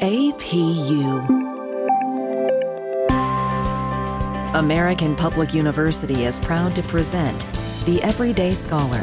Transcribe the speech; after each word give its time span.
APU. 0.00 1.26
American 4.54 5.16
Public 5.16 5.52
University 5.52 6.24
is 6.24 6.38
proud 6.38 6.76
to 6.76 6.84
present 6.84 7.44
The 7.84 8.00
Everyday 8.04 8.54
Scholar. 8.54 9.00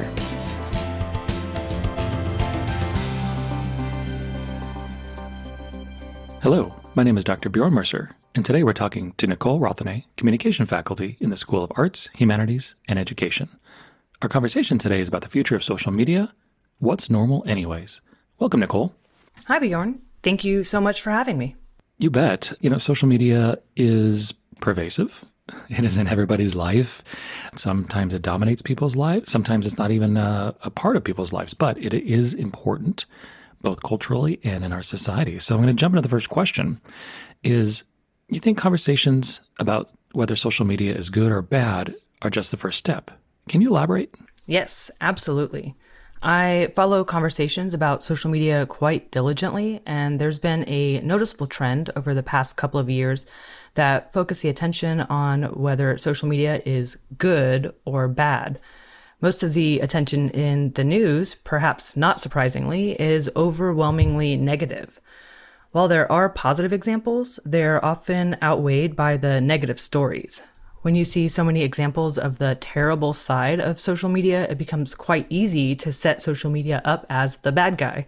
Hello, 6.41 6.73
my 6.95 7.03
name 7.03 7.17
is 7.17 7.25
Dr. 7.25 7.49
Bjorn 7.49 7.73
Mercer, 7.73 8.15
and 8.33 8.45
today 8.45 8.63
we're 8.63 8.71
talking 8.71 9.11
to 9.17 9.27
Nicole 9.27 9.59
Rothenay, 9.59 10.05
Communication 10.15 10.65
Faculty 10.65 11.17
in 11.19 11.29
the 11.29 11.35
School 11.35 11.65
of 11.65 11.73
Arts, 11.75 12.09
Humanities, 12.15 12.75
and 12.87 12.97
Education. 12.97 13.49
Our 14.21 14.29
conversation 14.29 14.77
today 14.77 15.01
is 15.01 15.09
about 15.09 15.23
the 15.23 15.29
future 15.29 15.57
of 15.57 15.63
social 15.63 15.91
media. 15.91 16.33
What's 16.79 17.09
normal, 17.09 17.43
anyways? 17.45 17.99
Welcome, 18.39 18.61
Nicole. 18.61 18.95
Hi, 19.47 19.59
Bjorn. 19.59 20.04
Thank 20.25 20.43
you 20.43 20.63
so 20.63 20.81
much 20.81 21.03
for 21.03 21.11
having 21.11 21.37
me. 21.37 21.55
You 21.99 22.09
bet. 22.09 22.51
You 22.59 22.71
know, 22.71 22.79
social 22.79 23.07
media 23.07 23.59
is 23.75 24.33
pervasive. 24.59 25.23
It 25.69 25.85
is 25.85 25.99
in 25.99 26.07
everybody's 26.07 26.55
life. 26.55 27.03
Sometimes 27.55 28.11
it 28.11 28.23
dominates 28.23 28.63
people's 28.63 28.95
lives. 28.95 29.31
Sometimes 29.31 29.67
it's 29.67 29.77
not 29.77 29.91
even 29.91 30.17
a, 30.17 30.55
a 30.63 30.71
part 30.71 30.95
of 30.95 31.03
people's 31.03 31.31
lives, 31.31 31.53
but 31.53 31.77
it 31.77 31.93
is 31.93 32.33
important 32.33 33.05
both 33.61 33.83
culturally 33.83 34.39
and 34.43 34.63
in 34.63 34.73
our 34.73 34.81
society. 34.81 35.37
So 35.37 35.53
I'm 35.53 35.61
going 35.61 35.75
to 35.75 35.79
jump 35.79 35.93
into 35.93 36.01
the 36.01 36.09
first 36.09 36.29
question 36.29 36.81
is 37.43 37.83
you 38.27 38.39
think 38.39 38.57
conversations 38.57 39.41
about 39.59 39.91
whether 40.13 40.35
social 40.35 40.65
media 40.65 40.95
is 40.95 41.09
good 41.09 41.31
or 41.31 41.43
bad 41.43 41.93
are 42.23 42.31
just 42.31 42.49
the 42.49 42.57
first 42.57 42.79
step? 42.79 43.11
Can 43.47 43.61
you 43.61 43.69
elaborate? 43.69 44.15
Yes, 44.47 44.89
absolutely. 45.01 45.75
I 46.27 46.71
follow 46.73 47.03
conversations 47.03 47.75
about 47.75 48.03
social 48.03 48.31
media 48.31 48.65
quite 48.65 49.11
diligently, 49.11 49.83
and 49.85 50.19
there's 50.19 50.39
been 50.39 50.67
a 50.67 50.99
noticeable 51.01 51.45
trend 51.45 51.91
over 51.95 52.15
the 52.15 52.23
past 52.23 52.57
couple 52.57 52.79
of 52.79 52.89
years 52.89 53.27
that 53.75 54.11
focus 54.11 54.39
the 54.39 54.49
attention 54.49 55.01
on 55.01 55.43
whether 55.43 55.99
social 55.99 56.27
media 56.27 56.63
is 56.65 56.97
good 57.19 57.75
or 57.85 58.07
bad. 58.07 58.59
Most 59.21 59.43
of 59.43 59.53
the 59.53 59.79
attention 59.81 60.31
in 60.31 60.71
the 60.71 60.83
news, 60.83 61.35
perhaps 61.35 61.95
not 61.95 62.19
surprisingly, 62.19 62.99
is 62.99 63.29
overwhelmingly 63.35 64.35
negative. 64.35 64.99
While 65.73 65.87
there 65.87 66.11
are 66.11 66.27
positive 66.27 66.73
examples, 66.73 67.39
they're 67.45 67.85
often 67.85 68.35
outweighed 68.41 68.95
by 68.95 69.17
the 69.17 69.39
negative 69.39 69.79
stories. 69.79 70.41
When 70.85 70.93
you 70.93 71.03
see 71.03 71.27
so 71.29 71.43
many 71.43 71.63
examples 71.63 72.19
of 72.19 72.37
the 72.37 72.53
terrible 72.61 73.13
side 73.13 73.59
of 73.59 73.79
social 73.79 74.07
media, 74.07 74.47
it 74.47 74.59
becomes 74.59 74.93
quite 74.93 75.25
easy 75.31 75.75
to 75.77 75.91
set 75.91 76.21
social 76.21 76.51
media 76.51 76.79
up 76.85 77.07
as 77.09 77.37
the 77.37 77.51
bad 77.51 77.79
guy, 77.79 78.05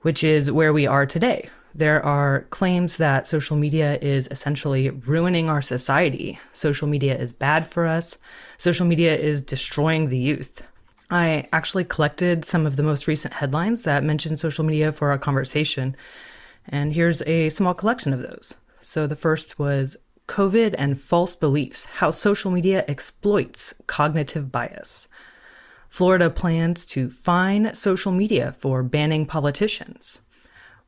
which 0.00 0.24
is 0.24 0.50
where 0.50 0.72
we 0.72 0.88
are 0.88 1.06
today. 1.06 1.48
There 1.72 2.04
are 2.04 2.48
claims 2.50 2.96
that 2.96 3.28
social 3.28 3.56
media 3.56 3.96
is 4.02 4.26
essentially 4.32 4.90
ruining 4.90 5.48
our 5.48 5.62
society. 5.62 6.40
Social 6.52 6.88
media 6.88 7.16
is 7.16 7.32
bad 7.32 7.64
for 7.64 7.86
us. 7.86 8.18
Social 8.58 8.86
media 8.86 9.16
is 9.16 9.40
destroying 9.40 10.08
the 10.08 10.18
youth. 10.18 10.64
I 11.12 11.46
actually 11.52 11.84
collected 11.84 12.44
some 12.44 12.66
of 12.66 12.74
the 12.74 12.82
most 12.82 13.06
recent 13.06 13.34
headlines 13.34 13.84
that 13.84 14.02
mention 14.02 14.36
social 14.36 14.64
media 14.64 14.90
for 14.90 15.12
our 15.12 15.18
conversation. 15.18 15.94
And 16.66 16.92
here's 16.92 17.22
a 17.22 17.50
small 17.50 17.72
collection 17.72 18.12
of 18.12 18.18
those. 18.20 18.54
So 18.80 19.06
the 19.06 19.14
first 19.14 19.60
was 19.60 19.96
COVID 20.26 20.74
and 20.78 20.98
false 20.98 21.34
beliefs 21.34 21.84
how 21.96 22.10
social 22.10 22.50
media 22.50 22.84
exploits 22.88 23.74
cognitive 23.86 24.50
bias. 24.50 25.08
Florida 25.88 26.30
plans 26.30 26.86
to 26.86 27.10
fine 27.10 27.74
social 27.74 28.12
media 28.12 28.52
for 28.52 28.82
banning 28.82 29.26
politicians 29.26 30.20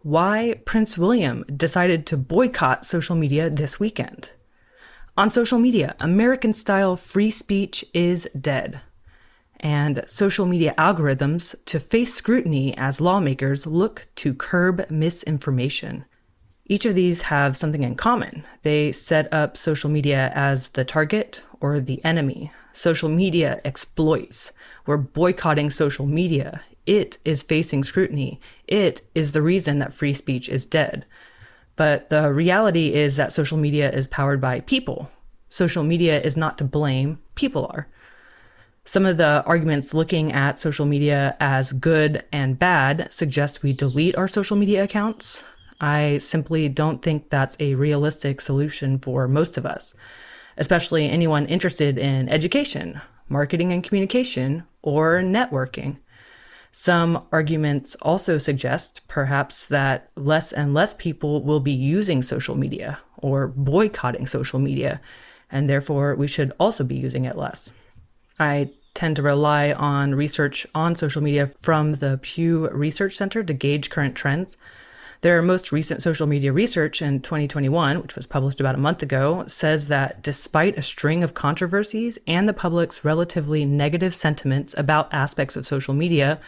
why 0.07 0.55
Prince 0.65 0.97
William 0.97 1.45
decided 1.57 2.07
to 2.07 2.17
boycott 2.17 2.87
social 2.87 3.17
media 3.17 3.51
this 3.51 3.81
weekend. 3.81 4.31
On 5.17 5.29
social 5.29 5.59
media, 5.59 5.97
American 5.99 6.55
style 6.55 6.95
free 6.95 7.33
speech 7.33 7.85
is 7.93 8.29
dead. 8.41 8.83
And 9.59 10.05
social 10.07 10.47
media 10.47 10.77
algorithms 10.79 11.57
to 11.65 11.81
face 11.81 12.15
scrutiny 12.15 12.73
as 12.77 13.01
lawmakers 13.01 13.67
look 13.67 14.07
to 14.17 14.33
curb 14.33 14.89
misinformation. 14.89 16.05
Each 16.67 16.85
of 16.85 16.95
these 16.95 17.23
have 17.23 17.57
something 17.57 17.83
in 17.83 17.95
common. 17.95 18.45
They 18.63 18.93
set 18.93 19.33
up 19.33 19.57
social 19.57 19.89
media 19.89 20.33
as 20.35 20.71
the 20.71 20.85
target 20.85 21.43
or 21.61 21.81
the 21.81 22.05
enemy. 22.05 22.53
Social 22.73 23.09
media 23.09 23.61
exploits. 23.65 24.53
We're 24.85 24.97
boycotting 24.97 25.71
social 25.71 26.07
media 26.07 26.61
it 26.87 27.19
is 27.25 27.43
facing 27.43 27.83
scrutiny. 27.83 28.41
It 28.67 29.03
is 29.15 29.33
the 29.33 29.43
reason 29.43 29.81
that 29.81 29.93
free 29.93 30.15
speech 30.15 30.49
is 30.49 30.65
dead. 30.65 31.05
But 31.75 32.09
the 32.09 32.33
reality 32.33 32.95
is 32.95 33.17
that 33.17 33.33
social 33.33 33.59
media 33.59 33.91
is 33.91 34.07
powered 34.07 34.41
by 34.41 34.61
people. 34.61 35.11
Social 35.51 35.83
media 35.83 36.21
is 36.21 36.37
not 36.37 36.57
to 36.59 36.65
blame, 36.65 37.19
people 37.35 37.67
are. 37.71 37.89
Some 38.85 39.05
of 39.05 39.17
the 39.17 39.43
arguments 39.47 39.93
looking 39.93 40.33
at 40.33 40.61
social 40.61 40.87
media 40.87 41.37
as 41.41 41.73
good 41.73 42.25
and 42.33 42.59
bad 42.59 43.13
suggest 43.13 43.63
we 43.63 43.73
delete 43.73 44.17
our 44.17 44.29
social 44.29 44.57
media 44.57 44.85
accounts. 44.85 45.43
I 45.81 46.19
simply 46.19 46.69
don't 46.69 47.03
think 47.03 47.31
that's 47.31 47.57
a 47.61 47.75
realistic 47.75 48.41
solution 48.41 48.99
for 48.99 49.29
most 49.29 49.57
of 49.57 49.67
us, 49.67 49.95
especially 50.57 51.09
anyone 51.09 51.47
interested 51.47 51.99
in 51.99 52.29
education, 52.29 53.01
marketing 53.29 53.73
and 53.73 53.85
communication, 53.85 54.65
or 54.83 55.21
networking. 55.21 55.99
Some 56.73 57.27
arguments 57.33 57.95
also 58.03 58.39
suggest 58.39 59.01
perhaps 59.09 59.67
that 59.67 60.11
less 60.15 60.53
and 60.53 60.75
less 60.75 60.95
people 60.95 61.43
will 61.43 61.61
be 61.61 61.73
using 61.73 62.23
social 62.23 62.55
media 62.55 62.99
or 63.19 63.47
boycotting 63.49 64.27
social 64.27 64.59
media, 64.59 65.01
and 65.51 65.71
therefore 65.71 66.15
we 66.15 66.29
should 66.29 66.53
also 66.61 66.85
be 66.85 66.97
using 66.97 67.25
it 67.25 67.37
less. 67.37 67.73
I 68.39 68.71
tend 68.93 69.17
to 69.17 69.23
rely 69.23 69.73
on 69.73 70.15
research 70.15 70.67
on 70.75 70.97
social 70.97 71.23
media 71.23 71.47
from 71.47 71.95
the 71.95 72.19
Pew 72.23 72.69
Research 72.71 73.17
Center 73.17 73.43
to 73.43 73.53
gauge 73.53 73.91
current 73.91 74.15
trends. 74.15 74.57
Their 75.27 75.43
most 75.43 75.73
recent 75.73 76.03
social 76.05 76.29
media 76.29 76.53
research 76.53 77.03
in 77.03 77.19
2021, 77.19 78.01
which 78.01 78.15
was 78.15 78.29
published 78.29 78.61
about 78.61 78.77
a 78.77 78.79
month 78.79 79.03
ago, 79.03 79.43
says 79.49 79.89
that 79.89 80.23
despite 80.23 80.79
a 80.79 80.83
string 80.83 81.25
of 81.25 81.35
controversies 81.35 82.17
and 82.29 82.49
the 82.49 82.53
public's 82.53 83.05
relatively 83.05 83.65
negative 83.65 84.15
sentiments 84.15 84.73
about 84.79 85.13
aspects 85.13 85.57
of 85.57 85.67
social 85.67 85.95
media, 85.95 86.39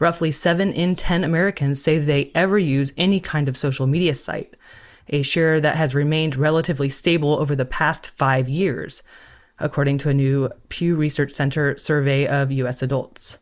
roughly 0.00 0.32
7 0.32 0.72
in 0.72 0.96
10 0.96 1.22
Americans 1.22 1.80
say 1.80 1.96
they 1.96 2.32
ever 2.34 2.58
use 2.58 2.92
any 2.96 3.20
kind 3.20 3.48
of 3.48 3.56
social 3.56 3.86
media 3.86 4.16
site, 4.16 4.56
a 5.10 5.22
share 5.22 5.60
that 5.60 5.76
has 5.76 5.94
remained 5.94 6.34
relatively 6.34 6.88
stable 6.88 7.38
over 7.38 7.54
the 7.54 7.64
past 7.64 8.10
five 8.10 8.48
years, 8.48 9.04
according 9.60 9.96
to 9.98 10.08
a 10.08 10.14
new 10.14 10.50
Pew 10.70 10.96
Research 10.96 11.30
Center 11.30 11.78
survey 11.78 12.26
of 12.26 12.50
U.S. 12.50 12.82
adults. 12.82 13.38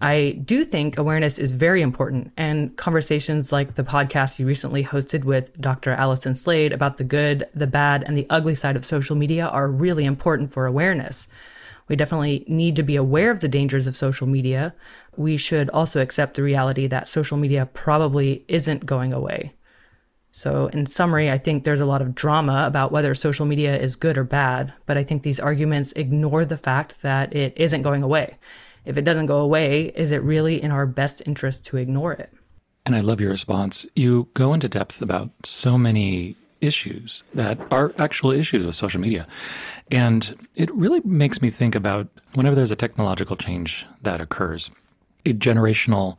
I 0.00 0.42
do 0.44 0.64
think 0.66 0.98
awareness 0.98 1.38
is 1.38 1.52
very 1.52 1.80
important, 1.80 2.30
and 2.36 2.76
conversations 2.76 3.50
like 3.50 3.76
the 3.76 3.82
podcast 3.82 4.38
you 4.38 4.46
recently 4.46 4.84
hosted 4.84 5.24
with 5.24 5.58
Dr. 5.58 5.92
Allison 5.92 6.34
Slade 6.34 6.74
about 6.74 6.98
the 6.98 7.04
good, 7.04 7.48
the 7.54 7.66
bad, 7.66 8.04
and 8.06 8.14
the 8.16 8.26
ugly 8.28 8.54
side 8.54 8.76
of 8.76 8.84
social 8.84 9.16
media 9.16 9.46
are 9.46 9.70
really 9.70 10.04
important 10.04 10.52
for 10.52 10.66
awareness. 10.66 11.28
We 11.88 11.96
definitely 11.96 12.44
need 12.46 12.76
to 12.76 12.82
be 12.82 12.96
aware 12.96 13.30
of 13.30 13.40
the 13.40 13.48
dangers 13.48 13.86
of 13.86 13.96
social 13.96 14.26
media. 14.26 14.74
We 15.16 15.38
should 15.38 15.70
also 15.70 16.02
accept 16.02 16.34
the 16.34 16.42
reality 16.42 16.86
that 16.88 17.08
social 17.08 17.38
media 17.38 17.64
probably 17.64 18.44
isn't 18.48 18.84
going 18.84 19.14
away. 19.14 19.54
So, 20.30 20.66
in 20.66 20.84
summary, 20.84 21.30
I 21.30 21.38
think 21.38 21.64
there's 21.64 21.80
a 21.80 21.86
lot 21.86 22.02
of 22.02 22.14
drama 22.14 22.64
about 22.66 22.92
whether 22.92 23.14
social 23.14 23.46
media 23.46 23.74
is 23.74 23.96
good 23.96 24.18
or 24.18 24.24
bad, 24.24 24.74
but 24.84 24.98
I 24.98 25.04
think 25.04 25.22
these 25.22 25.40
arguments 25.40 25.92
ignore 25.92 26.44
the 26.44 26.58
fact 26.58 27.00
that 27.00 27.34
it 27.34 27.54
isn't 27.56 27.80
going 27.80 28.02
away 28.02 28.36
if 28.86 28.96
it 28.96 29.02
doesn't 29.02 29.26
go 29.26 29.40
away, 29.40 29.92
is 29.94 30.12
it 30.12 30.22
really 30.22 30.62
in 30.62 30.70
our 30.70 30.86
best 30.86 31.22
interest 31.26 31.66
to 31.66 31.76
ignore 31.76 32.12
it? 32.12 32.32
And 32.86 32.94
I 32.94 33.00
love 33.00 33.20
your 33.20 33.30
response. 33.30 33.84
You 33.96 34.28
go 34.34 34.54
into 34.54 34.68
depth 34.68 35.02
about 35.02 35.30
so 35.44 35.76
many 35.76 36.36
issues 36.60 37.22
that 37.34 37.58
are 37.70 37.92
actual 37.98 38.30
issues 38.30 38.64
with 38.64 38.74
social 38.74 39.00
media. 39.00 39.26
And 39.90 40.48
it 40.54 40.72
really 40.74 41.00
makes 41.04 41.42
me 41.42 41.50
think 41.50 41.74
about 41.74 42.08
whenever 42.34 42.54
there's 42.54 42.72
a 42.72 42.76
technological 42.76 43.36
change 43.36 43.86
that 44.02 44.20
occurs, 44.20 44.70
a 45.26 45.32
generational 45.32 46.16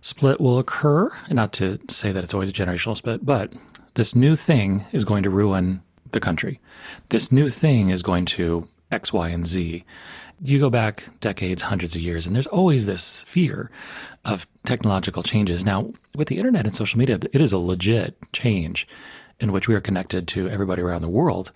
split 0.00 0.40
will 0.40 0.58
occur. 0.58 1.10
Not 1.30 1.52
to 1.54 1.78
say 1.88 2.12
that 2.12 2.24
it's 2.24 2.34
always 2.34 2.50
a 2.50 2.52
generational 2.52 2.96
split, 2.96 3.24
but 3.24 3.54
this 3.94 4.14
new 4.14 4.34
thing 4.36 4.84
is 4.92 5.04
going 5.04 5.22
to 5.22 5.30
ruin 5.30 5.82
the 6.10 6.20
country. 6.20 6.60
This 7.08 7.30
new 7.30 7.48
thing 7.48 7.90
is 7.90 8.02
going 8.02 8.26
to 8.26 8.68
X, 8.90 9.12
Y, 9.12 9.28
and 9.28 9.46
Z 9.46 9.84
you 10.44 10.58
go 10.58 10.70
back 10.70 11.04
decades, 11.20 11.62
hundreds 11.62 11.94
of 11.94 12.02
years, 12.02 12.26
and 12.26 12.34
there's 12.34 12.46
always 12.48 12.86
this 12.86 13.22
fear 13.22 13.70
of 14.24 14.46
technological 14.64 15.22
changes. 15.22 15.64
Now, 15.64 15.92
with 16.14 16.28
the 16.28 16.38
internet 16.38 16.66
and 16.66 16.74
social 16.74 16.98
media, 16.98 17.18
it 17.32 17.40
is 17.40 17.52
a 17.52 17.58
legit 17.58 18.16
change 18.32 18.88
in 19.38 19.52
which 19.52 19.68
we 19.68 19.74
are 19.74 19.80
connected 19.80 20.26
to 20.28 20.48
everybody 20.48 20.82
around 20.82 21.02
the 21.02 21.08
world. 21.08 21.52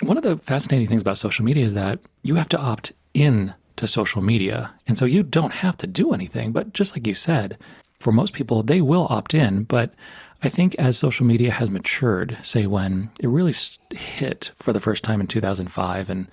One 0.00 0.16
of 0.16 0.22
the 0.22 0.38
fascinating 0.38 0.88
things 0.88 1.02
about 1.02 1.18
social 1.18 1.44
media 1.44 1.64
is 1.64 1.74
that 1.74 1.98
you 2.22 2.36
have 2.36 2.48
to 2.50 2.58
opt 2.58 2.92
in 3.14 3.54
to 3.76 3.86
social 3.86 4.22
media. 4.22 4.74
And 4.86 4.96
so 4.96 5.04
you 5.04 5.22
don't 5.22 5.54
have 5.54 5.76
to 5.78 5.86
do 5.86 6.12
anything. 6.12 6.52
But 6.52 6.72
just 6.72 6.94
like 6.94 7.06
you 7.06 7.14
said, 7.14 7.58
for 8.00 8.12
most 8.12 8.32
people, 8.32 8.62
they 8.62 8.80
will 8.80 9.06
opt 9.10 9.34
in. 9.34 9.64
But 9.64 9.94
I 10.42 10.48
think 10.48 10.74
as 10.76 10.98
social 10.98 11.24
media 11.24 11.52
has 11.52 11.70
matured, 11.70 12.36
say 12.42 12.66
when 12.66 13.10
it 13.20 13.28
really 13.28 13.54
hit 13.90 14.52
for 14.56 14.72
the 14.72 14.80
first 14.80 15.04
time 15.04 15.20
in 15.20 15.26
2005, 15.26 16.10
and 16.10 16.28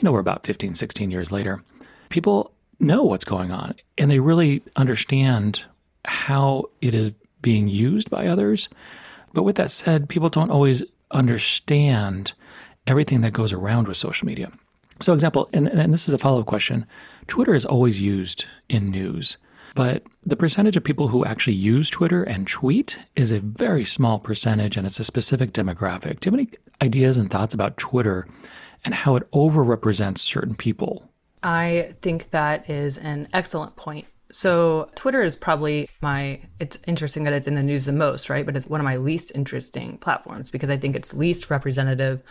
you 0.00 0.06
know, 0.06 0.12
we're 0.12 0.20
about 0.20 0.46
15, 0.46 0.74
16 0.74 1.10
years 1.10 1.30
later, 1.30 1.62
people 2.08 2.52
know 2.78 3.04
what's 3.04 3.24
going 3.24 3.50
on 3.50 3.74
and 3.98 4.10
they 4.10 4.18
really 4.18 4.62
understand 4.76 5.64
how 6.06 6.64
it 6.80 6.94
is 6.94 7.12
being 7.42 7.68
used 7.68 8.08
by 8.08 8.26
others. 8.26 8.70
But 9.34 9.42
with 9.42 9.56
that 9.56 9.70
said, 9.70 10.08
people 10.08 10.30
don't 10.30 10.50
always 10.50 10.82
understand 11.10 12.32
everything 12.86 13.20
that 13.20 13.34
goes 13.34 13.52
around 13.52 13.88
with 13.88 13.98
social 13.98 14.26
media. 14.26 14.50
So, 15.00 15.12
example, 15.12 15.50
and, 15.52 15.68
and 15.68 15.92
this 15.92 16.08
is 16.08 16.14
a 16.14 16.18
follow 16.18 16.40
up 16.40 16.46
question 16.46 16.86
Twitter 17.26 17.54
is 17.54 17.66
always 17.66 18.00
used 18.00 18.46
in 18.68 18.90
news, 18.90 19.36
but 19.74 20.02
the 20.24 20.36
percentage 20.36 20.76
of 20.76 20.84
people 20.84 21.08
who 21.08 21.24
actually 21.24 21.56
use 21.56 21.90
Twitter 21.90 22.22
and 22.22 22.46
tweet 22.46 22.98
is 23.16 23.32
a 23.32 23.40
very 23.40 23.84
small 23.84 24.18
percentage, 24.18 24.76
and 24.76 24.86
it's 24.86 25.00
a 25.00 25.04
specific 25.04 25.52
demographic. 25.52 26.20
Do 26.20 26.30
you 26.30 26.32
have 26.32 26.34
any 26.34 26.48
ideas 26.82 27.16
and 27.16 27.30
thoughts 27.30 27.54
about 27.54 27.76
Twitter 27.76 28.26
and 28.84 28.94
how 28.94 29.16
it 29.16 29.30
overrepresents 29.32 30.18
certain 30.18 30.54
people? 30.54 31.10
I 31.42 31.94
think 32.02 32.30
that 32.30 32.68
is 32.68 32.98
an 32.98 33.28
excellent 33.32 33.76
point. 33.76 34.06
So, 34.32 34.88
Twitter 34.94 35.22
is 35.22 35.34
probably 35.34 35.88
my, 36.00 36.40
it's 36.60 36.78
interesting 36.86 37.24
that 37.24 37.32
it's 37.32 37.48
in 37.48 37.56
the 37.56 37.62
news 37.64 37.86
the 37.86 37.92
most, 37.92 38.30
right? 38.30 38.46
But 38.46 38.56
it's 38.56 38.68
one 38.68 38.80
of 38.80 38.84
my 38.84 38.96
least 38.96 39.32
interesting 39.34 39.98
platforms 39.98 40.52
because 40.52 40.70
I 40.70 40.76
think 40.76 40.94
it's 40.94 41.14
least 41.14 41.50
representative 41.50 42.22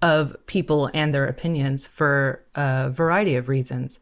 of 0.00 0.34
people 0.46 0.90
and 0.94 1.14
their 1.14 1.26
opinions 1.26 1.86
for 1.86 2.42
a 2.54 2.88
variety 2.90 3.36
of 3.36 3.48
reasons. 3.48 4.00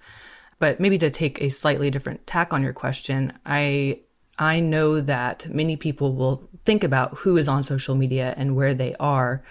But 0.60 0.78
maybe 0.78 0.98
to 0.98 1.10
take 1.10 1.40
a 1.40 1.48
slightly 1.48 1.90
different 1.90 2.26
tack 2.26 2.52
on 2.52 2.62
your 2.62 2.72
question, 2.72 3.32
I 3.44 4.00
I 4.38 4.60
know 4.60 5.02
that 5.02 5.46
many 5.50 5.76
people 5.76 6.14
will 6.14 6.48
think 6.64 6.82
about 6.82 7.18
who 7.18 7.36
is 7.36 7.46
on 7.46 7.62
social 7.62 7.94
media 7.94 8.32
and 8.38 8.56
where 8.56 8.72
they 8.72 8.94
are 8.94 9.42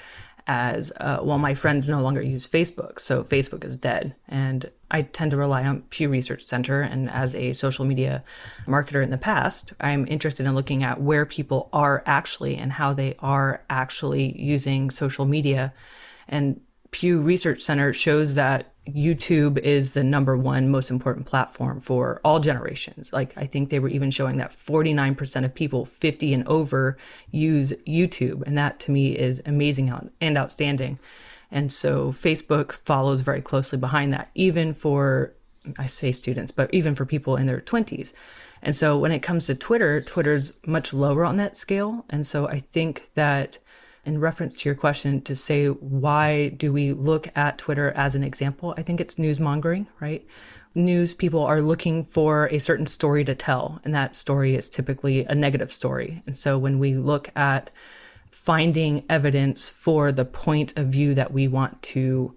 as 0.50 0.92
uh, 0.98 1.20
well 1.22 1.38
my 1.38 1.54
friends 1.54 1.88
no 1.88 2.02
longer 2.02 2.22
use 2.24 2.48
facebook 2.48 3.00
so 3.00 3.24
facebook 3.24 3.64
is 3.64 3.76
dead. 3.76 4.16
And 4.28 4.70
i 4.92 5.04
tend 5.04 5.32
to 5.32 5.38
rely 5.38 5.64
on 5.64 5.84
pew 5.84 6.10
research 6.10 6.44
center 6.44 6.82
and 6.82 7.10
as 7.12 7.36
a 7.36 7.54
social 7.54 7.86
media 7.86 8.24
marketer 8.66 9.04
in 9.04 9.12
the 9.12 9.18
past 9.18 9.74
i'm 9.80 10.08
interested 10.08 10.48
in 10.48 10.56
looking 10.56 10.84
at 10.84 11.00
where 11.00 11.26
people 11.28 11.70
are 11.72 12.02
actually 12.08 12.58
and 12.58 12.74
how 12.74 12.94
they 12.94 13.16
are 13.20 13.64
actually 13.70 14.40
using 14.40 14.90
social 14.90 15.26
media. 15.26 15.74
And 16.28 16.62
Pew 16.92 17.22
Research 17.22 17.62
Center 17.62 17.94
shows 17.94 18.36
that 18.36 18.74
YouTube 18.88 19.60
is 19.60 19.94
the 19.94 20.04
number 20.04 20.36
one 20.36 20.70
most 20.70 20.90
important 20.90 21.26
platform 21.26 21.80
for 21.80 22.20
all 22.24 22.40
generations. 22.40 23.14
Like, 23.14 23.38
I 23.38 23.46
think 23.46 23.70
they 23.70 23.80
were 23.80 23.90
even 23.90 24.10
showing 24.12 24.38
that 24.38 24.52
49% 24.52 25.46
of 25.46 25.54
people 25.54 25.86
50 25.86 26.34
and 26.34 26.48
over 26.48 26.98
use 27.30 27.74
YouTube. 27.88 28.42
And 28.48 28.58
that 28.58 28.80
to 28.82 28.92
me 28.92 29.18
is 29.18 29.42
amazing 29.46 30.12
and 30.20 30.38
outstanding. 30.38 31.00
And 31.52 31.72
so 31.72 32.12
Facebook 32.12 32.72
follows 32.72 33.22
very 33.22 33.42
closely 33.42 33.78
behind 33.78 34.14
that, 34.14 34.30
even 34.36 34.74
for, 34.74 35.34
I 35.78 35.88
say 35.88 36.12
students, 36.12 36.52
but 36.52 36.74
even 36.74 36.96
for 36.96 37.06
people 37.06 37.36
in 37.36 37.46
their 37.48 37.62
20s. 37.62 38.14
And 38.62 38.76
so 38.76 38.98
when 38.98 39.12
it 39.12 39.20
comes 39.20 39.46
to 39.46 39.56
Twitter, 39.56 40.02
Twitter's 40.02 40.54
much 40.66 40.94
lower 40.94 41.26
on 41.26 41.38
that 41.38 41.56
scale. 41.56 42.06
And 42.10 42.26
so 42.26 42.48
I 42.48 42.60
think 42.60 43.10
that 43.14 43.58
in 44.10 44.20
reference 44.20 44.56
to 44.56 44.68
your 44.68 44.76
question 44.76 45.22
to 45.22 45.36
say 45.36 45.68
why 45.68 46.50
do 46.50 46.74
we 46.74 46.92
look 46.94 47.30
at 47.36 47.60
Twitter 47.60 47.92
as 47.92 48.16
an 48.16 48.24
example? 48.24 48.74
I 48.76 48.82
think 48.82 49.00
it's 49.00 49.20
news 49.20 49.40
mongering, 49.40 49.88
right? 50.00 50.26
News 50.74 51.14
people 51.14 51.44
are 51.44 51.62
looking 51.62 52.04
for 52.04 52.48
a 52.48 52.58
certain 52.58 52.88
story 52.88 53.24
to 53.24 53.36
tell, 53.36 53.80
and 53.84 53.94
that 53.94 54.16
story 54.16 54.56
is 54.56 54.68
typically 54.68 55.26
a 55.26 55.36
negative 55.36 55.72
story. 55.72 56.24
And 56.26 56.36
so 56.36 56.58
when 56.58 56.80
we 56.80 56.96
look 56.96 57.30
at 57.36 57.70
finding 58.32 59.06
evidence 59.10 59.70
for 59.70 60.12
the 60.12 60.26
point 60.26 60.76
of 60.76 60.88
view 60.88 61.14
that 61.14 61.32
we 61.32 61.48
want 61.48 61.82
to 61.84 62.36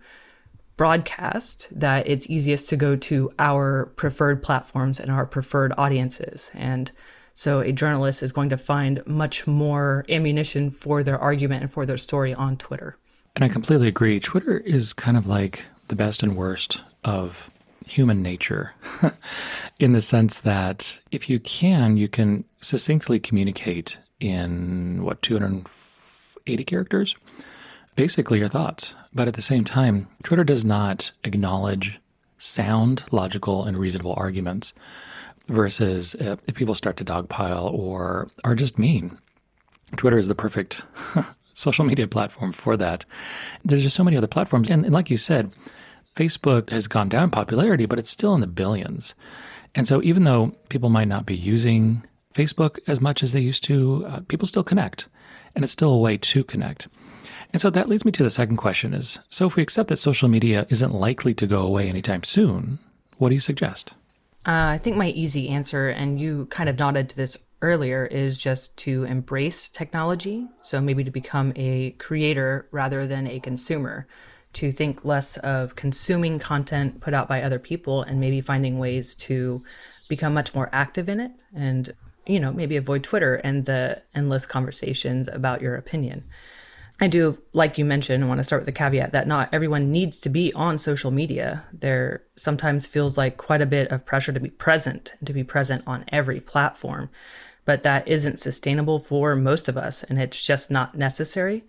broadcast, 0.77 1.69
that 1.71 2.07
it's 2.07 2.29
easiest 2.29 2.69
to 2.69 2.77
go 2.77 2.97
to 2.97 3.33
our 3.39 3.87
preferred 3.97 4.43
platforms 4.43 5.01
and 5.01 5.11
our 5.11 5.25
preferred 5.25 5.73
audiences. 5.79 6.51
And 6.53 6.93
so 7.35 7.61
a 7.61 7.73
journalist 7.73 8.23
is 8.23 8.33
going 8.33 8.51
to 8.51 8.59
find 8.59 9.05
much 9.07 9.47
more 9.47 10.05
ammunition 10.09 10.71
for 10.71 11.03
their 11.03 11.19
argument 11.19 11.63
and 11.63 11.71
for 11.71 11.87
their 11.87 11.97
story 11.97 12.35
on 12.35 12.57
Twitter. 12.57 12.97
And 13.35 13.45
I 13.45 13.49
completely 13.49 13.89
agree. 13.89 14.21
Twitter 14.21 14.59
is 14.59 14.93
kind 14.93 15.17
of 15.17 15.27
like 15.27 15.65
the 15.89 15.97
best 15.97 16.23
and 16.23 16.37
worst 16.37 16.83
of 17.05 17.51
human 17.87 18.23
nature 18.23 18.75
in 19.81 19.93
the 19.93 20.01
sense 20.01 20.41
that 20.41 21.01
if 21.11 21.29
you 21.29 21.41
can, 21.41 21.97
you 21.97 22.09
can 22.09 22.45
succinctly 22.61 23.19
communicate 23.19 23.99
in 24.21 25.03
what, 25.03 25.21
280 25.23 26.65
characters? 26.65 27.17
Basically, 27.97 28.39
your 28.39 28.49
thoughts. 28.49 28.95
But 29.13 29.29
at 29.29 29.35
the 29.35 29.43
same 29.43 29.65
time, 29.65 30.09
Twitter 30.23 30.45
does 30.45 30.65
not 30.65 31.13
acknowledge 31.25 32.01
sound, 32.39 33.05
logical, 33.11 33.65
and 33.65 33.77
reasonable 33.77 34.15
arguments 34.17 34.73
versus 35.49 36.15
if, 36.19 36.41
if 36.47 36.55
people 36.55 36.75
start 36.75 36.97
to 36.99 37.05
dogpile 37.05 37.73
or 37.73 38.29
are 38.45 38.55
just 38.55 38.79
mean. 38.79 39.19
Twitter 39.97 40.19
is 40.19 40.29
the 40.29 40.35
perfect 40.35 40.83
social 41.55 41.85
media 41.85 42.07
platform 42.07 42.53
for 42.53 42.77
that. 42.77 43.05
There's 43.65 43.83
just 43.83 43.97
so 43.97 44.05
many 44.05 44.17
other 44.17 44.27
platforms. 44.27 44.71
And, 44.71 44.85
and, 44.85 44.95
like 44.95 45.11
you 45.11 45.17
said, 45.17 45.53
Facebook 46.17 46.71
has 46.71 46.89
gone 46.89 47.09
down 47.09 47.25
in 47.25 47.31
popularity, 47.31 47.87
but 47.87 47.99
it's 47.99 48.11
still 48.11 48.35
in 48.35 48.41
the 48.41 48.47
billions. 48.47 49.15
And 49.75 49.87
so 49.89 50.03
even 50.03 50.25
though 50.25 50.55
people 50.69 50.89
might 50.89 51.09
not 51.09 51.27
be 51.27 51.37
using 51.37 52.05
Facebook 52.35 52.79
as 52.87 53.01
much 53.01 53.23
as 53.23 53.33
they 53.33 53.41
used 53.41 53.65
to, 53.65 54.07
uh, 54.07 54.21
people 54.29 54.49
still 54.49 54.65
connect. 54.65 55.09
And 55.55 55.65
it's 55.65 55.73
still 55.73 55.93
a 55.93 55.99
way 55.99 56.17
to 56.17 56.45
connect. 56.45 56.89
And 57.53 57.61
so 57.61 57.69
that 57.71 57.89
leads 57.89 58.05
me 58.05 58.13
to 58.13 58.23
the 58.23 58.31
second 58.31 58.57
question 58.57 58.95
is 58.95 59.21
so 59.29 59.47
if 59.47 59.57
we 59.57 59.63
accept 59.63 59.91
that 59.91 59.97
social 59.97 60.29
media 60.29 60.67
isn't 60.71 60.95
likely 60.95 61.35
to 61.35 61.47
go 61.47 61.61
away 61.61 61.89
anytime 61.89 62.23
soon, 62.23 62.79
what 63.19 63.29
do 63.29 63.35
you 63.35 63.41
suggest? 63.41 63.93
Uh, 64.45 64.75
I 64.75 64.79
think 64.79 64.97
my 64.97 65.09
easy 65.11 65.49
answer, 65.49 65.89
and 65.89 66.21
you 66.21 66.47
kind 66.47 66.69
of 66.69 66.79
nodded 66.79 67.09
to 67.11 67.17
this 67.17 67.37
earlier, 67.61 68.07
is 68.07 68.37
just 68.37 68.77
to 68.79 69.05
embrace 69.05 69.69
technology. 69.69 70.49
So 70.63 70.81
maybe 70.81 71.05
to 71.05 71.13
become 71.13 71.53
a 71.55 71.93
creator 71.93 72.67
rather 72.73 73.07
than 73.07 73.29
a 73.29 73.39
consumer, 73.39 74.09
to 74.55 74.73
think 74.73 75.05
less 75.05 75.37
of 75.39 75.77
consuming 75.77 76.39
content 76.39 77.01
put 77.01 77.15
out 77.15 77.29
by 77.29 77.43
other 77.43 77.59
people 77.59 78.03
and 78.03 78.21
maybe 78.21 78.41
finding 78.41 78.79
ways 78.79 79.15
to 79.15 79.63
become 80.09 80.35
much 80.35 80.55
more 80.55 80.69
active 80.73 81.09
in 81.09 81.21
it 81.21 81.31
and, 81.55 81.95
you 82.27 82.41
know, 82.41 82.53
maybe 82.53 82.77
avoid 82.77 83.05
Twitter 83.05 83.37
and 83.37 83.65
the 83.65 84.03
endless 84.15 84.45
conversations 84.45 85.29
about 85.33 85.63
your 85.63 85.77
opinion. 85.77 86.25
I 87.03 87.09
do, 87.09 87.43
like 87.53 87.79
you 87.79 87.85
mentioned, 87.85 88.29
want 88.29 88.39
to 88.39 88.45
start 88.45 88.63
with 88.63 88.67
the 88.67 88.79
caveat 88.79 89.11
that 89.11 89.27
not 89.27 89.49
everyone 89.53 89.91
needs 89.91 90.21
to 90.21 90.29
be 90.29 90.53
on 90.53 90.79
social 90.79 91.11
media. 91.11 91.65
There 91.73 92.23
sometimes 92.37 92.87
feels 92.87 93.19
like 93.19 93.37
quite 93.37 93.61
a 93.61 93.67
bit 93.67 93.91
of 93.91 94.07
pressure 94.07 94.33
to 94.33 94.39
be 94.39 94.51
present 94.51 95.13
to 95.25 95.33
be 95.33 95.43
present 95.43 95.83
on 95.85 96.05
every 96.13 96.39
platform, 96.39 97.11
but 97.65 97.83
that 97.83 98.07
isn't 98.07 98.39
sustainable 98.39 99.01
for 99.01 99.35
most 99.35 99.67
of 99.67 99.77
us, 99.77 100.05
and 100.05 100.23
it's 100.23 100.45
just 100.45 100.71
not 100.71 100.97
necessary. 100.97 101.65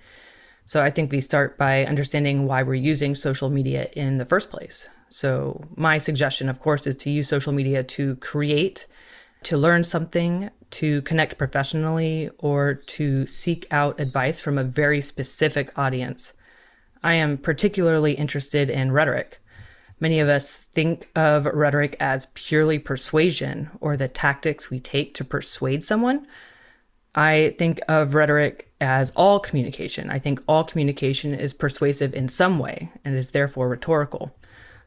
So 0.66 0.84
I 0.84 0.92
think 0.92 1.12
we 1.12 1.20
start 1.20 1.58
by 1.58 1.84
understanding 1.84 2.46
why 2.46 2.62
we're 2.62 2.75
using 2.75 3.16
social 3.16 3.50
media 3.50 3.90
in 3.94 4.20
the 4.20 4.25
first 4.25 4.52
place. 4.52 4.88
So, 5.10 5.63
my 5.75 5.98
suggestion, 5.98 6.48
of 6.48 6.60
course, 6.60 6.86
is 6.86 6.96
to 6.98 7.10
use 7.10 7.28
social 7.28 7.54
media 7.54 7.84
to 7.84 8.18
create, 8.18 8.86
to 9.46 9.58
learn 9.58 9.84
something, 9.84 10.50
to 10.72 11.02
connect 11.04 11.38
professionally 11.38 12.30
or 12.40 12.74
to 12.74 13.28
seek 13.28 13.68
out 13.72 14.00
advice 14.00 14.40
from 14.40 14.58
a 14.58 14.64
very 14.64 15.02
specific 15.02 15.78
audience. 15.78 16.34
I 17.04 17.14
am 17.14 17.38
particularly 17.38 18.14
interested 18.14 18.70
in 18.70 18.92
rhetoric. 18.92 19.40
Many 20.00 20.20
of 20.20 20.28
us 20.28 20.58
think 20.58 21.10
of 21.16 21.46
rhetoric 21.46 21.96
as 22.00 22.28
purely 22.34 22.80
persuasion 22.80 23.70
or 23.80 23.96
the 23.96 24.08
tactics 24.08 24.70
we 24.70 24.80
take 24.80 25.14
to 25.16 25.24
persuade 25.24 25.84
someone. 25.84 26.26
I 27.16 27.56
think 27.60 27.80
of 27.88 28.16
rhetoric 28.16 28.72
as 28.82 29.12
all 29.16 29.40
communication. 29.40 30.10
I 30.10 30.20
think 30.20 30.42
all 30.48 30.64
communication 30.64 31.34
is 31.34 31.54
persuasive 31.54 32.14
in 32.16 32.28
some 32.28 32.58
way 32.58 32.92
and 33.06 33.16
is 33.16 33.32
therefore 33.32 33.70
rhetorical. 33.70 34.36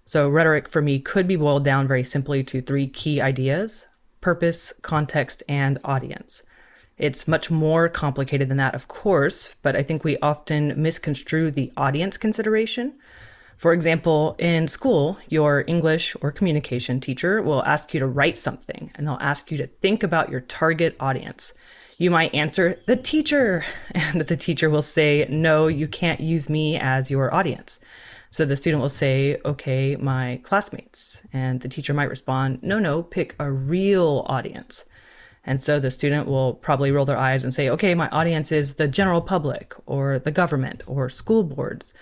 So, 0.04 0.28
rhetoric 0.28 0.68
for 0.68 0.82
me 0.82 0.98
could 0.98 1.26
be 1.26 1.36
boiled 1.36 1.64
down 1.64 1.88
very 1.88 2.04
simply 2.04 2.42
to 2.44 2.60
three 2.60 2.86
key 2.86 3.20
ideas 3.20 3.86
purpose, 4.26 4.72
context, 4.82 5.44
and 5.48 5.78
audience. 5.84 6.42
It's 6.98 7.28
much 7.28 7.48
more 7.48 7.88
complicated 7.88 8.48
than 8.48 8.56
that, 8.56 8.74
of 8.74 8.88
course, 8.88 9.54
but 9.62 9.76
I 9.76 9.84
think 9.84 10.02
we 10.02 10.18
often 10.18 10.74
misconstrue 10.76 11.52
the 11.52 11.70
audience 11.76 12.16
consideration. 12.16 12.94
For 13.56 13.72
example, 13.72 14.34
in 14.40 14.66
school, 14.66 15.16
your 15.28 15.62
English 15.68 16.16
or 16.20 16.32
communication 16.32 16.98
teacher 16.98 17.40
will 17.40 17.62
ask 17.62 17.94
you 17.94 18.00
to 18.00 18.06
write 18.08 18.36
something 18.36 18.90
and 18.96 19.06
they'll 19.06 19.18
ask 19.20 19.52
you 19.52 19.58
to 19.58 19.68
think 19.68 20.02
about 20.02 20.28
your 20.28 20.40
target 20.40 20.96
audience. 20.98 21.52
You 21.96 22.10
might 22.10 22.34
answer, 22.34 22.80
the 22.86 22.96
teacher, 22.96 23.64
and 23.92 24.22
the 24.22 24.36
teacher 24.36 24.68
will 24.68 24.82
say, 24.82 25.24
no, 25.30 25.68
you 25.68 25.86
can't 25.86 26.20
use 26.20 26.50
me 26.50 26.76
as 26.76 27.12
your 27.12 27.32
audience. 27.32 27.78
So 28.36 28.44
the 28.44 28.54
student 28.54 28.82
will 28.82 28.90
say, 28.90 29.40
okay, 29.46 29.96
my 29.96 30.40
classmates. 30.42 31.22
And 31.32 31.62
the 31.62 31.70
teacher 31.70 31.94
might 31.94 32.10
respond, 32.10 32.58
no, 32.62 32.78
no, 32.78 33.02
pick 33.02 33.34
a 33.38 33.50
real 33.50 34.26
audience. 34.28 34.84
And 35.46 35.58
so 35.58 35.80
the 35.80 35.90
student 35.90 36.28
will 36.28 36.52
probably 36.52 36.90
roll 36.90 37.06
their 37.06 37.16
eyes 37.16 37.44
and 37.44 37.54
say, 37.54 37.70
okay, 37.70 37.94
my 37.94 38.10
audience 38.10 38.52
is 38.52 38.74
the 38.74 38.88
general 38.88 39.22
public 39.22 39.74
or 39.86 40.18
the 40.18 40.30
government 40.30 40.82
or 40.86 41.08
school 41.08 41.44
boards. 41.44 41.94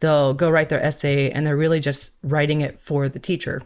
They'll 0.00 0.34
go 0.34 0.50
write 0.50 0.68
their 0.68 0.84
essay 0.84 1.30
and 1.30 1.46
they're 1.46 1.56
really 1.56 1.80
just 1.80 2.12
writing 2.22 2.60
it 2.60 2.78
for 2.78 3.08
the 3.08 3.18
teacher, 3.18 3.62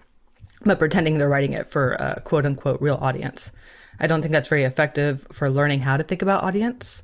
but 0.64 0.78
pretending 0.78 1.18
they're 1.18 1.28
writing 1.28 1.54
it 1.54 1.68
for 1.68 1.94
a 1.94 2.22
quote 2.24 2.46
unquote 2.46 2.80
real 2.80 3.00
audience. 3.02 3.50
I 3.98 4.06
don't 4.06 4.22
think 4.22 4.30
that's 4.30 4.46
very 4.46 4.62
effective 4.62 5.26
for 5.32 5.50
learning 5.50 5.80
how 5.80 5.96
to 5.96 6.04
think 6.04 6.22
about 6.22 6.44
audience. 6.44 7.02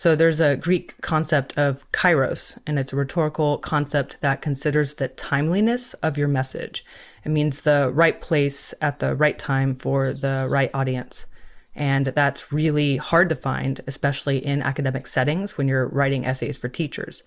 So 0.00 0.16
there's 0.16 0.40
a 0.40 0.56
Greek 0.56 0.98
concept 1.02 1.58
of 1.58 1.84
kairos, 1.92 2.56
and 2.66 2.78
it's 2.78 2.90
a 2.90 2.96
rhetorical 2.96 3.58
concept 3.58 4.16
that 4.22 4.40
considers 4.40 4.94
the 4.94 5.08
timeliness 5.08 5.92
of 5.92 6.16
your 6.16 6.26
message. 6.26 6.86
It 7.22 7.28
means 7.28 7.60
the 7.60 7.90
right 7.92 8.18
place 8.18 8.72
at 8.80 9.00
the 9.00 9.14
right 9.14 9.38
time 9.38 9.74
for 9.74 10.14
the 10.14 10.46
right 10.48 10.70
audience. 10.72 11.26
And 11.74 12.06
that's 12.06 12.50
really 12.50 12.96
hard 12.96 13.28
to 13.28 13.34
find, 13.34 13.82
especially 13.86 14.38
in 14.38 14.62
academic 14.62 15.06
settings 15.06 15.58
when 15.58 15.68
you're 15.68 15.88
writing 15.88 16.24
essays 16.24 16.56
for 16.56 16.70
teachers. 16.70 17.22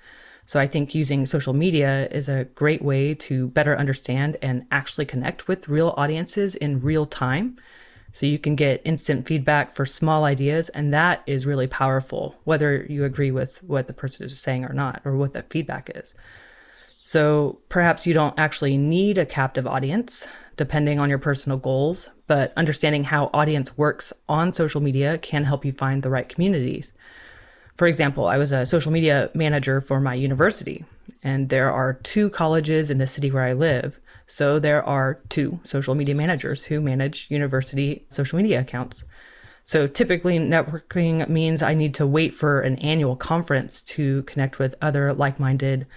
So 0.47 0.59
I 0.59 0.65
think 0.65 0.95
using 0.95 1.27
social 1.27 1.53
media 1.53 2.07
is 2.07 2.27
a 2.27 2.45
great 2.55 2.81
way 2.81 3.13
to 3.13 3.49
better 3.49 3.77
understand 3.77 4.37
and 4.41 4.65
actually 4.71 5.05
connect 5.05 5.47
with 5.47 5.69
real 5.69 5.93
audiences 5.95 6.55
in 6.55 6.81
real 6.81 7.05
time. 7.05 7.55
So 8.13 8.27
you 8.27 8.37
can 8.37 8.55
get 8.55 8.81
instant 8.85 9.27
feedback 9.27 9.71
for 9.71 9.87
small 9.87 10.23
ideas, 10.23 10.69
and 10.69 10.93
that 10.93 11.23
is 11.25 11.47
really 11.47 11.65
powerful, 11.65 12.35
whether 12.43 12.85
you 12.87 13.03
agree 13.03 13.31
with 13.31 13.61
what 13.63 13.87
the 13.87 13.93
person 13.93 14.23
is 14.25 14.39
saying 14.39 14.65
or 14.65 14.73
not, 14.73 15.01
or 15.03 15.17
what 15.17 15.33
the 15.33 15.41
feedback 15.41 15.91
is. 15.95 16.13
So 17.01 17.59
perhaps 17.69 18.05
you 18.05 18.13
don't 18.13 18.39
actually 18.39 18.77
need 18.77 19.17
a 19.17 19.25
captive 19.25 19.65
audience, 19.65 20.27
depending 20.55 20.99
on 20.99 21.09
your 21.09 21.17
personal 21.17 21.57
goals, 21.57 22.09
but 22.27 22.53
understanding 22.55 23.03
how 23.03 23.31
audience 23.33 23.77
works 23.77 24.13
on 24.29 24.53
social 24.53 24.79
media 24.79 25.17
can 25.17 25.43
help 25.43 25.65
you 25.65 25.71
find 25.71 26.03
the 26.03 26.11
right 26.11 26.29
communities. 26.29 26.93
For 27.75 27.87
example, 27.87 28.27
I 28.27 28.37
was 28.37 28.51
a 28.51 28.65
social 28.65 28.91
media 28.91 29.29
manager 29.33 29.81
for 29.81 29.99
my 29.99 30.13
university, 30.13 30.85
and 31.23 31.49
there 31.49 31.71
are 31.71 31.93
two 31.93 32.29
colleges 32.29 32.91
in 32.91 32.99
the 32.99 33.07
city 33.07 33.31
where 33.31 33.43
I 33.43 33.53
live. 33.53 33.99
So 34.25 34.59
there 34.59 34.83
are 34.83 35.19
two 35.29 35.59
social 35.63 35.95
media 35.95 36.15
managers 36.15 36.65
who 36.65 36.81
manage 36.81 37.27
university 37.29 38.05
social 38.09 38.37
media 38.37 38.61
accounts. 38.61 39.03
So 39.65 39.87
typically, 39.87 40.37
networking 40.39 41.27
means 41.29 41.63
I 41.63 41.73
need 41.73 41.93
to 41.95 42.07
wait 42.07 42.33
for 42.33 42.61
an 42.61 42.77
annual 42.79 43.15
conference 43.15 43.81
to 43.83 44.23
connect 44.23 44.59
with 44.59 44.75
other 44.81 45.13
like 45.13 45.39
minded 45.39 45.87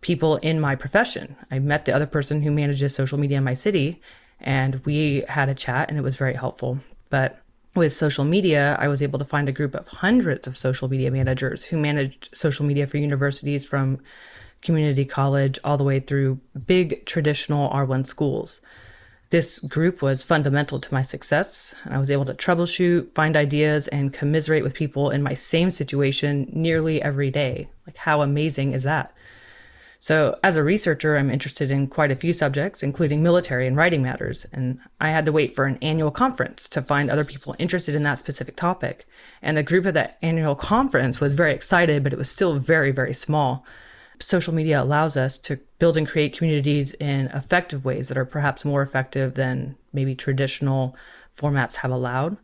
people 0.00 0.36
in 0.36 0.60
my 0.60 0.74
profession. 0.74 1.36
I 1.50 1.58
met 1.58 1.84
the 1.84 1.94
other 1.94 2.06
person 2.06 2.42
who 2.42 2.50
manages 2.50 2.94
social 2.94 3.18
media 3.18 3.38
in 3.38 3.44
my 3.44 3.54
city, 3.54 4.00
and 4.40 4.84
we 4.84 5.24
had 5.28 5.48
a 5.48 5.54
chat, 5.54 5.88
and 5.88 5.98
it 5.98 6.02
was 6.02 6.16
very 6.16 6.34
helpful. 6.34 6.78
But 7.10 7.40
with 7.76 7.92
social 7.92 8.24
media, 8.24 8.76
I 8.80 8.88
was 8.88 9.02
able 9.02 9.18
to 9.18 9.24
find 9.24 9.48
a 9.48 9.52
group 9.52 9.74
of 9.74 9.88
hundreds 9.88 10.46
of 10.46 10.56
social 10.56 10.88
media 10.88 11.10
managers 11.10 11.64
who 11.64 11.78
managed 11.78 12.30
social 12.32 12.64
media 12.64 12.86
for 12.86 12.96
universities 12.96 13.64
from 13.64 14.00
community 14.62 15.04
college 15.04 15.58
all 15.62 15.76
the 15.76 15.84
way 15.84 16.00
through 16.00 16.40
big 16.66 17.04
traditional 17.06 17.70
R1 17.70 18.06
schools. 18.06 18.60
This 19.30 19.58
group 19.58 20.02
was 20.02 20.22
fundamental 20.22 20.78
to 20.80 20.94
my 20.94 21.02
success. 21.02 21.74
and 21.84 21.94
I 21.94 21.98
was 21.98 22.10
able 22.10 22.24
to 22.26 22.34
troubleshoot, 22.34 23.08
find 23.08 23.36
ideas, 23.36 23.88
and 23.88 24.12
commiserate 24.12 24.62
with 24.62 24.74
people 24.74 25.10
in 25.10 25.22
my 25.22 25.34
same 25.34 25.70
situation 25.70 26.48
nearly 26.52 27.02
every 27.02 27.30
day. 27.30 27.68
Like, 27.86 27.96
how 27.96 28.22
amazing 28.22 28.72
is 28.72 28.84
that? 28.84 29.12
So, 30.06 30.38
as 30.44 30.54
a 30.54 30.62
researcher, 30.62 31.16
I'm 31.16 31.32
interested 31.32 31.68
in 31.68 31.88
quite 31.88 32.12
a 32.12 32.14
few 32.14 32.32
subjects, 32.32 32.80
including 32.80 33.24
military 33.24 33.66
and 33.66 33.76
writing 33.76 34.04
matters, 34.04 34.46
and 34.52 34.78
I 35.00 35.08
had 35.08 35.26
to 35.26 35.32
wait 35.32 35.52
for 35.52 35.64
an 35.64 35.78
annual 35.82 36.12
conference 36.12 36.68
to 36.68 36.80
find 36.80 37.10
other 37.10 37.24
people 37.24 37.56
interested 37.58 37.96
in 37.96 38.04
that 38.04 38.20
specific 38.20 38.54
topic. 38.54 39.08
And 39.42 39.56
the 39.56 39.64
group 39.64 39.84
at 39.84 39.94
that 39.94 40.18
annual 40.22 40.54
conference 40.54 41.18
was 41.18 41.32
very 41.32 41.52
excited, 41.52 42.04
but 42.04 42.12
it 42.12 42.20
was 42.20 42.30
still 42.30 42.56
very, 42.56 42.92
very 42.92 43.14
small. 43.14 43.66
Social 44.20 44.54
media 44.54 44.80
allows 44.80 45.16
us 45.16 45.38
to 45.38 45.58
build 45.80 45.96
and 45.96 46.06
create 46.06 46.38
communities 46.38 46.92
in 47.00 47.26
effective 47.34 47.84
ways 47.84 48.06
that 48.06 48.16
are 48.16 48.24
perhaps 48.24 48.64
more 48.64 48.82
effective 48.82 49.34
than 49.34 49.74
maybe 49.92 50.14
traditional 50.14 50.94
formats 51.36 51.78
have 51.78 51.90
allowed. 51.90 52.36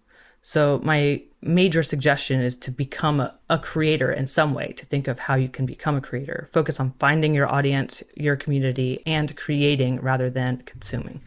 So, 0.42 0.80
my 0.82 1.22
major 1.42 1.82
suggestion 1.82 2.40
is 2.40 2.56
to 2.56 2.70
become 2.70 3.20
a, 3.20 3.34
a, 3.50 3.58
creator 3.58 4.12
in 4.12 4.26
some 4.26 4.54
way, 4.54 4.72
to 4.72 4.86
think 4.86 5.08
of 5.08 5.18
how 5.18 5.34
you 5.34 5.48
can 5.48 5.66
become 5.66 5.96
a 5.96 6.00
creator. 6.00 6.46
Focus 6.50 6.78
on 6.78 6.92
finding 6.98 7.34
your 7.34 7.50
audience, 7.50 8.02
your 8.14 8.36
community, 8.36 9.02
and 9.04 9.36
creating 9.36 10.00
rather 10.00 10.30
than 10.30 10.62
consuming. 10.64 11.20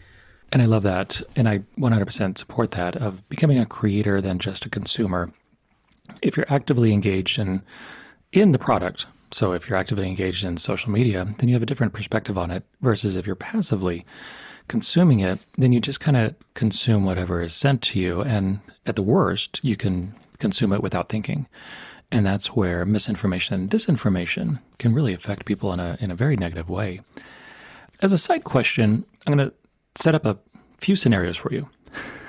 And 0.52 0.62
I 0.62 0.66
love 0.66 0.84
that. 0.84 1.22
And 1.36 1.50
I 1.50 1.60
100% 1.78 2.38
support 2.38 2.72
that 2.72 2.96
of 2.96 3.28
becoming 3.30 3.60
a 3.60 3.66
creator 3.66 4.22
than 4.22 4.40
just 4.40 4.66
a 4.66 4.70
consumer. 4.70 5.32
If 6.22 6.38
you're 6.38 6.52
actively 6.52 6.94
engaged 6.94 7.38
in, 7.38 7.62
in 8.32 8.54
the 8.54 8.60
product, 8.60 9.08
so 9.32 9.52
if 9.52 9.68
you're 9.68 9.78
actively 9.78 10.08
engaged 10.08 10.46
in 10.46 10.56
social 10.58 10.92
media, 10.92 11.36
then 11.40 11.50
you 11.50 11.56
have 11.56 11.64
a 11.64 11.66
different 11.66 11.94
perspective 11.94 12.38
on 12.38 12.52
it 12.52 12.64
versus 12.82 13.18
if 13.18 13.28
you're 13.28 13.36
passively 13.36 14.06
consuming 14.68 15.20
it, 15.20 15.40
then 15.58 15.72
you 15.72 15.80
just 15.80 16.00
kind 16.00 16.18
of 16.18 16.36
consume 16.54 17.06
whatever 17.06 17.42
is 17.42 17.54
sent 17.54 17.82
to 17.84 18.00
you. 18.00 18.22
And 18.22 18.60
at 18.86 18.96
the 18.96 19.02
worst, 19.02 19.60
you 19.64 19.76
can 19.76 20.16
consume 20.40 20.74
it 20.74 20.82
without 20.82 21.10
thinking. 21.10 21.48
And 22.12 22.26
that's 22.26 22.56
where 22.56 22.86
misinformation 22.86 23.56
and 23.56 23.70
disinformation 23.70 24.60
can 24.78 24.94
really 24.94 25.14
affect 25.14 25.46
people 25.46 25.74
in 25.74 25.80
a, 25.80 25.98
in 26.00 26.12
a 26.12 26.16
very 26.16 26.38
negative 26.38 26.70
way. 26.70 27.02
As 28.02 28.12
a 28.12 28.18
side 28.18 28.44
question, 28.44 29.06
I'm 29.26 29.36
going 29.36 29.50
to 29.50 29.56
set 29.96 30.16
up 30.16 30.26
a 30.26 30.38
few 30.78 30.96
scenarios 30.96 31.38
for 31.38 31.54
you. 31.54 31.70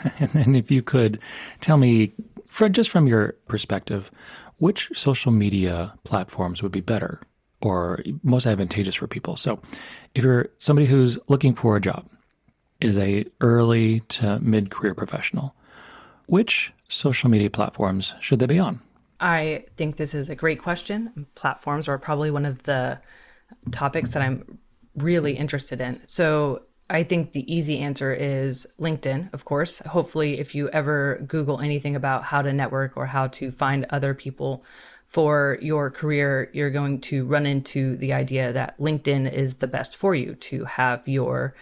and 0.18 0.30
then 0.30 0.54
if 0.54 0.70
you 0.70 0.82
could 0.82 1.18
tell 1.60 1.76
me, 1.76 2.14
Fred, 2.46 2.74
just 2.74 2.90
from 2.90 3.06
your 3.06 3.32
perspective, 3.48 4.10
which 4.58 4.90
social 4.94 5.32
media 5.32 5.94
platforms 6.04 6.62
would 6.62 6.72
be 6.72 6.80
better 6.80 7.20
or 7.60 8.02
most 8.22 8.46
advantageous 8.46 8.94
for 8.94 9.06
people? 9.06 9.36
So 9.36 9.60
if 10.14 10.24
you're 10.24 10.48
somebody 10.58 10.86
who's 10.86 11.18
looking 11.28 11.54
for 11.54 11.76
a 11.76 11.80
job, 11.80 12.08
is 12.80 12.98
a 12.98 13.24
early 13.40 14.00
to 14.00 14.38
mid 14.40 14.70
career 14.70 14.94
professional. 14.94 15.54
Which 16.26 16.72
social 16.88 17.30
media 17.30 17.50
platforms 17.50 18.14
should 18.20 18.38
they 18.38 18.46
be 18.46 18.58
on? 18.58 18.80
I 19.20 19.64
think 19.76 19.96
this 19.96 20.14
is 20.14 20.28
a 20.28 20.34
great 20.34 20.60
question. 20.60 21.26
Platforms 21.34 21.88
are 21.88 21.98
probably 21.98 22.30
one 22.30 22.44
of 22.44 22.64
the 22.64 23.00
topics 23.70 24.12
that 24.12 24.22
I'm 24.22 24.58
really 24.96 25.32
interested 25.34 25.80
in. 25.80 26.00
So 26.06 26.62
I 26.88 27.02
think 27.02 27.32
the 27.32 27.52
easy 27.52 27.78
answer 27.78 28.12
is 28.12 28.66
LinkedIn, 28.78 29.32
of 29.32 29.44
course. 29.44 29.78
Hopefully, 29.78 30.38
if 30.38 30.54
you 30.54 30.68
ever 30.70 31.20
Google 31.26 31.60
anything 31.60 31.96
about 31.96 32.24
how 32.24 32.42
to 32.42 32.52
network 32.52 32.96
or 32.96 33.06
how 33.06 33.26
to 33.28 33.50
find 33.50 33.86
other 33.90 34.14
people 34.14 34.64
for 35.04 35.58
your 35.60 35.90
career, 35.90 36.50
you're 36.52 36.70
going 36.70 37.00
to 37.00 37.24
run 37.24 37.46
into 37.46 37.96
the 37.96 38.12
idea 38.12 38.52
that 38.52 38.78
LinkedIn 38.78 39.32
is 39.32 39.56
the 39.56 39.66
best 39.66 39.96
for 39.96 40.14
you 40.14 40.34
to 40.34 40.64
have 40.64 41.06
your 41.08 41.54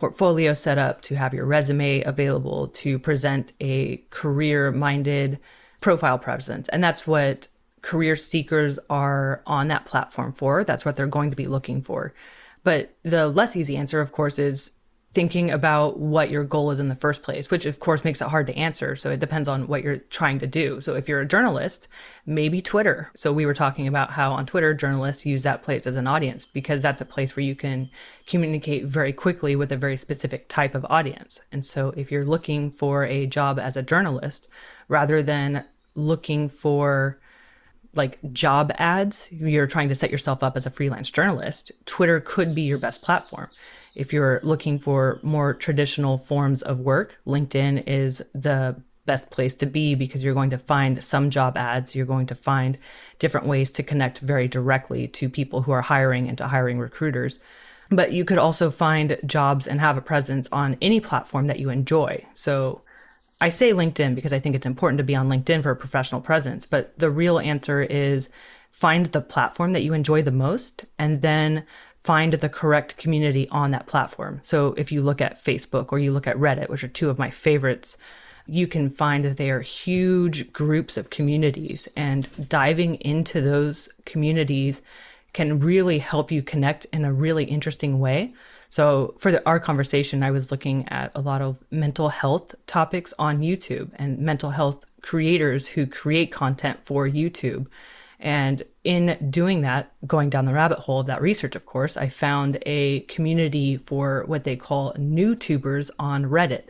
portfolio 0.00 0.54
set 0.54 0.78
up, 0.78 1.02
to 1.02 1.14
have 1.14 1.34
your 1.34 1.44
resume 1.44 2.00
available, 2.02 2.68
to 2.68 2.98
present 2.98 3.52
a 3.60 3.98
career 4.10 4.72
minded 4.72 5.38
profile 5.80 6.18
presence. 6.18 6.68
And 6.68 6.82
that's 6.82 7.06
what 7.06 7.48
career 7.82 8.16
seekers 8.16 8.78
are 8.88 9.42
on 9.46 9.68
that 9.68 9.86
platform 9.86 10.32
for. 10.32 10.64
That's 10.64 10.84
what 10.84 10.96
they're 10.96 11.06
going 11.06 11.30
to 11.30 11.36
be 11.36 11.46
looking 11.46 11.80
for. 11.82 12.14
But 12.64 12.94
the 13.02 13.28
less 13.28 13.56
easy 13.56 13.76
answer, 13.76 14.00
of 14.00 14.10
course, 14.12 14.38
is 14.38 14.72
thinking 15.12 15.50
about 15.50 15.98
what 15.98 16.30
your 16.30 16.44
goal 16.44 16.70
is 16.70 16.78
in 16.78 16.88
the 16.88 16.94
first 16.94 17.22
place, 17.22 17.50
which 17.50 17.66
of 17.66 17.80
course 17.80 18.04
makes 18.04 18.20
it 18.20 18.28
hard 18.28 18.46
to 18.46 18.56
answer. 18.56 18.94
So 18.94 19.10
it 19.10 19.18
depends 19.18 19.48
on 19.48 19.66
what 19.66 19.82
you're 19.82 19.98
trying 19.98 20.38
to 20.38 20.46
do. 20.46 20.80
So 20.80 20.94
if 20.94 21.08
you're 21.08 21.20
a 21.20 21.26
journalist, 21.26 21.88
maybe 22.24 22.62
Twitter. 22.62 23.10
So 23.16 23.32
we 23.32 23.44
were 23.44 23.54
talking 23.54 23.88
about 23.88 24.12
how 24.12 24.32
on 24.32 24.46
Twitter, 24.46 24.72
journalists 24.72 25.26
use 25.26 25.42
that 25.42 25.62
place 25.62 25.84
as 25.84 25.96
an 25.96 26.06
audience 26.06 26.46
because 26.46 26.80
that's 26.80 27.00
a 27.00 27.04
place 27.06 27.34
where 27.34 27.44
you 27.44 27.56
can 27.56 27.90
communicate 28.26 28.84
very 28.84 29.12
quickly 29.12 29.56
with 29.56 29.72
a 29.72 29.76
very 29.76 29.96
specific 29.96 30.48
type 30.48 30.76
of 30.76 30.86
audience. 30.88 31.40
And 31.50 31.64
so 31.64 31.92
if 31.96 32.12
you're 32.12 32.24
looking 32.24 32.70
for 32.70 33.04
a 33.04 33.26
job 33.26 33.58
as 33.58 33.76
a 33.76 33.82
journalist, 33.82 34.46
rather 34.86 35.24
than 35.24 35.64
looking 35.96 36.48
for 36.48 37.18
like 37.94 38.20
job 38.32 38.70
ads, 38.76 39.28
you're 39.32 39.66
trying 39.66 39.88
to 39.88 39.96
set 39.96 40.12
yourself 40.12 40.44
up 40.44 40.56
as 40.56 40.66
a 40.66 40.70
freelance 40.70 41.10
journalist, 41.10 41.72
Twitter 41.84 42.20
could 42.20 42.54
be 42.54 42.62
your 42.62 42.78
best 42.78 43.02
platform 43.02 43.50
if 43.94 44.12
you're 44.12 44.40
looking 44.42 44.78
for 44.78 45.20
more 45.22 45.54
traditional 45.54 46.18
forms 46.18 46.62
of 46.62 46.80
work, 46.80 47.18
LinkedIn 47.26 47.84
is 47.86 48.22
the 48.34 48.80
best 49.06 49.30
place 49.30 49.54
to 49.56 49.66
be 49.66 49.94
because 49.94 50.22
you're 50.22 50.34
going 50.34 50.50
to 50.50 50.58
find 50.58 51.02
some 51.02 51.30
job 51.30 51.56
ads. 51.56 51.94
You're 51.94 52.06
going 52.06 52.26
to 52.26 52.34
find 52.34 52.78
different 53.18 53.46
ways 53.46 53.70
to 53.72 53.82
connect 53.82 54.18
very 54.18 54.46
directly 54.46 55.08
to 55.08 55.28
people 55.28 55.62
who 55.62 55.72
are 55.72 55.82
hiring 55.82 56.28
and 56.28 56.38
to 56.38 56.48
hiring 56.48 56.78
recruiters. 56.78 57.40
But 57.90 58.12
you 58.12 58.24
could 58.24 58.38
also 58.38 58.70
find 58.70 59.18
jobs 59.26 59.66
and 59.66 59.80
have 59.80 59.96
a 59.96 60.02
presence 60.02 60.48
on 60.52 60.76
any 60.80 61.00
platform 61.00 61.48
that 61.48 61.58
you 61.58 61.70
enjoy. 61.70 62.24
So 62.34 62.82
I 63.40 63.48
say 63.48 63.72
LinkedIn 63.72 64.14
because 64.14 64.32
I 64.32 64.38
think 64.38 64.54
it's 64.54 64.66
important 64.66 64.98
to 64.98 65.04
be 65.04 65.16
on 65.16 65.28
LinkedIn 65.28 65.62
for 65.62 65.70
a 65.70 65.76
professional 65.76 66.20
presence. 66.20 66.64
But 66.66 66.96
the 66.98 67.10
real 67.10 67.40
answer 67.40 67.82
is 67.82 68.28
find 68.70 69.06
the 69.06 69.20
platform 69.20 69.72
that 69.72 69.82
you 69.82 69.92
enjoy 69.92 70.22
the 70.22 70.30
most 70.30 70.84
and 70.98 71.22
then 71.22 71.66
find 72.02 72.32
the 72.32 72.48
correct 72.48 72.96
community 72.96 73.48
on 73.50 73.70
that 73.72 73.86
platform. 73.86 74.40
So 74.42 74.74
if 74.78 74.90
you 74.90 75.02
look 75.02 75.20
at 75.20 75.42
Facebook 75.42 75.92
or 75.92 75.98
you 75.98 76.12
look 76.12 76.26
at 76.26 76.36
Reddit, 76.36 76.68
which 76.68 76.82
are 76.82 76.88
two 76.88 77.10
of 77.10 77.18
my 77.18 77.30
favorites, 77.30 77.96
you 78.46 78.66
can 78.66 78.88
find 78.88 79.24
that 79.24 79.36
they 79.36 79.50
are 79.50 79.60
huge 79.60 80.52
groups 80.52 80.96
of 80.96 81.10
communities, 81.10 81.88
and 81.94 82.48
diving 82.48 82.96
into 82.96 83.40
those 83.40 83.88
communities 84.04 84.82
can 85.32 85.60
really 85.60 85.98
help 85.98 86.32
you 86.32 86.42
connect 86.42 86.84
in 86.86 87.04
a 87.04 87.12
really 87.12 87.44
interesting 87.44 88.00
way. 88.00 88.34
So, 88.68 89.14
for 89.18 89.30
the, 89.30 89.46
our 89.46 89.60
conversation, 89.60 90.22
I 90.22 90.30
was 90.30 90.50
looking 90.50 90.88
at 90.88 91.12
a 91.14 91.20
lot 91.20 91.42
of 91.42 91.62
mental 91.70 92.08
health 92.08 92.54
topics 92.66 93.12
on 93.18 93.40
YouTube 93.40 93.90
and 93.96 94.18
mental 94.18 94.50
health 94.50 94.84
creators 95.02 95.68
who 95.68 95.86
create 95.86 96.32
content 96.32 96.84
for 96.84 97.08
YouTube. 97.08 97.66
And 98.20 98.64
in 98.84 99.30
doing 99.30 99.62
that, 99.62 99.92
going 100.06 100.28
down 100.28 100.44
the 100.44 100.52
rabbit 100.52 100.80
hole 100.80 101.00
of 101.00 101.06
that 101.06 101.22
research, 101.22 101.56
of 101.56 101.64
course, 101.64 101.96
I 101.96 102.08
found 102.08 102.62
a 102.66 103.00
community 103.00 103.78
for 103.78 104.24
what 104.26 104.44
they 104.44 104.56
call 104.56 104.94
new 104.98 105.34
tubers 105.34 105.90
on 105.98 106.26
Reddit. 106.26 106.64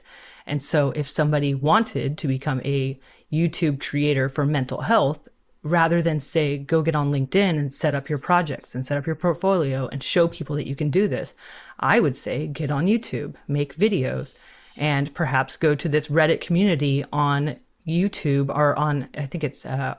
And 0.47 0.63
so 0.63 0.93
if 0.93 1.11
somebody 1.11 1.53
wanted 1.53 2.17
to 2.19 2.29
become 2.29 2.61
a 2.65 2.99
YouTube 3.33 3.81
creator 3.81 4.29
for 4.29 4.47
mental 4.47 4.83
health, 4.83 5.29
rather 5.63 6.01
than 6.01 6.21
say, 6.21 6.57
go 6.57 6.83
get 6.83 6.95
on 6.95 7.13
LinkedIn 7.13 7.59
and 7.59 7.73
set 7.73 7.95
up 7.95 8.09
your 8.09 8.19
projects 8.19 8.75
and 8.75 8.87
set 8.87 8.97
up 8.97 9.07
your 9.07 9.17
portfolio 9.17 9.89
and 9.89 10.03
show 10.03 10.27
people 10.29 10.57
that 10.57 10.69
you 10.69 10.77
can 10.77 10.89
do 10.89 11.07
this, 11.07 11.35
I 11.79 12.01
would 12.01 12.17
say, 12.17 12.47
get 12.47 12.71
on 12.71 12.87
YouTube, 12.87 13.35
make 13.47 13.77
videos, 13.77 14.35
and 14.77 15.13
perhaps 15.15 15.57
go 15.57 15.75
to 15.75 15.89
this 15.89 16.09
Reddit 16.09 16.41
community 16.41 17.05
on 17.13 17.57
YouTube 17.87 18.49
or 18.55 18.79
on, 18.79 19.09
I 19.17 19.27
think 19.27 19.45
it's 19.45 19.67
uh, 19.67 19.97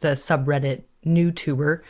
the 0.00 0.08
subreddit 0.08 0.82
NewTuber. 1.04 1.80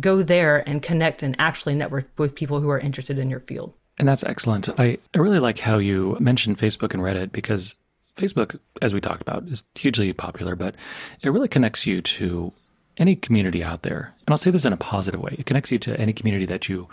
Go 0.00 0.22
there 0.22 0.68
and 0.68 0.82
connect 0.82 1.22
and 1.22 1.36
actually 1.38 1.74
network 1.74 2.06
with 2.18 2.34
people 2.34 2.60
who 2.60 2.70
are 2.70 2.78
interested 2.78 3.18
in 3.18 3.30
your 3.30 3.40
field. 3.40 3.74
And 3.98 4.08
that's 4.08 4.24
excellent. 4.24 4.68
I, 4.78 4.98
I 5.14 5.18
really 5.18 5.38
like 5.38 5.60
how 5.60 5.78
you 5.78 6.16
mentioned 6.18 6.58
Facebook 6.58 6.94
and 6.94 7.02
Reddit 7.02 7.30
because 7.30 7.76
Facebook, 8.16 8.58
as 8.82 8.92
we 8.92 9.00
talked 9.00 9.22
about, 9.22 9.48
is 9.48 9.64
hugely 9.74 10.12
popular, 10.12 10.56
but 10.56 10.74
it 11.22 11.30
really 11.30 11.48
connects 11.48 11.86
you 11.86 12.00
to 12.02 12.52
any 12.96 13.16
community 13.16 13.62
out 13.62 13.82
there. 13.82 14.14
And 14.20 14.32
I'll 14.32 14.38
say 14.38 14.50
this 14.50 14.64
in 14.64 14.72
a 14.72 14.76
positive 14.76 15.20
way. 15.20 15.36
It 15.38 15.46
connects 15.46 15.72
you 15.72 15.78
to 15.80 15.98
any 15.98 16.12
community 16.12 16.46
that 16.46 16.68
you 16.68 16.88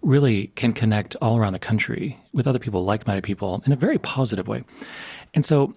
really 0.00 0.48
can 0.48 0.72
connect 0.72 1.14
all 1.16 1.36
around 1.36 1.52
the 1.52 1.58
country 1.58 2.18
with 2.32 2.46
other 2.46 2.58
people, 2.58 2.84
like 2.84 3.06
minded 3.06 3.24
people, 3.24 3.62
in 3.66 3.72
a 3.72 3.76
very 3.76 3.98
positive 3.98 4.48
way. 4.48 4.64
And 5.34 5.44
so, 5.44 5.74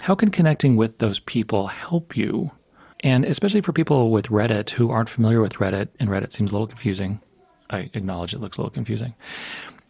how 0.00 0.14
can 0.14 0.30
connecting 0.30 0.76
with 0.76 0.98
those 0.98 1.18
people 1.20 1.68
help 1.68 2.16
you? 2.16 2.50
And 3.00 3.24
especially 3.24 3.60
for 3.60 3.72
people 3.72 4.10
with 4.10 4.26
Reddit 4.26 4.70
who 4.70 4.90
aren't 4.90 5.08
familiar 5.08 5.40
with 5.40 5.54
Reddit, 5.54 5.88
and 6.00 6.08
Reddit 6.08 6.32
seems 6.32 6.52
a 6.52 6.54
little 6.54 6.66
confusing. 6.66 7.20
I 7.68 7.90
acknowledge 7.94 8.32
it 8.32 8.40
looks 8.40 8.58
a 8.58 8.62
little 8.62 8.72
confusing. 8.72 9.14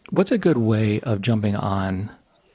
What's 0.09 0.31
a 0.31 0.37
good 0.37 0.57
way 0.57 0.99
of 1.01 1.21
jumping 1.21 1.55
on 1.55 2.11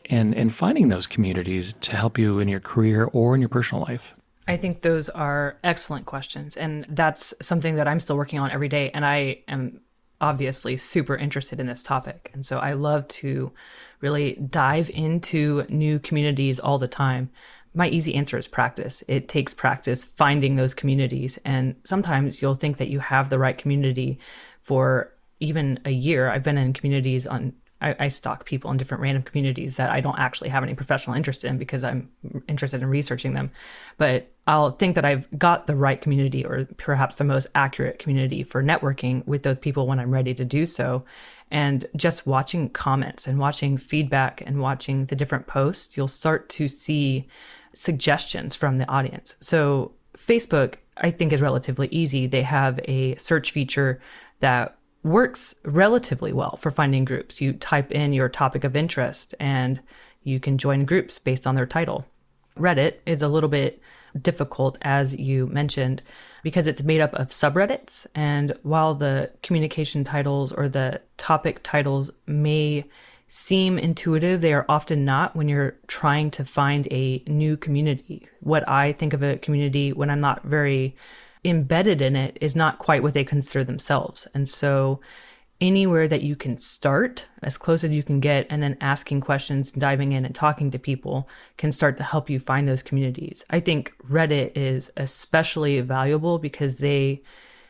and, 0.07 0.35
and 0.35 0.53
finding 0.53 0.89
those 0.89 1.07
communities 1.07 1.75
to 1.75 1.97
help 1.97 2.19
you 2.19 2.39
in 2.39 2.49
your 2.49 2.61
career 2.61 3.09
or 3.13 3.35
in 3.35 3.41
your 3.41 3.49
personal 3.49 3.83
life? 3.83 4.15
I 4.49 4.57
think 4.57 4.83
those 4.83 5.09
are 5.09 5.57
excellent 5.63 6.07
questions. 6.07 6.57
And 6.57 6.85
that's 6.89 7.33
something 7.41 7.77
that 7.77 7.87
I'm 7.87 8.01
still 8.01 8.17
working 8.17 8.39
on 8.39 8.51
every 8.51 8.69
day. 8.69 8.91
And 8.91 9.07
I 9.07 9.43
am 9.47 9.81
obviously 10.21 10.77
super 10.77 11.17
interested 11.17 11.61
in 11.61 11.67
this 11.67 11.83
topic. 11.83 12.31
And 12.33 12.45
so 12.45 12.59
I 12.59 12.73
love 12.73 13.07
to 13.09 13.53
really 14.01 14.35
dive 14.35 14.91
into 14.91 15.65
new 15.69 15.99
communities 15.99 16.59
all 16.61 16.79
the 16.79 16.89
time. 16.89 17.31
My 17.75 17.89
easy 17.89 18.15
answer 18.15 18.37
is 18.37 18.49
practice. 18.49 19.03
It 19.09 19.29
takes 19.29 19.55
practice 19.55 20.05
finding 20.05 20.57
those 20.57 20.75
communities. 20.75 21.39
And 21.45 21.77
sometimes 21.85 22.43
you'll 22.43 22.55
think 22.55 22.77
that 22.77 22.89
you 22.89 22.99
have 22.99 23.31
the 23.31 23.39
right 23.39 23.57
community 23.57 24.19
for 24.61 25.13
even 25.41 25.81
a 25.85 25.91
year, 25.91 26.29
I've 26.29 26.45
been 26.45 26.57
in 26.57 26.73
communities 26.73 27.27
on 27.27 27.53
I, 27.83 27.97
I, 27.99 28.09
stalk 28.09 28.45
people 28.45 28.71
in 28.71 28.77
different 28.77 29.03
random 29.03 29.25
communities 29.25 29.77
that 29.77 29.91
I 29.91 30.01
don't 30.01 30.19
actually 30.19 30.51
have 30.51 30.63
any 30.63 30.75
professional 30.75 31.17
interest 31.17 31.45
in 31.45 31.59
because 31.59 31.83
I'm 31.83 32.09
interested 32.47 32.81
in 32.81 32.89
researching 32.89 33.35
them. 33.35 33.51
But 33.99 34.31
I'll 34.47 34.71
think 34.71 34.95
that 34.95 35.05
I've 35.05 35.27
got 35.37 35.67
the 35.67 35.75
right 35.75 36.01
community 36.01 36.45
or 36.45 36.67
perhaps 36.77 37.17
the 37.17 37.25
most 37.25 37.49
accurate 37.57 37.99
community 37.99 38.45
for 38.45 38.63
networking 38.63 39.27
with 39.27 39.43
those 39.43 39.59
people 39.59 39.89
when 39.89 39.99
I'm 39.99 40.13
ready 40.13 40.33
to 40.35 40.45
do 40.45 40.65
so. 40.65 41.05
And 41.51 41.87
just 41.97 42.25
watching 42.25 42.71
comments 42.71 43.27
and 43.27 43.39
watching 43.39 43.77
feedback 43.77 44.43
and 44.47 44.61
watching 44.61 45.07
the 45.07 45.17
different 45.17 45.49
posts, 45.49 45.97
you'll 45.97 46.09
start 46.09 46.49
to 46.51 46.69
see 46.69 47.27
suggestions 47.75 48.57
from 48.57 48.79
the 48.79 48.89
audience. 48.89 49.35
So 49.41 49.93
Facebook, 50.17 50.75
I 50.97 51.11
think, 51.11 51.33
is 51.33 51.41
relatively 51.41 51.89
easy. 51.91 52.27
They 52.27 52.43
have 52.43 52.81
a 52.85 53.15
search 53.17 53.51
feature 53.51 54.01
that 54.41 54.77
works 55.03 55.55
relatively 55.65 56.33
well 56.33 56.57
for 56.57 56.71
finding 56.71 57.05
groups. 57.05 57.41
You 57.41 57.55
type 57.55 57.91
in 57.91 58.13
your 58.13 58.29
topic 58.29 58.65
of 58.65 58.77
interest 58.77 59.35
and 59.41 59.81
you 60.23 60.39
can 60.39 60.59
join 60.59 60.85
groups 60.85 61.19
based 61.19 61.47
on 61.47 61.55
their 61.55 61.67
title. 61.67 62.07
Reddit 62.57 62.97
is 63.07 63.23
a 63.23 63.29
little 63.29 63.49
bit 63.49 63.81
difficult, 64.21 64.79
as 64.83 65.17
you 65.17 65.47
mentioned, 65.47 66.03
because 66.43 66.67
it's 66.67 66.83
made 66.83 67.01
up 67.01 67.15
of 67.15 67.29
subreddits. 67.29 68.07
And 68.15 68.55
while 68.63 68.95
the 68.95 69.33
communication 69.43 70.05
titles 70.05 70.53
or 70.53 70.69
the 70.69 71.01
topic 71.17 71.61
titles 71.63 72.11
may 72.27 72.85
seem 73.35 73.79
intuitive, 73.79 74.43
they 74.43 74.53
are 74.53 74.67
often 74.69 75.07
not 75.07 75.35
when 75.35 75.49
you're 75.49 75.75
trying 75.87 76.31
to 76.31 76.45
find 76.45 76.87
a 76.91 77.23
new 77.27 77.57
community. 77.57 78.29
What 78.41 78.69
I 78.69 78.93
think 78.93 79.15
of 79.15 79.23
a 79.23 79.39
community 79.39 79.91
when 79.91 80.11
I'm 80.11 80.21
not 80.21 80.45
very 80.45 80.95
embedded 81.43 82.03
in 82.03 82.15
it 82.15 82.37
is 82.43 82.55
not 82.55 82.79
quite 82.79 83.03
what 83.03 83.15
they 83.15 83.25
consider 83.25 83.65
themselves. 83.65 84.29
And 84.35 84.51
so 84.51 85.01
anywhere 85.63 86.07
that 86.09 86.21
you 86.21 86.37
can 86.37 86.59
start 86.59 87.27
as 87.43 87.57
close 87.57 87.85
as 87.85 87.91
you 87.91 88.03
can 88.03 88.21
get 88.21 88.47
and 88.51 88.63
then 88.63 88.77
asking 88.83 89.23
questions 89.23 89.73
diving 89.73 90.13
in 90.13 90.27
and 90.27 90.35
talking 90.35 90.71
to 90.71 90.79
people 90.79 91.27
can 91.57 91.73
start 91.73 91.97
to 91.97 92.03
help 92.03 92.29
you 92.29 92.39
find 92.41 92.67
those 92.67 92.83
communities 92.83 93.45
i 93.49 93.61
think 93.61 93.95
reddit 94.11 94.51
is 94.57 94.91
especially 94.97 95.81
valuable 95.81 96.41
because 96.41 96.79
they 96.79 97.23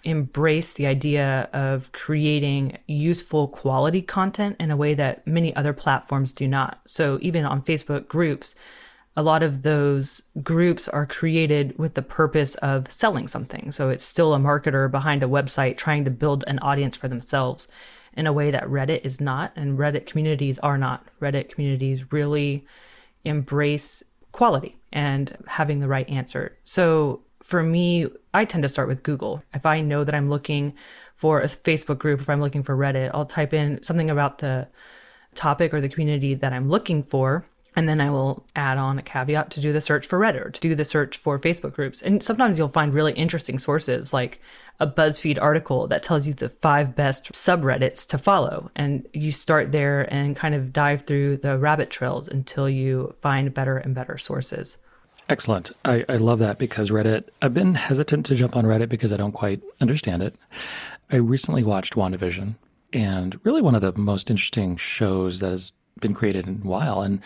embrace 0.04 0.72
the 0.72 0.86
idea 0.86 1.48
of 1.52 1.92
creating 1.92 2.76
useful 2.86 3.48
quality 3.48 4.02
content 4.02 4.56
in 4.58 4.70
a 4.70 4.76
way 4.76 4.94
that 4.94 5.26
many 5.26 5.54
other 5.54 5.72
platforms 5.72 6.32
do 6.32 6.48
not 6.48 6.80
so 6.84 7.18
even 7.22 7.44
on 7.44 7.62
facebook 7.62 8.08
groups 8.08 8.54
a 9.16 9.22
lot 9.22 9.42
of 9.42 9.62
those 9.62 10.22
groups 10.42 10.88
are 10.88 11.06
created 11.06 11.78
with 11.78 11.94
the 11.94 12.02
purpose 12.02 12.54
of 12.56 12.90
selling 12.90 13.26
something. 13.26 13.70
So 13.70 13.90
it's 13.90 14.04
still 14.04 14.34
a 14.34 14.38
marketer 14.38 14.90
behind 14.90 15.22
a 15.22 15.28
website 15.28 15.76
trying 15.76 16.04
to 16.04 16.10
build 16.10 16.44
an 16.46 16.58
audience 16.60 16.96
for 16.96 17.08
themselves 17.08 17.68
in 18.14 18.26
a 18.26 18.32
way 18.32 18.50
that 18.50 18.64
Reddit 18.64 19.04
is 19.04 19.20
not, 19.20 19.52
and 19.56 19.78
Reddit 19.78 20.06
communities 20.06 20.58
are 20.58 20.78
not. 20.78 21.06
Reddit 21.20 21.50
communities 21.50 22.12
really 22.12 22.66
embrace 23.24 24.02
quality 24.32 24.76
and 24.92 25.36
having 25.46 25.80
the 25.80 25.88
right 25.88 26.08
answer. 26.08 26.56
So 26.62 27.20
for 27.42 27.62
me, 27.62 28.06
I 28.32 28.44
tend 28.44 28.62
to 28.62 28.68
start 28.68 28.88
with 28.88 29.02
Google. 29.02 29.42
If 29.54 29.66
I 29.66 29.80
know 29.80 30.04
that 30.04 30.14
I'm 30.14 30.30
looking 30.30 30.74
for 31.14 31.40
a 31.40 31.46
Facebook 31.46 31.98
group, 31.98 32.20
if 32.20 32.30
I'm 32.30 32.40
looking 32.40 32.62
for 32.62 32.76
Reddit, 32.76 33.10
I'll 33.12 33.26
type 33.26 33.52
in 33.52 33.82
something 33.82 34.10
about 34.10 34.38
the 34.38 34.68
topic 35.34 35.72
or 35.72 35.80
the 35.80 35.88
community 35.88 36.34
that 36.34 36.52
I'm 36.52 36.68
looking 36.68 37.02
for 37.02 37.46
and 37.74 37.88
then 37.88 38.00
I 38.00 38.10
will 38.10 38.44
add 38.54 38.76
on 38.76 38.98
a 38.98 39.02
caveat 39.02 39.50
to 39.52 39.60
do 39.60 39.72
the 39.72 39.80
search 39.80 40.06
for 40.06 40.18
Reddit 40.18 40.52
to 40.52 40.60
do 40.60 40.74
the 40.74 40.84
search 40.84 41.16
for 41.16 41.38
Facebook 41.38 41.72
groups. 41.72 42.02
And 42.02 42.22
sometimes 42.22 42.58
you'll 42.58 42.68
find 42.68 42.92
really 42.92 43.12
interesting 43.12 43.58
sources 43.58 44.12
like 44.12 44.40
a 44.78 44.86
BuzzFeed 44.86 45.40
article 45.40 45.86
that 45.88 46.02
tells 46.02 46.26
you 46.26 46.34
the 46.34 46.48
five 46.50 46.94
best 46.94 47.32
subreddits 47.32 48.06
to 48.08 48.18
follow. 48.18 48.70
And 48.76 49.06
you 49.14 49.32
start 49.32 49.72
there 49.72 50.02
and 50.12 50.36
kind 50.36 50.54
of 50.54 50.72
dive 50.72 51.02
through 51.02 51.38
the 51.38 51.58
rabbit 51.58 51.90
trails 51.90 52.28
until 52.28 52.68
you 52.68 53.14
find 53.20 53.54
better 53.54 53.78
and 53.78 53.94
better 53.94 54.18
sources. 54.18 54.76
Excellent. 55.28 55.72
I, 55.84 56.04
I 56.08 56.16
love 56.16 56.38
that 56.40 56.58
because 56.58 56.90
Reddit, 56.90 57.28
I've 57.40 57.54
been 57.54 57.74
hesitant 57.74 58.26
to 58.26 58.34
jump 58.34 58.56
on 58.56 58.64
Reddit 58.64 58.88
because 58.88 59.12
I 59.12 59.16
don't 59.16 59.32
quite 59.32 59.62
understand 59.80 60.22
it. 60.22 60.34
I 61.10 61.16
recently 61.16 61.62
watched 61.62 61.94
WandaVision 61.94 62.56
and 62.92 63.40
really 63.44 63.62
one 63.62 63.74
of 63.74 63.80
the 63.80 63.92
most 63.96 64.30
interesting 64.30 64.76
shows 64.76 65.40
that 65.40 65.50
has 65.50 65.72
been 66.00 66.14
created 66.14 66.46
in 66.46 66.60
a 66.64 66.68
while. 66.68 67.00
And 67.00 67.20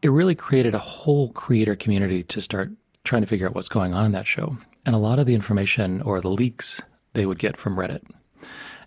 it 0.00 0.10
really 0.10 0.34
created 0.34 0.74
a 0.74 0.78
whole 0.78 1.30
creator 1.30 1.76
community 1.76 2.22
to 2.24 2.40
start 2.40 2.70
trying 3.04 3.22
to 3.22 3.28
figure 3.28 3.46
out 3.46 3.54
what's 3.54 3.68
going 3.68 3.94
on 3.94 4.06
in 4.06 4.12
that 4.12 4.26
show. 4.26 4.56
And 4.86 4.94
a 4.94 4.98
lot 4.98 5.18
of 5.18 5.26
the 5.26 5.34
information 5.34 6.02
or 6.02 6.20
the 6.20 6.30
leaks 6.30 6.82
they 7.12 7.26
would 7.26 7.38
get 7.38 7.56
from 7.56 7.76
Reddit. 7.76 8.02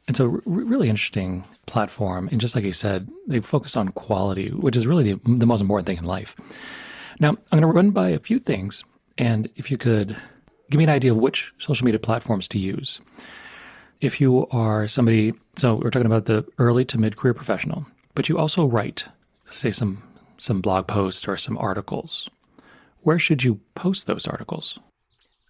And 0.07 0.15
so, 0.15 0.41
really 0.45 0.89
interesting 0.89 1.45
platform. 1.65 2.29
And 2.31 2.39
just 2.39 2.55
like 2.55 2.63
you 2.63 2.73
said, 2.73 3.09
they 3.27 3.39
focus 3.39 3.75
on 3.75 3.89
quality, 3.89 4.49
which 4.49 4.75
is 4.75 4.85
really 4.85 5.13
the, 5.13 5.19
the 5.25 5.47
most 5.47 5.61
important 5.61 5.87
thing 5.87 5.97
in 5.97 6.03
life. 6.03 6.35
Now, 7.19 7.29
I'm 7.29 7.59
going 7.59 7.61
to 7.61 7.67
run 7.67 7.91
by 7.91 8.09
a 8.09 8.19
few 8.19 8.39
things. 8.39 8.83
And 9.17 9.49
if 9.55 9.71
you 9.71 9.77
could 9.77 10.17
give 10.69 10.77
me 10.77 10.83
an 10.83 10.89
idea 10.89 11.11
of 11.11 11.17
which 11.17 11.53
social 11.57 11.85
media 11.85 11.99
platforms 11.99 12.47
to 12.49 12.59
use. 12.59 12.99
If 14.01 14.19
you 14.19 14.47
are 14.47 14.87
somebody, 14.87 15.33
so 15.55 15.75
we're 15.75 15.89
talking 15.89 16.05
about 16.05 16.25
the 16.25 16.45
early 16.57 16.85
to 16.85 16.97
mid 16.97 17.15
career 17.15 17.33
professional, 17.33 17.85
but 18.13 18.29
you 18.29 18.37
also 18.37 18.65
write, 18.65 19.07
say, 19.45 19.71
some 19.71 20.03
some 20.37 20.59
blog 20.59 20.85
posts 20.85 21.27
or 21.27 21.37
some 21.37 21.57
articles. 21.57 22.29
Where 23.01 23.19
should 23.19 23.43
you 23.43 23.61
post 23.73 24.05
those 24.05 24.27
articles? 24.27 24.79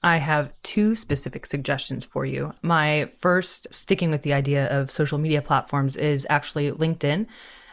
I 0.04 0.18
have 0.18 0.54
two 0.62 0.94
specific 0.94 1.48
suggestions 1.48 2.06
for 2.06 2.24
you. 2.26 2.54
My 2.62 3.06
first, 3.06 3.66
sticking 3.72 4.12
with 4.12 4.22
the 4.22 4.34
idea 4.34 4.68
of 4.68 4.92
social 4.92 5.18
media 5.18 5.42
platforms, 5.42 5.96
is 5.96 6.28
actually 6.30 6.72
LinkedIn. 6.72 7.26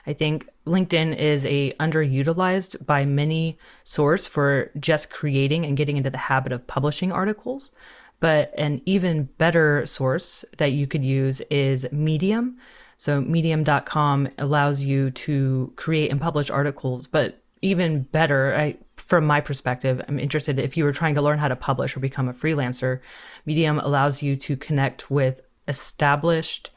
I 0.07 0.13
think 0.13 0.49
LinkedIn 0.67 1.17
is 1.17 1.47
a 1.47 1.73
underutilized 1.75 2.85
by 2.85 3.05
many 3.05 3.59
source 3.85 4.27
for 4.27 4.71
just 4.79 5.11
creating 5.11 5.65
and 5.65 5.77
getting 5.77 5.97
into 5.97 6.11
the 6.11 6.19
habit 6.19 6.53
of 6.53 6.67
publishing 6.67 7.13
articles. 7.13 7.73
But 8.21 8.53
an 8.57 8.83
even 8.87 9.25
better 9.39 9.85
source 9.87 10.45
that 10.59 10.73
you 10.73 10.87
could 10.87 11.05
use 11.05 11.41
is 11.51 11.91
Medium. 11.91 12.57
So 12.99 13.21
medium.com 13.21 14.29
allows 14.39 14.83
you 14.83 15.11
to 15.11 15.73
create 15.75 16.13
and 16.13 16.21
publish 16.21 16.51
articles, 16.51 17.09
but 17.09 17.43
even 17.61 18.03
better, 18.03 18.55
I, 18.55 18.77
from 18.97 19.27
my 19.27 19.41
perspective, 19.41 20.05
I'm 20.07 20.21
interested 20.21 20.59
if 20.59 20.77
you 20.77 20.85
were 20.85 20.93
trying 20.93 21.17
to 21.17 21.23
learn 21.23 21.39
how 21.39 21.49
to 21.49 21.57
publish 21.57 21.97
or 21.97 22.01
become 22.01 22.29
a 22.29 22.33
freelancer, 22.33 23.01
Medium 23.45 23.81
allows 23.81 24.23
you 24.23 24.37
to 24.37 24.57
connect 24.57 25.11
with 25.11 25.41
established 25.67 26.71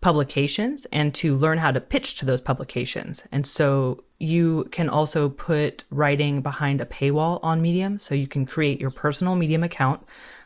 publications 0.00 0.86
and 0.92 1.14
to 1.14 1.34
learn 1.34 1.58
how 1.58 1.70
to 1.70 1.80
pitch 1.80 2.16
to 2.16 2.24
those 2.24 2.40
publications. 2.40 3.22
And 3.32 3.46
so 3.46 4.04
you 4.18 4.68
can 4.70 4.88
also 4.88 5.28
put 5.28 5.84
writing 5.90 6.42
behind 6.42 6.80
a 6.80 6.86
paywall 6.86 7.40
on 7.42 7.62
Medium. 7.62 7.98
So 7.98 8.14
you 8.14 8.26
can 8.26 8.46
create 8.46 8.80
your 8.80 8.90
personal 8.90 9.34
Medium 9.34 9.62
account, 9.62 10.04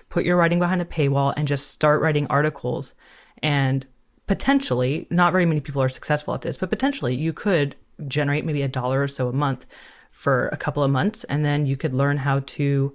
put 0.09 0.25
your 0.25 0.37
writing 0.37 0.59
behind 0.59 0.83
a 0.83 0.87
paywall, 0.87 1.35
and 1.37 1.47
just 1.49 1.71
start 1.71 2.01
writing 2.01 2.27
articles. 2.29 2.95
And 3.43 3.87
potentially, 4.27 5.07
not 5.11 5.33
very 5.33 5.47
many 5.47 5.61
people 5.61 5.83
are 5.83 5.89
successful 5.89 6.35
at 6.35 6.43
this, 6.43 6.57
but 6.57 6.71
potentially 6.71 7.15
you 7.15 7.33
could 7.33 7.77
generate 8.07 8.45
maybe 8.45 8.63
a 8.63 8.69
dollar 8.69 9.03
or 9.03 9.09
so 9.09 9.29
a 9.29 9.33
month 9.33 9.67
for 10.11 10.49
a 10.49 10.57
couple 10.57 10.83
of 10.83 10.91
months. 10.91 11.25
And 11.25 11.45
then 11.45 11.67
you 11.67 11.77
could 11.77 11.93
learn 11.93 12.19
how 12.19 12.41
to 12.41 12.95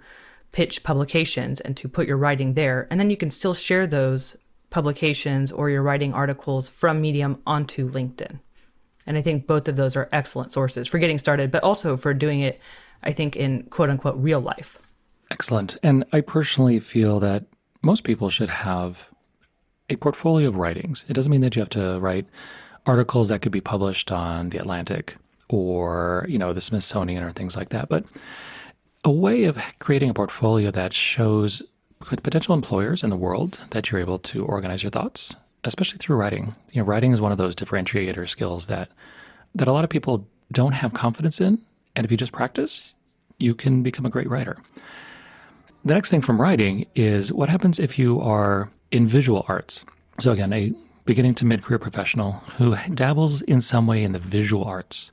pitch 0.52 0.84
publications 0.84 1.60
and 1.60 1.76
to 1.76 1.90
put 1.90 2.08
your 2.08 2.18
writing 2.18 2.54
there. 2.54 2.88
And 2.90 3.00
then 3.00 3.10
you 3.10 3.18
can 3.18 3.30
still 3.30 3.54
share 3.54 3.86
those 3.86 4.38
publications 4.76 5.54
or 5.54 5.70
you're 5.70 5.82
writing 5.82 6.14
articles 6.14 6.68
from 6.68 7.00
Medium 7.00 7.42
onto 7.48 7.90
LinkedIn. 7.90 8.42
And 9.08 9.18
I 9.18 9.22
think 9.22 9.48
both 9.48 9.70
of 9.70 9.78
those 9.78 9.96
are 9.96 10.10
excellent 10.12 10.52
sources 10.52 10.86
for 10.86 11.00
getting 11.00 11.18
started, 11.18 11.50
but 11.50 11.64
also 11.64 11.96
for 11.96 12.14
doing 12.14 12.42
it, 12.42 12.60
I 13.02 13.14
think, 13.14 13.38
in 13.38 13.64
quote 13.70 13.90
unquote 13.90 14.18
real 14.18 14.42
life. 14.42 14.78
Excellent. 15.32 15.78
And 15.82 16.04
I 16.12 16.20
personally 16.20 16.82
feel 16.82 17.22
that 17.22 17.46
most 17.84 18.04
people 18.04 18.30
should 18.30 18.50
have 18.50 19.08
a 19.90 19.96
portfolio 19.96 20.50
of 20.50 20.58
writings. 20.58 21.06
It 21.08 21.14
doesn't 21.14 21.32
mean 21.32 21.40
that 21.40 21.56
you 21.56 21.62
have 21.62 21.70
to 21.70 21.98
write 22.02 22.26
articles 22.86 23.30
that 23.30 23.42
could 23.42 23.54
be 23.54 23.62
published 23.62 24.12
on 24.12 24.50
The 24.50 24.58
Atlantic 24.58 25.16
or, 25.48 26.26
you 26.28 26.38
know, 26.38 26.52
the 26.52 26.60
Smithsonian 26.60 27.24
or 27.24 27.32
things 27.32 27.56
like 27.56 27.70
that, 27.70 27.88
but 27.88 28.04
a 29.06 29.12
way 29.12 29.46
of 29.46 29.58
creating 29.80 30.10
a 30.10 30.14
portfolio 30.14 30.70
that 30.72 30.92
shows 30.92 31.64
potential 32.00 32.54
employers 32.54 33.04
in 33.04 33.10
the 33.10 33.16
world 33.16 33.62
that 33.72 33.92
you're 33.92 34.02
able 34.02 34.20
to 34.20 34.46
organize 34.46 34.84
your 34.84 34.92
thoughts, 34.92 35.36
especially 35.64 35.98
through 35.98 36.18
writing. 36.18 36.56
You 36.72 36.82
know, 36.82 36.88
writing 36.88 37.12
is 37.12 37.22
one 37.22 37.32
of 37.32 37.38
those 37.38 37.56
differentiator 37.56 38.28
skills 38.28 38.68
that 38.68 38.90
that 39.54 39.68
a 39.68 39.72
lot 39.72 39.84
of 39.84 39.90
people 39.90 40.28
don't 40.52 40.74
have 40.74 40.94
confidence 40.94 41.40
in, 41.40 41.62
and 41.96 42.06
if 42.06 42.12
you 42.12 42.18
just 42.18 42.34
practice, 42.34 42.94
you 43.40 43.56
can 43.56 43.84
become 43.84 44.06
a 44.06 44.10
great 44.10 44.30
writer. 44.30 44.58
The 45.84 45.94
next 45.94 46.10
thing 46.10 46.22
from 46.22 46.42
writing 46.42 46.88
is 46.96 47.32
what 47.32 47.50
happens 47.50 47.80
if 47.80 47.98
you 47.98 48.20
are 48.20 48.70
in 48.92 49.08
visual 49.08 49.46
arts. 49.48 49.86
So 50.20 50.32
again, 50.32 50.52
a 50.52 50.74
beginning 51.06 51.36
to 51.36 51.46
mid-career 51.46 51.80
professional 51.80 52.34
who 52.58 52.76
dabbles 52.94 53.42
in 53.44 53.62
some 53.62 53.86
way 53.86 54.04
in 54.04 54.12
the 54.12 54.20
visual 54.20 54.64
arts. 54.64 55.12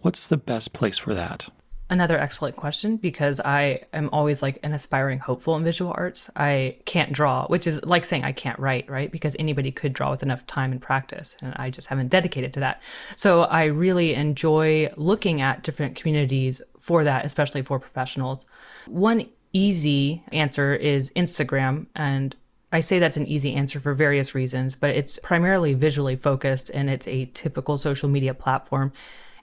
What's 0.00 0.28
the 0.28 0.36
best 0.36 0.72
place 0.72 0.98
for 0.98 1.14
that? 1.14 1.48
Another 1.92 2.18
excellent 2.18 2.56
question 2.56 2.96
because 2.96 3.38
I 3.38 3.82
am 3.92 4.08
always 4.14 4.40
like 4.40 4.58
an 4.62 4.72
aspiring 4.72 5.18
hopeful 5.18 5.56
in 5.56 5.62
visual 5.62 5.92
arts. 5.94 6.30
I 6.34 6.76
can't 6.86 7.12
draw, 7.12 7.46
which 7.48 7.66
is 7.66 7.84
like 7.84 8.06
saying 8.06 8.24
I 8.24 8.32
can't 8.32 8.58
write, 8.58 8.88
right? 8.88 9.12
Because 9.12 9.36
anybody 9.38 9.70
could 9.70 9.92
draw 9.92 10.10
with 10.10 10.22
enough 10.22 10.46
time 10.46 10.72
and 10.72 10.80
practice, 10.80 11.36
and 11.42 11.52
I 11.56 11.68
just 11.68 11.88
haven't 11.88 12.08
dedicated 12.08 12.54
to 12.54 12.60
that. 12.60 12.82
So 13.14 13.42
I 13.42 13.64
really 13.64 14.14
enjoy 14.14 14.90
looking 14.96 15.42
at 15.42 15.64
different 15.64 15.94
communities 15.94 16.62
for 16.78 17.04
that, 17.04 17.26
especially 17.26 17.60
for 17.60 17.78
professionals. 17.78 18.46
One 18.86 19.28
easy 19.52 20.24
answer 20.32 20.74
is 20.74 21.10
Instagram, 21.10 21.88
and 21.94 22.34
I 22.72 22.80
say 22.80 23.00
that's 23.00 23.18
an 23.18 23.26
easy 23.26 23.52
answer 23.52 23.80
for 23.80 23.92
various 23.92 24.34
reasons, 24.34 24.74
but 24.74 24.96
it's 24.96 25.18
primarily 25.22 25.74
visually 25.74 26.16
focused 26.16 26.70
and 26.70 26.88
it's 26.88 27.06
a 27.06 27.26
typical 27.34 27.76
social 27.76 28.08
media 28.08 28.32
platform 28.32 28.94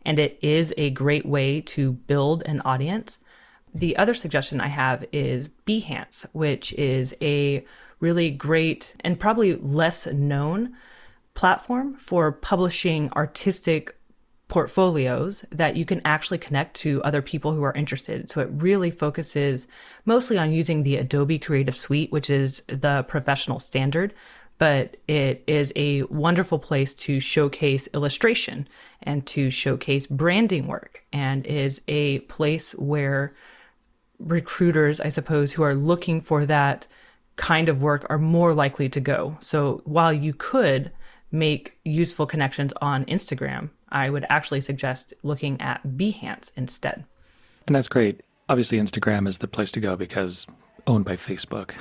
and 0.05 0.19
it 0.19 0.37
is 0.41 0.73
a 0.77 0.89
great 0.91 1.25
way 1.25 1.61
to 1.61 1.93
build 1.93 2.43
an 2.43 2.61
audience. 2.61 3.19
The 3.73 3.97
other 3.97 4.13
suggestion 4.13 4.59
I 4.61 4.67
have 4.67 5.05
is 5.11 5.49
Behance, 5.65 6.25
which 6.33 6.73
is 6.73 7.15
a 7.21 7.65
really 7.99 8.31
great 8.31 8.95
and 9.01 9.19
probably 9.19 9.55
less 9.55 10.07
known 10.07 10.75
platform 11.33 11.95
for 11.95 12.31
publishing 12.31 13.11
artistic 13.13 13.95
portfolios 14.47 15.45
that 15.51 15.75
you 15.77 15.85
can 15.85 16.01
actually 16.03 16.39
connect 16.39 16.75
to 16.75 17.01
other 17.03 17.21
people 17.21 17.53
who 17.53 17.63
are 17.63 17.73
interested. 17.73 18.29
So 18.29 18.41
it 18.41 18.49
really 18.51 18.89
focuses 18.89 19.67
mostly 20.05 20.39
on 20.39 20.51
using 20.51 20.81
the 20.81 20.97
Adobe 20.97 21.37
Creative 21.37 21.77
Suite, 21.77 22.11
which 22.11 22.31
is 22.31 22.63
the 22.67 23.03
professional 23.07 23.59
standard 23.59 24.13
but 24.59 24.97
it 25.07 25.43
is 25.47 25.73
a 25.75 26.03
wonderful 26.03 26.59
place 26.59 26.93
to 26.93 27.19
showcase 27.19 27.87
illustration 27.93 28.67
and 29.01 29.25
to 29.25 29.49
showcase 29.49 30.05
branding 30.05 30.67
work 30.67 31.03
and 31.11 31.47
is 31.47 31.81
a 31.87 32.19
place 32.19 32.73
where 32.73 33.33
recruiters, 34.19 34.99
I 34.99 35.09
suppose, 35.09 35.53
who 35.53 35.63
are 35.63 35.73
looking 35.73 36.19
for 36.19 36.45
that 36.45 36.87
kind 37.37 37.69
of 37.69 37.81
work 37.81 38.05
are 38.09 38.17
more 38.17 38.53
likely 38.53 38.89
to 38.89 38.99
go. 38.99 39.37
So 39.39 39.81
while 39.85 40.11
you 40.11 40.33
could 40.33 40.91
make 41.31 41.79
useful 41.85 42.25
connections 42.25 42.73
on 42.81 43.05
Instagram, 43.05 43.69
I 43.87 44.09
would 44.09 44.25
actually 44.29 44.61
suggest 44.61 45.13
looking 45.23 45.59
at 45.61 45.81
Behance 45.87 46.51
instead. 46.57 47.05
And 47.65 47.75
that's 47.75 47.87
great. 47.87 48.21
Obviously, 48.49 48.77
Instagram 48.77 49.25
is 49.25 49.37
the 49.37 49.47
place 49.47 49.71
to 49.71 49.79
go 49.79 49.95
because 49.95 50.47
owned 50.85 51.05
by 51.05 51.15
Facebook. 51.15 51.71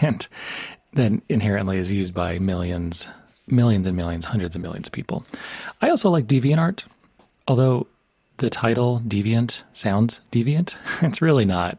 and 0.02 0.26
then 0.94 1.22
inherently 1.28 1.78
is 1.78 1.92
used 1.92 2.14
by 2.14 2.38
millions, 2.38 3.08
millions 3.46 3.86
and 3.86 3.96
millions, 3.96 4.26
hundreds 4.26 4.54
of 4.54 4.62
millions 4.62 4.86
of 4.86 4.92
people. 4.92 5.24
I 5.80 5.90
also 5.90 6.10
like 6.10 6.26
DeviantArt, 6.26 6.84
although 7.46 7.86
the 8.38 8.50
title 8.50 9.00
Deviant 9.06 9.62
sounds 9.72 10.20
deviant. 10.32 10.76
it's 11.02 11.22
really 11.22 11.44
not. 11.44 11.78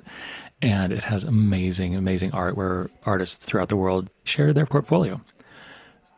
And 0.62 0.94
it 0.94 1.04
has 1.04 1.24
amazing, 1.24 1.96
amazing 1.96 2.32
art 2.32 2.56
where 2.56 2.90
artists 3.06 3.46
throughout 3.46 3.70
the 3.70 3.76
world 3.76 4.10
share 4.24 4.54
their 4.54 4.66
portfolio. 4.66 5.22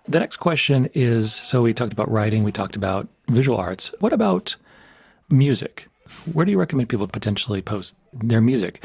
The 0.08 0.20
next 0.20 0.38
question 0.38 0.90
is 0.94 1.34
so 1.34 1.62
we 1.62 1.74
talked 1.74 1.92
about 1.92 2.10
writing, 2.10 2.44
we 2.44 2.52
talked 2.52 2.76
about 2.76 3.08
visual 3.30 3.58
arts. 3.58 3.94
What 4.00 4.14
about 4.14 4.56
music? 5.30 5.88
Where 6.34 6.46
do 6.46 6.52
you 6.52 6.60
recommend 6.60 6.90
people 6.90 7.08
potentially 7.08 7.62
post 7.62 7.98
their 8.14 8.42
music? 8.42 8.84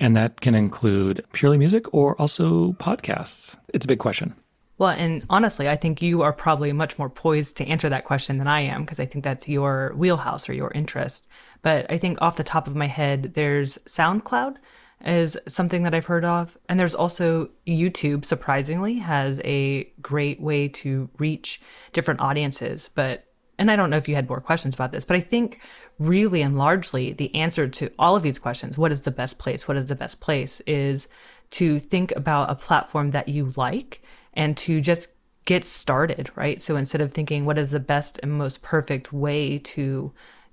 And 0.00 0.16
that 0.16 0.40
can 0.40 0.54
include 0.54 1.24
purely 1.32 1.58
music 1.58 1.92
or 1.94 2.20
also 2.20 2.72
podcasts. 2.74 3.56
It's 3.72 3.84
a 3.84 3.88
big 3.88 3.98
question. 3.98 4.34
Well, 4.78 4.90
and 4.90 5.24
honestly, 5.30 5.68
I 5.68 5.76
think 5.76 6.02
you 6.02 6.22
are 6.22 6.32
probably 6.32 6.72
much 6.72 6.98
more 6.98 7.08
poised 7.08 7.56
to 7.58 7.66
answer 7.66 7.88
that 7.88 8.04
question 8.04 8.38
than 8.38 8.48
I 8.48 8.62
am 8.62 8.82
because 8.82 8.98
I 8.98 9.06
think 9.06 9.22
that's 9.22 9.48
your 9.48 9.92
wheelhouse 9.94 10.48
or 10.48 10.54
your 10.54 10.72
interest. 10.72 11.28
But 11.62 11.90
I 11.90 11.98
think 11.98 12.20
off 12.20 12.36
the 12.36 12.42
top 12.42 12.66
of 12.66 12.74
my 12.74 12.86
head, 12.86 13.34
there's 13.34 13.78
SoundCloud 13.86 14.56
is 15.04 15.36
something 15.48 15.82
that 15.82 15.94
I've 15.94 16.06
heard 16.06 16.24
of. 16.24 16.56
And 16.68 16.78
there's 16.78 16.94
also 16.94 17.50
YouTube, 17.66 18.24
surprisingly, 18.24 18.98
has 18.98 19.40
a 19.44 19.84
great 20.00 20.40
way 20.40 20.68
to 20.68 21.08
reach 21.18 21.60
different 21.92 22.20
audiences. 22.20 22.90
But, 22.94 23.26
and 23.58 23.70
I 23.70 23.76
don't 23.76 23.90
know 23.90 23.96
if 23.96 24.08
you 24.08 24.14
had 24.14 24.28
more 24.28 24.40
questions 24.40 24.74
about 24.74 24.92
this, 24.92 25.04
but 25.04 25.16
I 25.16 25.20
think 25.20 25.60
really 26.06 26.42
and 26.42 26.56
largely 26.56 27.12
the 27.12 27.34
answer 27.34 27.68
to 27.68 27.90
all 27.98 28.16
of 28.16 28.22
these 28.22 28.38
questions 28.38 28.78
what 28.78 28.92
is 28.92 29.02
the 29.02 29.10
best 29.10 29.38
place 29.38 29.66
what 29.66 29.76
is 29.76 29.88
the 29.88 29.94
best 29.94 30.20
place 30.20 30.60
is 30.66 31.08
to 31.50 31.78
think 31.78 32.12
about 32.16 32.50
a 32.50 32.54
platform 32.54 33.10
that 33.10 33.28
you 33.28 33.52
like 33.56 34.02
and 34.34 34.56
to 34.56 34.80
just 34.80 35.08
get 35.44 35.64
started 35.64 36.30
right 36.34 36.60
so 36.60 36.76
instead 36.76 37.00
of 37.00 37.12
thinking 37.12 37.44
what 37.44 37.58
is 37.58 37.70
the 37.70 37.80
best 37.80 38.18
and 38.22 38.32
most 38.32 38.62
perfect 38.62 39.12
way 39.12 39.58
to 39.58 40.12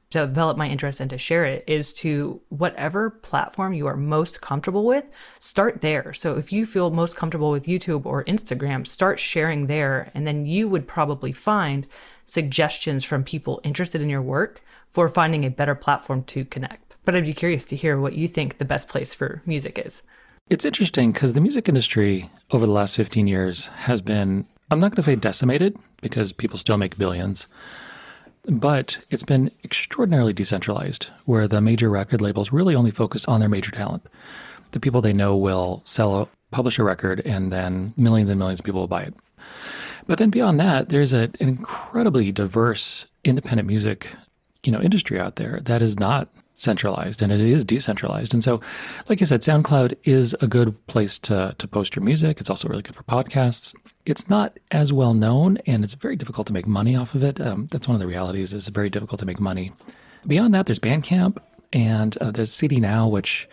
develop 0.09 0.57
my 0.57 0.67
interest 0.67 0.99
and 0.99 1.09
to 1.09 1.17
share 1.17 1.45
it 1.45 1.63
is 1.67 1.93
to 1.93 2.41
whatever 2.49 3.09
platform 3.09 3.73
you 3.73 3.85
are 3.85 3.95
most 3.95 4.41
comfortable 4.41 4.83
with, 4.83 5.05
start 5.37 5.81
there. 5.81 6.13
So 6.13 6.35
if 6.35 6.51
you 6.51 6.65
feel 6.65 6.89
most 6.89 7.15
comfortable 7.15 7.51
with 7.51 7.67
YouTube 7.67 8.05
or 8.05 8.23
Instagram, 8.25 8.87
start 8.87 9.19
sharing 9.19 9.67
there. 9.67 10.11
And 10.15 10.25
then 10.25 10.45
you 10.47 10.67
would 10.67 10.87
probably 10.87 11.31
find 11.31 11.85
suggestions 12.25 13.05
from 13.05 13.23
people 13.23 13.61
interested 13.63 14.01
in 14.01 14.09
your 14.09 14.21
work 14.21 14.61
for 14.89 15.07
finding 15.07 15.45
a 15.45 15.49
better 15.49 15.75
platform 15.75 16.23
to 16.23 16.43
connect. 16.45 16.97
But 17.05 17.15
I'd 17.15 17.25
be 17.25 17.33
curious 17.33 17.65
to 17.67 17.75
hear 17.75 17.99
what 17.99 18.13
you 18.13 18.27
think 18.27 18.57
the 18.57 18.65
best 18.65 18.89
place 18.89 19.13
for 19.13 19.41
music 19.45 19.79
is. 19.83 20.01
It's 20.49 20.65
interesting 20.65 21.11
because 21.11 21.33
the 21.33 21.41
music 21.41 21.69
industry 21.69 22.31
over 22.51 22.65
the 22.65 22.71
last 22.71 22.95
15 22.95 23.27
years 23.27 23.67
has 23.67 24.01
been, 24.01 24.47
I'm 24.71 24.79
not 24.79 24.91
going 24.91 24.97
to 24.97 25.03
say 25.03 25.15
decimated 25.15 25.77
because 26.01 26.33
people 26.33 26.57
still 26.57 26.77
make 26.77 26.97
billions, 26.97 27.47
but 28.45 28.97
it's 29.11 29.23
been 29.23 29.51
extraordinarily 29.63 30.33
decentralized 30.33 31.11
where 31.25 31.47
the 31.47 31.61
major 31.61 31.89
record 31.89 32.19
labels 32.19 32.51
really 32.51 32.73
only 32.73 32.89
focus 32.89 33.25
on 33.25 33.39
their 33.39 33.49
major 33.49 33.69
talent. 33.69 34.07
The 34.71 34.79
people 34.79 35.01
they 35.01 35.13
know 35.13 35.35
will 35.37 35.81
sell, 35.83 36.29
publish 36.49 36.79
a 36.79 36.83
record, 36.83 37.21
and 37.25 37.51
then 37.51 37.93
millions 37.95 38.31
and 38.31 38.39
millions 38.39 38.59
of 38.59 38.65
people 38.65 38.81
will 38.81 38.87
buy 38.87 39.03
it. 39.03 39.13
But 40.07 40.17
then 40.17 40.31
beyond 40.31 40.59
that, 40.59 40.89
there's 40.89 41.13
a, 41.13 41.29
an 41.39 41.47
incredibly 41.47 42.31
diverse 42.31 43.07
independent 43.23 43.67
music, 43.67 44.07
you 44.63 44.71
know, 44.71 44.81
industry 44.81 45.19
out 45.19 45.35
there 45.37 45.59
that 45.63 45.81
is 45.81 45.99
not 45.99 46.29
centralized 46.53 47.21
and 47.21 47.31
it 47.31 47.39
is 47.39 47.63
decentralized. 47.63 48.33
And 48.33 48.43
so, 48.43 48.59
like 49.07 49.21
I 49.21 49.25
said, 49.25 49.41
SoundCloud 49.41 49.95
is 50.03 50.35
a 50.41 50.47
good 50.47 50.85
place 50.87 51.17
to, 51.19 51.55
to 51.57 51.67
post 51.67 51.95
your 51.95 52.03
music. 52.03 52.39
It's 52.39 52.49
also 52.49 52.67
really 52.67 52.81
good 52.81 52.95
for 52.95 53.03
podcasts. 53.03 53.73
It's 54.05 54.29
not 54.29 54.59
as 54.71 54.91
well 54.91 55.13
known 55.13 55.57
and 55.65 55.83
it's 55.83 55.93
very 55.93 56.15
difficult 56.15 56.47
to 56.47 56.53
make 56.53 56.67
money 56.67 56.95
off 56.95 57.15
of 57.15 57.23
it. 57.23 57.39
Um, 57.39 57.67
that's 57.71 57.87
one 57.87 57.95
of 57.95 58.01
the 58.01 58.07
realities. 58.07 58.53
It's 58.53 58.67
very 58.67 58.89
difficult 58.89 59.19
to 59.19 59.25
make 59.25 59.39
money. 59.39 59.71
Beyond 60.27 60.53
that, 60.53 60.65
there's 60.65 60.79
Bandcamp 60.79 61.37
and 61.71 62.17
uh, 62.17 62.31
there's 62.31 62.51
CD 62.51 62.79
Now, 62.79 63.07
which 63.07 63.47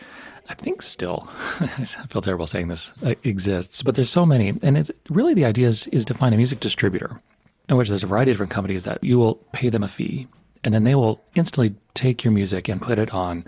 I 0.49 0.55
think 0.55 0.83
still, 0.83 1.29
I 1.61 1.85
feel 2.09 2.23
terrible 2.23 2.47
saying 2.47 2.69
this, 2.69 2.93
uh, 3.05 3.15
exists, 3.23 3.83
but 3.83 3.95
there's 3.95 4.11
so 4.11 4.27
many. 4.27 4.55
And 4.63 4.77
it's 4.77 4.91
really 5.09 5.35
the 5.35 5.45
idea 5.45 5.69
is, 5.69 5.87
is 5.89 6.05
to 6.07 6.15
find 6.15 6.35
a 6.35 6.37
music 6.37 6.61
distributor 6.61 7.21
in 7.69 7.77
which 7.77 7.89
there's 7.89 8.05
a 8.05 8.07
variety 8.07 8.31
of 8.31 8.37
different 8.37 8.53
companies 8.53 8.85
that 8.85 9.03
you 9.03 9.19
will 9.19 9.37
pay 9.53 9.69
them 9.69 9.83
a 9.83 9.89
fee 9.89 10.27
and 10.67 10.75
then 10.75 10.83
they 10.83 10.97
will 10.97 11.25
instantly 11.37 11.77
take 11.95 12.25
your 12.25 12.33
music 12.33 12.69
and 12.69 12.83
put 12.83 12.99
it 12.99 13.15
on 13.15 13.47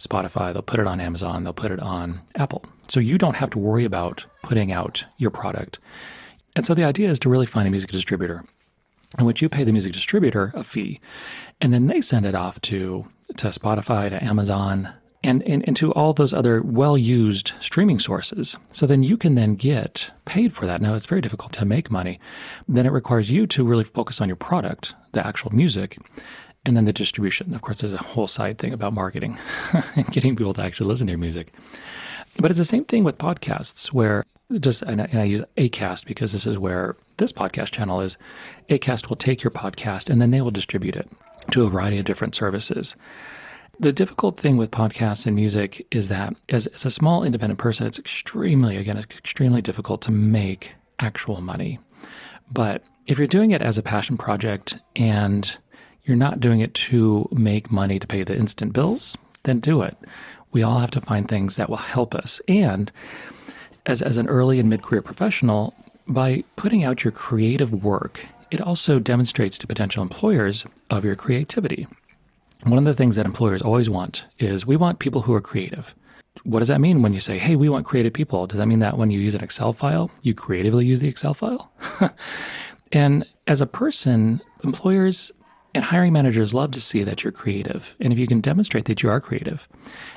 Spotify, 0.00 0.52
they'll 0.52 0.60
put 0.60 0.80
it 0.80 0.88
on 0.88 1.00
Amazon, 1.00 1.44
they'll 1.44 1.52
put 1.52 1.70
it 1.70 1.78
on 1.78 2.20
Apple. 2.34 2.64
So 2.88 2.98
you 2.98 3.16
don't 3.16 3.36
have 3.36 3.50
to 3.50 3.60
worry 3.60 3.84
about 3.84 4.26
putting 4.42 4.72
out 4.72 5.04
your 5.18 5.30
product. 5.30 5.78
And 6.56 6.66
so 6.66 6.74
the 6.74 6.82
idea 6.82 7.10
is 7.10 7.20
to 7.20 7.28
really 7.28 7.46
find 7.46 7.68
a 7.68 7.70
music 7.70 7.92
distributor 7.92 8.44
in 9.16 9.24
which 9.24 9.40
you 9.40 9.48
pay 9.48 9.62
the 9.62 9.70
music 9.70 9.92
distributor 9.92 10.50
a 10.54 10.64
fee, 10.64 11.00
and 11.60 11.72
then 11.72 11.86
they 11.86 12.00
send 12.00 12.26
it 12.26 12.34
off 12.34 12.60
to, 12.62 13.06
to 13.36 13.48
Spotify, 13.48 14.10
to 14.10 14.22
Amazon, 14.22 14.92
and, 15.24 15.42
and, 15.44 15.64
and 15.66 15.76
to 15.76 15.92
all 15.92 16.12
those 16.12 16.32
other 16.32 16.62
well 16.62 16.96
used 16.96 17.52
streaming 17.60 17.98
sources. 17.98 18.56
So 18.72 18.86
then 18.86 19.02
you 19.02 19.16
can 19.16 19.34
then 19.34 19.54
get 19.54 20.10
paid 20.24 20.52
for 20.52 20.66
that. 20.66 20.80
Now, 20.80 20.94
it's 20.94 21.06
very 21.06 21.20
difficult 21.20 21.52
to 21.54 21.64
make 21.64 21.90
money. 21.90 22.20
Then 22.68 22.86
it 22.86 22.92
requires 22.92 23.30
you 23.30 23.46
to 23.48 23.64
really 23.64 23.84
focus 23.84 24.20
on 24.20 24.28
your 24.28 24.36
product, 24.36 24.94
the 25.12 25.26
actual 25.26 25.50
music, 25.54 25.98
and 26.64 26.76
then 26.76 26.84
the 26.84 26.92
distribution. 26.92 27.54
Of 27.54 27.62
course, 27.62 27.80
there's 27.80 27.94
a 27.94 27.98
whole 27.98 28.26
side 28.26 28.58
thing 28.58 28.72
about 28.72 28.92
marketing 28.92 29.38
and 29.96 30.10
getting 30.10 30.36
people 30.36 30.54
to 30.54 30.62
actually 30.62 30.88
listen 30.88 31.06
to 31.06 31.12
your 31.12 31.18
music. 31.18 31.52
But 32.36 32.50
it's 32.50 32.58
the 32.58 32.64
same 32.64 32.84
thing 32.84 33.04
with 33.04 33.18
podcasts, 33.18 33.92
where 33.92 34.24
just 34.60 34.82
and 34.82 35.02
I, 35.02 35.04
and 35.06 35.20
I, 35.20 35.24
use 35.24 35.42
Acast 35.56 36.06
because 36.06 36.32
this 36.32 36.46
is 36.46 36.58
where 36.58 36.96
this 37.18 37.32
podcast 37.32 37.70
channel 37.70 38.00
is. 38.00 38.16
Acast 38.68 39.08
will 39.08 39.16
take 39.16 39.42
your 39.42 39.50
podcast 39.50 40.08
and 40.08 40.22
then 40.22 40.30
they 40.30 40.40
will 40.40 40.50
distribute 40.50 40.96
it 40.96 41.10
to 41.50 41.64
a 41.64 41.68
variety 41.68 41.98
of 41.98 42.04
different 42.04 42.34
services. 42.34 42.96
The 43.80 43.92
difficult 43.92 44.38
thing 44.38 44.56
with 44.56 44.70
podcasts 44.70 45.26
and 45.26 45.36
music 45.36 45.86
is 45.90 46.08
that 46.08 46.34
as, 46.48 46.66
as 46.68 46.84
a 46.84 46.90
small 46.90 47.22
independent 47.22 47.58
person, 47.58 47.86
it's 47.86 47.98
extremely, 47.98 48.76
again, 48.76 48.96
it's 48.96 49.06
extremely 49.16 49.62
difficult 49.62 50.00
to 50.02 50.10
make 50.10 50.72
actual 50.98 51.40
money. 51.40 51.78
But 52.50 52.82
if 53.06 53.18
you're 53.18 53.26
doing 53.26 53.52
it 53.52 53.62
as 53.62 53.78
a 53.78 53.82
passion 53.82 54.16
project 54.16 54.80
and 54.96 55.56
you're 56.08 56.16
not 56.16 56.40
doing 56.40 56.60
it 56.60 56.74
to 56.74 57.28
make 57.30 57.70
money 57.70 57.98
to 57.98 58.06
pay 58.06 58.24
the 58.24 58.36
instant 58.36 58.72
bills, 58.72 59.16
then 59.42 59.60
do 59.60 59.82
it. 59.82 59.96
We 60.50 60.62
all 60.62 60.78
have 60.78 60.90
to 60.92 61.00
find 61.00 61.28
things 61.28 61.56
that 61.56 61.68
will 61.68 61.76
help 61.76 62.14
us. 62.14 62.40
And 62.48 62.90
as, 63.86 64.00
as 64.00 64.16
an 64.16 64.28
early 64.28 64.58
and 64.58 64.70
mid 64.70 64.82
career 64.82 65.02
professional, 65.02 65.74
by 66.06 66.42
putting 66.56 66.84
out 66.84 67.04
your 67.04 67.12
creative 67.12 67.84
work, 67.84 68.26
it 68.50 68.60
also 68.60 68.98
demonstrates 68.98 69.58
to 69.58 69.66
potential 69.66 70.02
employers 70.02 70.64
of 70.88 71.04
your 71.04 71.14
creativity. 71.14 71.86
One 72.64 72.78
of 72.78 72.84
the 72.84 72.94
things 72.94 73.16
that 73.16 73.26
employers 73.26 73.62
always 73.62 73.90
want 73.90 74.26
is 74.38 74.66
we 74.66 74.76
want 74.76 74.98
people 74.98 75.22
who 75.22 75.34
are 75.34 75.40
creative. 75.40 75.94
What 76.44 76.60
does 76.60 76.68
that 76.68 76.80
mean 76.80 77.02
when 77.02 77.12
you 77.12 77.20
say, 77.20 77.38
hey, 77.38 77.56
we 77.56 77.68
want 77.68 77.84
creative 77.86 78.12
people? 78.12 78.46
Does 78.46 78.58
that 78.58 78.66
mean 78.66 78.78
that 78.78 78.96
when 78.96 79.10
you 79.10 79.20
use 79.20 79.34
an 79.34 79.44
Excel 79.44 79.72
file, 79.72 80.10
you 80.22 80.34
creatively 80.34 80.86
use 80.86 81.00
the 81.00 81.08
Excel 81.08 81.34
file? 81.34 81.70
and 82.92 83.26
as 83.46 83.60
a 83.60 83.66
person, 83.66 84.40
employers 84.64 85.30
and 85.74 85.84
hiring 85.84 86.12
managers 86.12 86.54
love 86.54 86.70
to 86.72 86.80
see 86.80 87.04
that 87.04 87.22
you're 87.22 87.32
creative. 87.32 87.94
And 88.00 88.12
if 88.12 88.18
you 88.18 88.26
can 88.26 88.40
demonstrate 88.40 88.86
that 88.86 89.02
you 89.02 89.10
are 89.10 89.20
creative, 89.20 89.68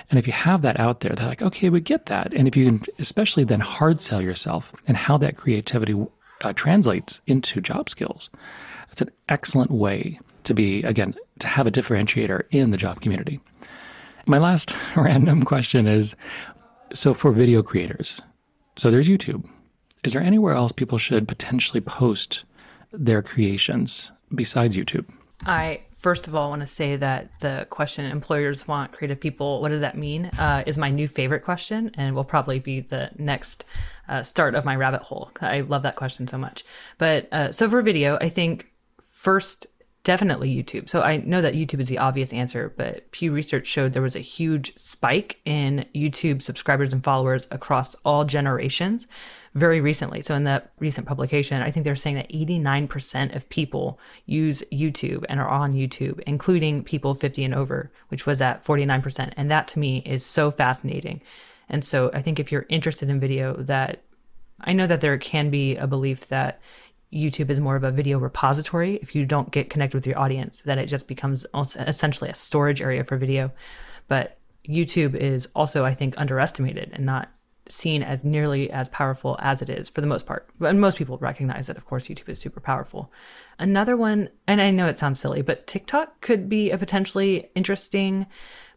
and 0.10 0.18
if 0.18 0.26
you 0.26 0.34
have 0.34 0.62
that 0.62 0.80
out 0.80 1.02
there, 1.02 1.14
they're 1.14 1.28
like, 1.28 1.42
okay, 1.42 1.70
we 1.70 1.82
get 1.82 2.06
that. 2.08 2.34
And 2.34 2.48
if 2.48 2.56
you 2.56 2.66
can, 2.66 2.82
especially 3.00 3.44
then 3.44 3.60
hard 3.60 4.02
sell 4.02 4.22
yourself 4.22 4.74
and 4.88 4.98
how 4.98 5.18
that 5.18 5.38
creativity 5.38 5.96
uh, 6.42 6.54
translates 6.54 7.22
into 7.28 7.62
job 7.62 7.90
skills, 7.90 8.30
that's 8.88 9.02
an 9.02 9.12
excellent 9.30 9.72
way 9.72 10.20
to 10.44 10.54
be, 10.54 10.84
again, 10.84 11.16
to 11.40 11.48
have 11.48 11.68
a 11.68 11.72
differentiator 11.72 12.44
in 12.52 12.72
the 12.72 12.78
job 12.78 13.02
community. 13.02 13.40
My 14.26 14.38
last 14.38 14.76
random 14.96 15.44
question 15.44 15.88
is 15.88 16.16
so 16.94 17.14
for 17.14 17.32
video 17.32 17.62
creators, 17.64 18.22
so 18.78 18.90
there's 18.90 19.08
YouTube. 19.08 19.48
Is 20.04 20.14
there 20.14 20.22
anywhere 20.22 20.56
else 20.56 20.72
people 20.72 20.98
should 20.98 21.28
potentially 21.28 21.82
post 21.82 22.46
their 22.92 23.22
creations 23.22 24.12
besides 24.34 24.76
YouTube? 24.76 25.06
I 25.46 25.82
first 25.92 26.28
of 26.28 26.36
all 26.36 26.50
want 26.50 26.62
to 26.62 26.68
say 26.68 26.96
that 26.96 27.30
the 27.40 27.68
question 27.70 28.06
employers 28.06 28.68
want 28.68 28.92
creative 28.92 29.20
people, 29.20 29.62
what 29.62 29.70
does 29.70 29.82
that 29.82 29.98
mean? 29.98 30.26
Uh, 30.38 30.64
is 30.66 30.78
my 30.78 30.90
new 30.90 31.08
favorite 31.08 31.44
question 31.44 31.92
and 31.96 32.16
will 32.16 32.24
probably 32.24 32.60
be 32.60 32.80
the 32.80 33.12
next 33.18 33.66
uh, 34.10 34.24
start 34.24 34.56
of 34.56 34.66
my 34.66 34.76
rabbit 34.76 35.04
hole. 35.04 35.32
I 35.42 35.62
love 35.62 35.84
that 35.84 35.96
question 35.96 36.28
so 36.28 36.38
much. 36.38 36.64
But 36.98 37.32
uh, 37.32 37.52
so 37.52 37.70
for 37.70 37.82
video, 37.82 38.18
I 38.20 38.30
think 38.30 38.72
first 39.02 39.68
Definitely 40.04 40.50
YouTube. 40.50 40.90
So 40.90 41.04
I 41.04 41.18
know 41.18 41.42
that 41.42 41.54
YouTube 41.54 41.80
is 41.80 41.88
the 41.88 42.00
obvious 42.00 42.34
answer, 42.34 42.74
but 42.76 43.12
Pew 43.12 43.32
Research 43.32 43.68
showed 43.68 43.94
there 43.94 44.02
was 44.02 44.16
a 44.16 44.20
huge 44.20 44.76
spike 44.76 45.40
in 45.46 45.86
YouTube 45.94 46.42
subscribers 46.42 46.92
and 46.92 47.04
followers 47.04 47.48
across 47.52 47.94
all 48.04 48.26
generations 48.26 49.06
very 49.54 49.80
recently. 49.80 50.24
So 50.24 50.34
in 50.34 50.44
that 50.46 50.72
recent 50.80 51.06
publication, 51.06 51.62
I 51.62 51.70
think 51.70 51.84
they're 51.84 51.96
saying 51.96 52.16
that 52.16 52.32
89% 52.32 53.36
of 53.36 53.48
people 53.50 54.00
use 54.26 54.64
YouTube 54.72 55.24
and 55.30 55.40
are 55.40 55.48
on 55.48 55.74
YouTube, 55.74 56.20
including 56.22 56.84
people 56.84 57.14
50 57.14 57.44
and 57.44 57.54
over, 57.54 57.92
which 58.08 58.26
was 58.26 58.42
at 58.42 58.64
49%. 58.64 59.34
And 59.38 59.52
that 59.52 59.68
to 59.68 59.80
me 59.80 60.00
is 60.00 60.26
so 60.26 60.50
fascinating. 60.50 61.22
And 61.70 61.86
so 61.86 62.10
I 62.12 62.24
think 62.24 62.40
if 62.40 62.52
you're 62.52 62.66
interested 62.70 63.08
in 63.08 63.20
video, 63.20 63.56
that 63.56 64.02
I 64.62 64.74
know 64.74 64.88
that 64.88 65.02
there 65.02 65.18
can 65.18 65.52
be 65.52 65.76
a 65.76 65.86
belief 65.86 66.28
that 66.30 66.60
YouTube 67.14 67.50
is 67.50 67.60
more 67.60 67.76
of 67.76 67.84
a 67.84 67.92
video 67.92 68.20
repository. 68.20 68.96
If 68.96 69.16
you 69.16 69.26
don't 69.26 69.52
get 69.52 69.70
connected 69.70 69.98
with 69.98 70.08
your 70.08 70.18
audience, 70.18 70.62
then 70.62 70.80
it 70.80 70.86
just 70.86 71.08
becomes 71.08 71.46
essentially 71.54 72.30
a 72.30 72.34
storage 72.34 72.82
area 72.82 73.04
for 73.04 73.18
video. 73.18 73.52
But 74.08 74.38
YouTube 74.68 75.16
is 75.16 75.48
also, 75.56 75.84
I 75.84 75.94
think, 75.94 76.14
underestimated 76.18 76.92
and 76.94 77.06
not 77.06 77.30
seen 77.68 78.04
as 78.04 78.26
nearly 78.26 78.70
as 78.72 78.90
powerful 78.90 79.38
as 79.40 79.62
it 79.62 79.70
is 79.70 79.88
for 79.88 80.02
the 80.02 80.08
most 80.08 80.26
part. 80.26 80.50
And 80.60 80.82
most 80.82 80.98
people 80.98 81.18
recognize 81.18 81.68
that, 81.68 81.78
of 81.78 81.86
course, 81.86 82.08
YouTube 82.08 82.30
is 82.30 82.40
super 82.40 82.60
powerful. 82.60 83.12
Another 83.60 83.96
one, 83.96 84.30
and 84.48 84.62
I 84.62 84.72
know 84.72 84.88
it 84.88 85.00
sounds 85.00 85.20
silly, 85.20 85.42
but 85.42 85.68
TikTok 85.68 86.22
could 86.22 86.50
be 86.50 86.72
a 86.72 86.78
potentially 86.78 87.50
interesting 87.56 88.28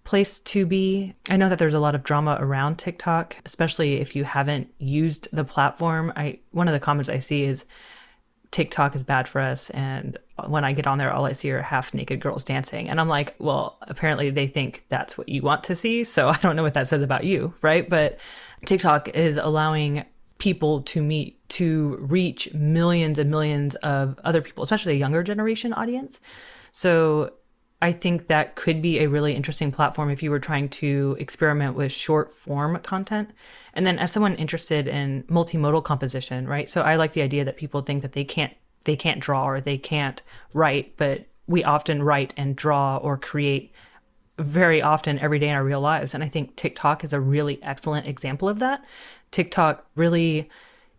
place 0.05 0.39
to 0.39 0.67
be. 0.67 1.15
I 1.31 1.37
know 1.37 1.49
that 1.49 1.59
there's 1.59 1.75
a 1.75 1.81
lot 1.81 1.95
of 1.95 2.05
drama 2.05 2.37
around 2.39 2.79
TikTok, 2.79 3.37
especially 3.47 3.95
if 3.95 4.15
you 4.15 4.25
haven't 4.25 4.69
used 4.79 5.29
the 5.33 5.45
platform. 5.45 6.13
I 6.15 6.41
one 6.51 6.69
of 6.69 6.75
the 6.75 6.81
comments 6.81 7.09
I 7.09 7.21
see 7.21 7.45
is 7.45 7.65
TikTok 8.55 8.95
is 8.95 9.03
bad 9.03 9.27
for 9.27 9.41
us. 9.41 9.69
And 9.71 10.17
when 10.47 10.65
I 10.65 10.73
get 10.75 10.87
on 10.87 10.99
there, 10.99 11.13
all 11.13 11.27
I 11.27 11.33
see 11.33 11.51
are 11.51 11.61
half 11.61 11.93
naked 11.93 12.21
girls 12.21 12.45
dancing. 12.45 12.89
And 12.89 13.01
I'm 13.01 13.09
like, 13.09 13.35
well, 13.41 13.79
apparently 13.83 14.31
they 14.31 14.47
think 14.47 14.85
that's 14.89 15.19
what 15.19 15.29
you 15.29 15.43
want 15.43 15.65
to 15.65 15.75
see. 15.75 16.05
So 16.05 16.29
I 16.31 16.37
don't 16.37 16.55
know 16.55 16.63
what 16.63 16.75
that 16.75 16.87
says 16.87 17.03
about 17.03 17.25
you, 17.25 17.53
right? 17.63 17.91
But 17.91 18.21
TikTok 18.65 19.09
is 19.09 19.39
allowing 19.39 20.05
people 20.39 20.83
to 20.83 21.03
meet, 21.03 21.37
to 21.49 21.97
reach 21.97 22.55
millions 22.55 23.19
and 23.19 23.29
millions 23.29 23.75
of 23.77 24.21
other 24.23 24.41
people, 24.41 24.63
especially 24.63 24.93
a 24.93 24.99
younger 24.99 25.25
generation 25.25 25.73
audience. 25.73 26.21
So 26.71 27.33
I 27.85 27.93
think 27.93 28.29
that 28.29 28.55
could 28.55 28.81
be 28.81 29.01
a 29.01 29.11
really 29.11 29.35
interesting 29.35 29.71
platform 29.71 30.09
if 30.09 30.23
you 30.23 30.31
were 30.31 30.39
trying 30.39 30.71
to 30.71 31.19
experiment 31.21 31.77
with 31.77 31.93
short 31.93 32.33
form 32.33 32.79
content. 32.79 33.29
And 33.75 33.87
then 33.87 33.99
as 33.99 34.11
someone 34.11 34.37
interested 34.37 34.89
in 34.89 35.25
multimodal 35.25 35.85
composition, 35.85 36.49
right? 36.49 36.71
So 36.71 36.81
I 36.81 36.97
like 36.97 37.13
the 37.13 37.21
idea 37.21 37.45
that 37.45 37.59
people 37.59 37.83
think 37.83 38.01
that 38.01 38.13
they 38.13 38.25
can't 38.25 38.55
they 38.85 38.97
can't 38.97 39.21
draw 39.21 39.45
or 39.47 39.61
they 39.61 39.77
can't 39.77 40.23
write, 40.55 40.97
but 40.97 41.27
we 41.47 41.63
often 41.63 42.03
write 42.03 42.33
and 42.39 42.57
draw 42.57 42.97
or 42.97 43.19
create 43.19 43.71
very 44.39 44.81
often 44.81 45.19
every 45.19 45.39
day 45.39 45.51
in 45.51 45.55
our 45.55 45.63
real 45.63 45.83
lives. 45.83 46.15
And 46.15 46.25
I 46.25 46.29
think 46.29 46.57
TikTok 46.57 47.05
is 47.05 47.13
a 47.13 47.21
really 47.21 47.63
excellent 47.63 48.07
example 48.07 48.49
of 48.49 48.61
that. 48.61 48.83
TikTok 49.31 49.85
really 49.95 50.49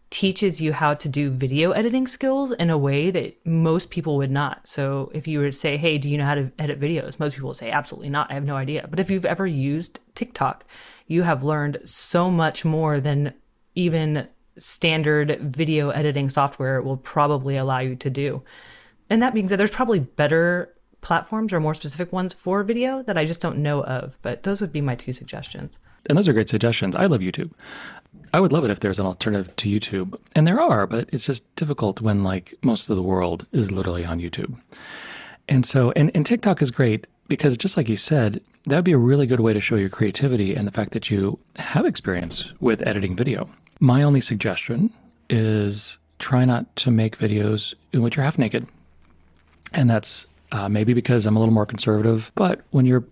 teaches 0.10 0.62
you 0.62 0.72
how 0.74 0.94
to 0.94 1.10
do 1.10 1.30
video 1.30 1.72
editing 1.72 2.08
skills 2.08 2.52
in 2.52 2.70
a 2.70 2.78
way 2.78 3.12
that 3.12 3.46
most 3.46 3.90
people 3.90 4.18
would 4.18 4.32
not. 4.32 4.68
So 4.68 5.12
if 5.14 5.28
you 5.28 5.40
were 5.40 5.52
to 5.52 5.58
say, 5.58 5.78
"Hey, 5.78 5.98
do 5.98 6.10
you 6.10 6.18
know 6.18 6.26
how 6.26 6.36
to 6.36 6.52
edit 6.58 6.80
videos?" 6.80 7.20
most 7.20 7.34
people 7.34 7.50
would 7.50 7.58
say, 7.58 7.72
"Absolutely 7.72 8.10
not. 8.10 8.32
I 8.32 8.36
have 8.36 8.46
no 8.46 8.56
idea." 8.56 8.88
But 8.90 9.00
if 9.00 9.10
you've 9.10 9.26
ever 9.26 9.48
used 9.48 10.00
TikTok, 10.14 10.64
you 11.08 11.24
have 11.24 11.44
learned 11.44 11.80
so 11.84 12.32
much 12.32 12.64
more 12.64 13.00
than 13.00 13.34
even 13.76 14.28
standard 14.58 15.38
video 15.42 15.90
editing 15.90 16.30
software 16.30 16.82
will 16.82 16.98
probably 16.98 17.58
allow 17.58 17.80
you 17.80 17.96
to 17.96 18.10
do. 18.10 18.42
And 19.10 19.22
that 19.22 19.34
being 19.34 19.48
said, 19.48 19.60
there's 19.60 19.70
probably 19.70 20.00
better 20.00 20.74
platforms 21.02 21.54
or 21.54 21.60
more 21.60 21.76
specific 21.76 22.12
ones 22.14 22.34
for 22.34 22.64
video 22.64 23.04
that 23.04 23.18
I 23.18 23.26
just 23.26 23.42
don't 23.42 23.58
know 23.58 23.84
of. 23.84 24.18
But 24.22 24.44
those 24.44 24.60
would 24.62 24.72
be 24.72 24.82
my 24.82 24.96
two 24.96 25.14
suggestions. 25.14 25.78
And 26.08 26.18
those 26.18 26.28
are 26.28 26.34
great 26.34 26.50
suggestions. 26.50 26.96
I 26.96 27.06
love 27.06 27.22
YouTube. 27.22 27.52
I 28.34 28.40
would 28.40 28.52
love 28.52 28.66
it 28.66 28.72
if 28.72 28.80
there's 28.82 29.00
an 29.00 29.06
alternative 29.06 29.56
to 29.56 29.70
YouTube. 29.70 30.20
And 30.36 30.46
there 30.46 30.60
are, 30.60 30.86
but 30.86 31.10
it's 31.12 31.26
just 31.26 31.56
difficult 31.56 32.02
when 32.02 32.24
like 32.24 32.54
most 32.62 32.90
of 32.90 32.96
the 32.96 33.04
world 33.04 33.48
is 33.52 33.72
literally 33.72 34.06
on 34.06 34.20
YouTube. 34.20 34.60
And 35.48 35.66
so, 35.66 35.92
and, 35.96 36.12
and 36.14 36.26
TikTok 36.26 36.62
is 36.62 36.72
great 36.72 37.08
because 37.28 37.56
just 37.56 37.78
like 37.78 37.88
you 37.88 37.98
said, 37.98 38.42
that 38.66 38.76
would 38.76 38.86
be 38.86 38.92
a 38.92 38.98
really 38.98 39.28
good 39.28 39.40
way 39.40 39.54
to 39.54 39.60
show 39.60 39.76
your 39.76 39.90
creativity 39.90 40.56
and 40.56 40.68
the 40.68 40.72
fact 40.72 40.92
that 40.92 41.10
you 41.10 41.40
have 41.58 41.86
experience 41.86 42.52
with 42.60 42.86
editing 42.86 43.16
video. 43.16 43.50
My 43.80 44.04
only 44.04 44.22
suggestion 44.22 44.92
is 45.30 45.98
try 46.20 46.46
not 46.46 46.76
to 46.78 46.92
make 46.92 47.18
videos 47.18 47.74
in 47.94 48.02
which 48.02 48.16
you're 48.16 48.26
half 48.26 48.38
naked. 48.38 48.68
And 49.74 49.90
that's 49.90 50.26
uh, 50.52 50.70
maybe 50.70 50.94
because 50.94 51.26
I'm 51.26 51.36
a 51.36 51.40
little 51.40 51.54
more 51.54 51.66
conservative, 51.66 52.32
but 52.36 52.62
when 52.72 52.86
you're 52.86 53.06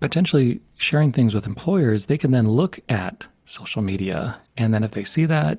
potentially 0.00 0.60
sharing 0.76 1.12
things 1.12 1.34
with 1.34 1.46
employers, 1.46 2.06
they 2.06 2.18
can 2.18 2.30
then 2.30 2.48
look 2.48 2.80
at 2.88 3.26
social 3.44 3.82
media. 3.82 4.40
And 4.56 4.72
then 4.72 4.84
if 4.84 4.92
they 4.92 5.04
see 5.04 5.24
that, 5.26 5.58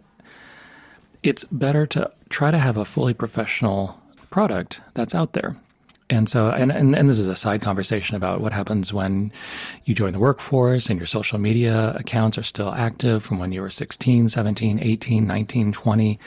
it's 1.23 1.43
better 1.45 1.86
to 1.88 2.12
try 2.30 2.52
to 2.52 2.58
have 2.58 2.78
a 2.78 2.86
fully 2.86 3.13
professional 3.13 3.99
product 4.30 4.82
that's 4.93 5.15
out 5.15 5.34
there. 5.34 5.58
And 6.12 6.28
so, 6.28 6.49
and, 6.49 6.71
and, 6.71 6.95
and, 6.95 7.08
this 7.08 7.19
is 7.19 7.28
a 7.28 7.36
side 7.36 7.62
conversation 7.62 8.15
about 8.15 8.41
what 8.41 8.52
happens 8.52 8.91
when 8.91 9.32
you 9.86 9.93
join 9.93 10.12
the 10.12 10.17
workforce 10.19 10.89
and 10.89 10.97
your 10.97 11.06
social 11.06 11.38
media 11.38 11.93
accounts 11.97 12.36
are 12.36 12.43
still 12.43 12.73
active 12.73 13.23
from 13.23 13.38
when 13.38 13.52
you 13.52 13.62
were 13.62 13.69
16, 13.69 14.28
17, 14.30 14.80
18, 14.80 15.28
19, 15.28 15.71
20. 15.71 16.19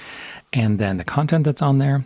And 0.53 0.79
then 0.79 0.99
the 0.99 1.05
content 1.05 1.45
that's 1.45 1.63
on 1.63 1.79
there, 1.79 2.05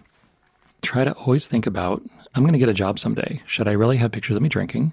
try 0.80 1.04
to 1.04 1.12
always 1.12 1.48
think 1.48 1.66
about 1.66 2.02
I'm 2.34 2.42
going 2.42 2.52
to 2.52 2.58
get 2.58 2.68
a 2.68 2.74
job 2.74 2.98
someday. 2.98 3.42
Should 3.46 3.68
I 3.68 3.72
really 3.72 3.96
have 3.98 4.12
pictures 4.12 4.36
of 4.36 4.42
me 4.42 4.48
drinking? 4.48 4.92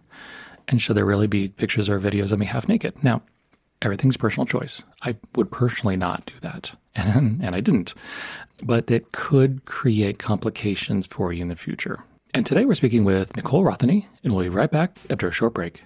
And 0.68 0.82
should 0.82 0.98
there 0.98 1.06
really 1.06 1.28
be 1.28 1.50
pictures 1.50 1.90
or 1.90 2.00
videos 2.00 2.32
of 2.32 2.40
me 2.40 2.46
half 2.46 2.68
naked? 2.68 3.04
Now, 3.04 3.22
everything's 3.82 4.18
personal 4.18 4.46
choice. 4.46 4.82
I 5.02 5.16
would 5.36 5.52
personally 5.52 5.98
not 5.98 6.26
do 6.26 6.34
that. 6.42 6.76
And, 6.96 7.44
and 7.44 7.56
I 7.56 7.60
didn't. 7.60 7.96
But 8.62 8.92
it 8.92 9.14
could 9.14 9.66
create 9.66 10.20
complications 10.20 11.08
for 11.08 11.34
you 11.34 11.42
in 11.42 11.48
the 11.48 11.56
future. 11.56 12.04
And 12.36 12.46
today 12.46 12.66
we're 12.66 12.76
speaking 12.76 13.04
with 13.04 13.36
Nicole 13.36 13.64
Rothenay, 13.64 14.06
and 14.24 14.32
we'll 14.32 14.44
be 14.44 14.50
right 14.50 14.70
back 14.70 14.96
after 15.10 15.28
a 15.28 15.32
short 15.32 15.56
break. 15.56 15.82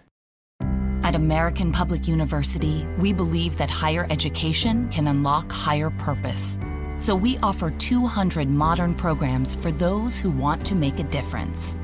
At 1.03 1.15
American 1.15 1.71
Public 1.71 2.09
University, 2.09 2.85
we 2.99 3.13
believe 3.13 3.57
that 3.57 3.69
higher 3.69 4.05
education 4.09 4.89
can 4.89 5.07
unlock 5.07 5.49
higher 5.49 5.89
purpose. 5.91 6.59
So 6.97 7.15
we 7.15 7.37
offer 7.37 7.71
200 7.71 8.49
modern 8.49 8.95
programs 8.95 9.55
for 9.55 9.71
those 9.71 10.19
who 10.19 10.29
want 10.29 10.65
to 10.65 10.75
make 10.75 10.99
a 10.99 11.03
difference. 11.03 11.75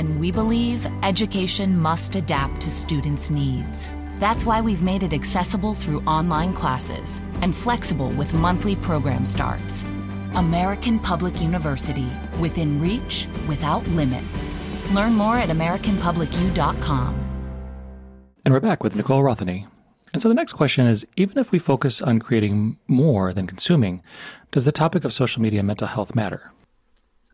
And 0.00 0.18
we 0.18 0.32
believe 0.32 0.86
education 1.02 1.78
must 1.78 2.16
adapt 2.16 2.62
to 2.62 2.70
students' 2.70 3.30
needs. 3.30 3.92
That's 4.16 4.46
why 4.46 4.62
we've 4.62 4.82
made 4.82 5.02
it 5.02 5.12
accessible 5.12 5.74
through 5.74 6.00
online 6.06 6.54
classes 6.54 7.20
and 7.42 7.54
flexible 7.54 8.08
with 8.08 8.32
monthly 8.32 8.76
program 8.76 9.26
starts. 9.26 9.84
American 10.36 10.98
Public 11.00 11.42
University, 11.42 12.08
within 12.40 12.80
reach, 12.80 13.28
without 13.46 13.86
limits. 13.88 14.58
Learn 14.94 15.12
more 15.12 15.36
at 15.36 15.50
AmericanPublicU.com. 15.50 17.42
And 18.46 18.54
we're 18.54 18.60
back 18.60 18.82
with 18.82 18.96
Nicole 18.96 19.20
Rothenay. 19.20 19.66
And 20.14 20.22
so 20.22 20.30
the 20.30 20.34
next 20.34 20.54
question 20.54 20.86
is 20.86 21.06
even 21.18 21.36
if 21.36 21.52
we 21.52 21.58
focus 21.58 22.00
on 22.00 22.20
creating 22.20 22.78
more 22.88 23.34
than 23.34 23.46
consuming, 23.46 24.02
does 24.50 24.64
the 24.64 24.72
topic 24.72 25.04
of 25.04 25.12
social 25.12 25.42
media 25.42 25.62
mental 25.62 25.88
health 25.88 26.14
matter? 26.14 26.52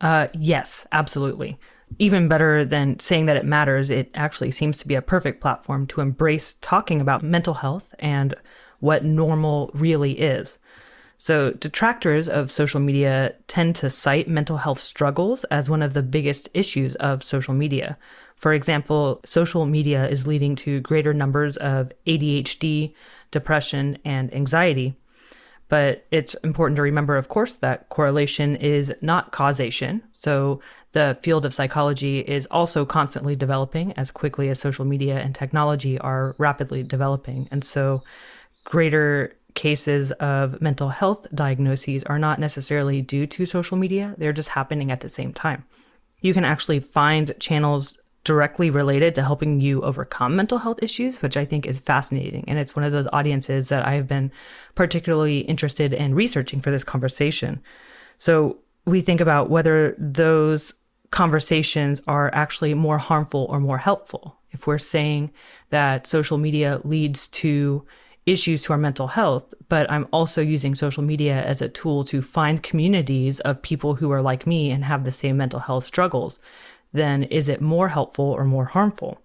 Uh, 0.01 0.27
yes, 0.33 0.85
absolutely. 0.91 1.57
Even 1.99 2.27
better 2.27 2.65
than 2.65 2.99
saying 2.99 3.25
that 3.27 3.37
it 3.37 3.45
matters, 3.45 3.89
it 3.89 4.11
actually 4.13 4.51
seems 4.51 4.77
to 4.77 4.87
be 4.87 4.95
a 4.95 5.01
perfect 5.01 5.41
platform 5.41 5.87
to 5.87 6.01
embrace 6.01 6.55
talking 6.61 7.01
about 7.01 7.23
mental 7.23 7.55
health 7.55 7.95
and 7.99 8.35
what 8.79 9.03
normal 9.03 9.71
really 9.73 10.19
is. 10.19 10.59
So, 11.19 11.51
detractors 11.51 12.29
of 12.29 12.51
social 12.51 12.79
media 12.79 13.33
tend 13.47 13.75
to 13.77 13.89
cite 13.89 14.27
mental 14.27 14.57
health 14.57 14.79
struggles 14.79 15.43
as 15.45 15.67
one 15.67 15.81
of 15.81 15.93
the 15.93 16.03
biggest 16.03 16.47
issues 16.53 16.93
of 16.95 17.23
social 17.23 17.55
media. 17.55 17.97
For 18.35 18.53
example, 18.53 19.19
social 19.25 19.65
media 19.65 20.07
is 20.07 20.27
leading 20.27 20.55
to 20.57 20.79
greater 20.81 21.15
numbers 21.15 21.57
of 21.57 21.91
ADHD, 22.05 22.93
depression, 23.31 23.97
and 24.05 24.31
anxiety. 24.31 24.95
But 25.69 26.05
it's 26.11 26.35
important 26.35 26.75
to 26.75 26.83
remember, 26.83 27.17
of 27.17 27.29
course, 27.29 27.55
that 27.55 27.89
correlation 27.89 28.55
is 28.55 28.93
not 29.01 29.31
causation. 29.31 30.03
So, 30.11 30.61
the 30.93 31.17
field 31.21 31.45
of 31.45 31.53
psychology 31.53 32.19
is 32.19 32.47
also 32.49 32.85
constantly 32.85 33.35
developing 33.35 33.93
as 33.93 34.11
quickly 34.11 34.49
as 34.49 34.59
social 34.59 34.85
media 34.85 35.19
and 35.19 35.35
technology 35.35 35.99
are 35.99 36.35
rapidly 36.37 36.83
developing. 36.83 37.47
And 37.51 37.63
so, 37.63 38.03
greater 38.63 39.35
cases 39.53 40.11
of 40.13 40.61
mental 40.61 40.89
health 40.89 41.25
diagnoses 41.33 42.03
are 42.03 42.19
not 42.19 42.39
necessarily 42.39 43.01
due 43.01 43.25
to 43.25 43.45
social 43.45 43.75
media, 43.75 44.13
they're 44.17 44.33
just 44.33 44.49
happening 44.49 44.91
at 44.91 45.01
the 45.01 45.09
same 45.09 45.33
time. 45.33 45.65
You 46.21 46.33
can 46.33 46.45
actually 46.45 46.79
find 46.79 47.33
channels 47.39 47.99
directly 48.23 48.69
related 48.69 49.15
to 49.15 49.23
helping 49.23 49.61
you 49.61 49.81
overcome 49.81 50.35
mental 50.35 50.57
health 50.57 50.83
issues, 50.83 51.21
which 51.21 51.37
I 51.37 51.45
think 51.45 51.65
is 51.65 51.79
fascinating. 51.79 52.43
And 52.47 52.59
it's 52.59 52.75
one 52.75 52.83
of 52.83 52.91
those 52.91 53.07
audiences 53.13 53.69
that 53.69 53.85
I 53.85 53.93
have 53.93 54.07
been 54.07 54.31
particularly 54.75 55.39
interested 55.39 55.93
in 55.93 56.13
researching 56.13 56.59
for 56.59 56.69
this 56.69 56.83
conversation. 56.83 57.61
So 58.17 58.57
we 58.87 59.01
think 59.01 59.19
about 59.19 59.49
whether 59.49 59.95
those 59.99 60.73
conversations 61.11 62.01
are 62.07 62.33
actually 62.33 62.73
more 62.73 62.97
harmful 62.97 63.45
or 63.49 63.59
more 63.59 63.77
helpful. 63.77 64.39
If 64.51 64.65
we're 64.65 64.77
saying 64.77 65.31
that 65.71 66.07
social 66.07 66.37
media 66.37 66.79
leads 66.85 67.27
to 67.29 67.85
issues 68.25 68.63
to 68.63 68.73
our 68.73 68.79
mental 68.79 69.07
health, 69.07 69.53
but 69.67 69.91
I'm 69.91 70.07
also 70.11 70.41
using 70.41 70.73
social 70.73 71.03
media 71.03 71.43
as 71.43 71.61
a 71.61 71.67
tool 71.67 72.05
to 72.05 72.21
find 72.21 72.63
communities 72.63 73.41
of 73.41 73.61
people 73.61 73.95
who 73.95 74.09
are 74.11 74.21
like 74.21 74.47
me 74.47 74.71
and 74.71 74.85
have 74.85 75.03
the 75.03 75.11
same 75.11 75.35
mental 75.35 75.59
health 75.59 75.83
struggles, 75.83 76.39
then 76.93 77.23
is 77.23 77.49
it 77.49 77.59
more 77.59 77.89
helpful 77.89 78.25
or 78.25 78.45
more 78.45 78.65
harmful? 78.65 79.21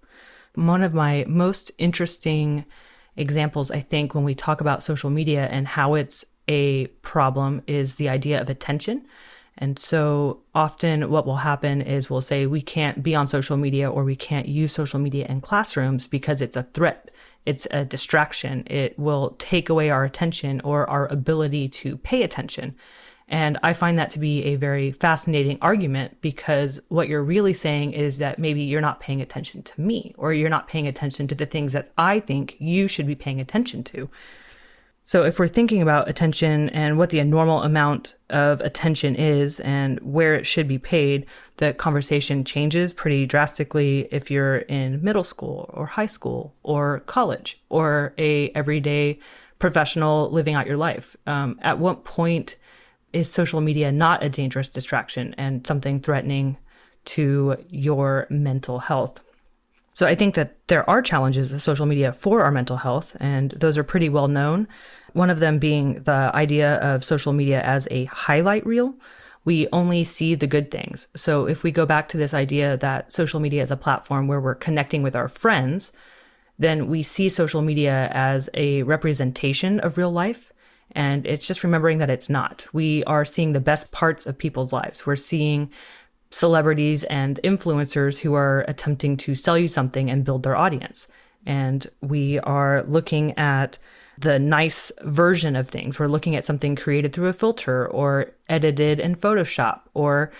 One 0.57 0.83
of 0.83 0.92
my 0.92 1.25
most 1.29 1.70
interesting 1.79 2.64
examples, 3.16 3.70
I 3.70 3.81
think, 3.81 4.12
when 4.12 4.25
we 4.25 4.35
talk 4.35 4.61
about 4.61 4.83
social 4.83 5.11
media 5.11 5.46
and 5.46 5.68
how 5.68 5.94
it's 5.94 6.25
a 6.48 6.87
problem 7.03 7.62
is 7.68 7.94
the 7.94 8.09
idea 8.09 8.40
of 8.40 8.51
attention. 8.51 9.07
And 9.59 9.79
so 9.79 10.41
often 10.55 11.11
what 11.11 11.27
will 11.27 11.37
happen 11.37 11.83
is 11.83 12.09
we'll 12.09 12.21
say 12.21 12.47
we 12.47 12.62
can't 12.62 13.03
be 13.03 13.15
on 13.15 13.27
social 13.27 13.57
media 13.57 13.91
or 13.91 14.03
we 14.03 14.17
can't 14.17 14.49
use 14.49 14.73
social 14.73 14.99
media 14.99 15.27
in 15.29 15.41
classrooms 15.41 16.07
because 16.07 16.41
it's 16.41 16.57
a 16.57 16.62
threat 16.62 17.11
it's 17.45 17.67
a 17.71 17.85
distraction. 17.85 18.65
It 18.67 18.99
will 18.99 19.35
take 19.38 19.69
away 19.69 19.91
our 19.91 20.05
attention 20.05 20.61
or 20.62 20.88
our 20.88 21.07
ability 21.09 21.69
to 21.69 21.97
pay 21.99 22.23
attention. 22.23 22.75
And 23.29 23.59
I 23.62 23.73
find 23.73 23.99
that 23.99 24.11
to 24.11 24.19
be 24.19 24.45
a 24.45 24.57
very 24.57 24.93
fascinating 24.93 25.59
argument 25.62 26.21
because 26.21 26.81
what 26.88 27.09
you're 27.09 27.23
really 27.23 27.55
saying 27.55 27.93
is 27.93 28.19
that 28.19 28.38
maybe 28.38 28.62
you're 28.62 28.81
not 28.81 29.01
paying 29.01 29.23
attention 29.23 29.62
to 29.62 29.81
me 29.81 30.15
or 30.19 30.33
you're 30.33 30.51
not 30.51 30.69
paying 30.69 30.87
attention 30.87 31.27
to 31.29 31.35
the 31.35 31.47
things 31.47 31.73
that 31.73 31.93
I 31.97 32.21
think 32.21 32.57
you 32.59 32.87
should 32.88 33.07
be 33.07 33.15
paying 33.15 33.41
attention 33.41 33.85
to. 33.85 34.11
So, 35.05 35.25
if 35.25 35.38
we're 35.38 35.49
thinking 35.49 35.83
about 35.83 36.09
attention 36.09 36.69
and 36.71 36.97
what 36.97 37.11
the 37.11 37.23
normal 37.25 37.62
amount 37.62 38.15
of 38.31 38.61
attention 38.61 39.17
is 39.17 39.59
and 39.61 39.99
where 40.01 40.35
it 40.35 40.47
should 40.47 40.69
be 40.69 40.79
paid, 40.79 41.27
the 41.57 41.75
conversation 41.75 42.45
changes 42.45 42.93
pretty 42.93 43.27
drastically 43.27 44.09
if 44.12 44.31
you're 44.31 44.59
in 44.59 45.03
middle 45.03 45.25
school 45.25 45.69
or 45.75 45.87
high 45.87 46.07
school 46.07 46.55
or 46.62 47.01
college 47.01 47.61
or 47.69 48.15
a 48.17 48.51
everyday 48.51 49.19
professional 49.59 50.31
living 50.31 50.55
out 50.55 50.67
your 50.67 50.77
life. 50.77 51.17
Um, 51.27 51.59
at 51.62 51.79
what 51.79 52.05
point 52.05 52.57
is 53.12 53.31
social 53.31 53.61
media 53.61 53.93
not 53.93 54.23
a 54.23 54.29
dangerous 54.29 54.69
distraction 54.69 55.35
and 55.37 55.67
something 55.67 56.01
threatening 56.01 56.59
to 57.05 57.57
your 57.69 58.27
mental 58.31 58.79
health? 58.79 59.21
So 59.95 60.07
I 60.07 60.15
think 60.15 60.35
that 60.35 60.57
there 60.69 60.89
are 60.89 61.03
challenges 61.03 61.53
of 61.53 61.61
social 61.61 61.87
media 61.87 62.13
for 62.13 62.43
our 62.43 62.51
mental 62.51 62.79
health, 62.79 63.17
and 63.21 63.51
those 63.53 63.77
are 63.77 63.85
pretty 63.85 64.09
well 64.09 64.29
known. 64.29 64.67
One 65.13 65.31
of 65.31 65.39
them 65.39 65.59
being 65.59 66.03
the 66.05 66.31
idea 66.35 66.77
of 66.77 67.05
social 67.05 67.33
media 67.33 67.61
as 67.63 67.87
a 67.91 68.07
highlight 68.07 68.65
reel. 68.65 68.95
We 69.45 69.69
only 69.73 70.05
see 70.05 70.35
the 70.35 70.47
good 70.47 70.71
things. 70.71 71.09
So 71.17 71.47
if 71.47 71.63
we 71.63 71.73
go 71.73 71.85
back 71.85 72.09
to 72.11 72.17
this 72.17 72.33
idea 72.33 72.77
that 72.79 73.13
social 73.13 73.41
media 73.41 73.63
is 73.63 73.71
a 73.71 73.77
platform 73.77 74.29
where 74.29 74.41
we're 74.41 74.55
connecting 74.55 75.03
with 75.03 75.17
our 75.17 75.29
friends, 75.29 75.93
then 76.59 76.87
we 76.87 77.03
see 77.03 77.29
social 77.29 77.61
media 77.61 78.09
as 78.13 78.49
a 78.55 78.85
representation 78.85 79.81
of 79.81 79.99
real 79.99 80.13
life. 80.13 80.53
And 80.93 81.27
it's 81.27 81.47
just 81.47 81.65
remembering 81.65 81.99
that 81.99 82.11
it's 82.11 82.31
not. 82.31 82.67
We 82.73 83.03
are 83.05 83.25
seeing 83.25 83.53
the 83.53 83.61
best 83.61 83.90
parts 83.90 84.27
of 84.27 84.38
people's 84.38 84.73
lives. 84.73 85.07
We're 85.07 85.17
seeing 85.17 85.71
celebrities 86.33 87.05
and 87.05 87.39
influencers 87.45 88.19
who 88.19 88.35
are 88.35 88.65
attempting 88.67 89.17
to 89.19 89.35
sell 89.35 89.59
you 89.59 89.69
something 89.69 90.11
and 90.11 90.25
build 90.25 90.43
their 90.43 90.57
audience. 90.57 91.07
And 91.45 91.89
we 92.01 92.39
are 92.41 92.83
looking 92.85 93.37
at 93.39 93.79
the 94.19 94.39
nice 94.39 94.91
version 95.03 95.57
of 95.57 95.69
things. 95.69 95.99
We're 95.99 96.07
looking 96.07 96.35
at 96.35 96.45
something 96.45 96.77
created 96.77 97.13
through 97.13 97.29
a 97.29 97.33
filter 97.33 97.87
or 97.87 98.33
edited 98.49 98.99
in 98.99 99.15
Photoshop 99.15 99.81
or 99.95 100.33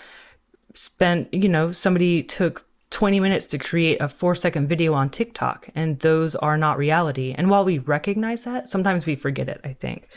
spent, 0.73 1.33
you 1.33 1.49
know, 1.49 1.71
somebody 1.71 2.23
took 2.23 2.65
20 2.89 3.19
minutes 3.19 3.47
to 3.47 3.57
create 3.57 3.97
a 3.99 4.07
four 4.07 4.35
second 4.35 4.67
video 4.67 4.93
on 4.93 5.09
TikTok, 5.09 5.67
and 5.73 5.99
those 5.99 6.35
are 6.35 6.57
not 6.57 6.77
reality. 6.77 7.33
And 7.35 7.49
while 7.49 7.65
we 7.65 7.79
recognize 7.79 8.43
that, 8.45 8.69
sometimes 8.69 9.05
we 9.05 9.15
forget 9.15 9.49
it, 9.49 9.59
I 9.63 9.73
think. 9.73 10.07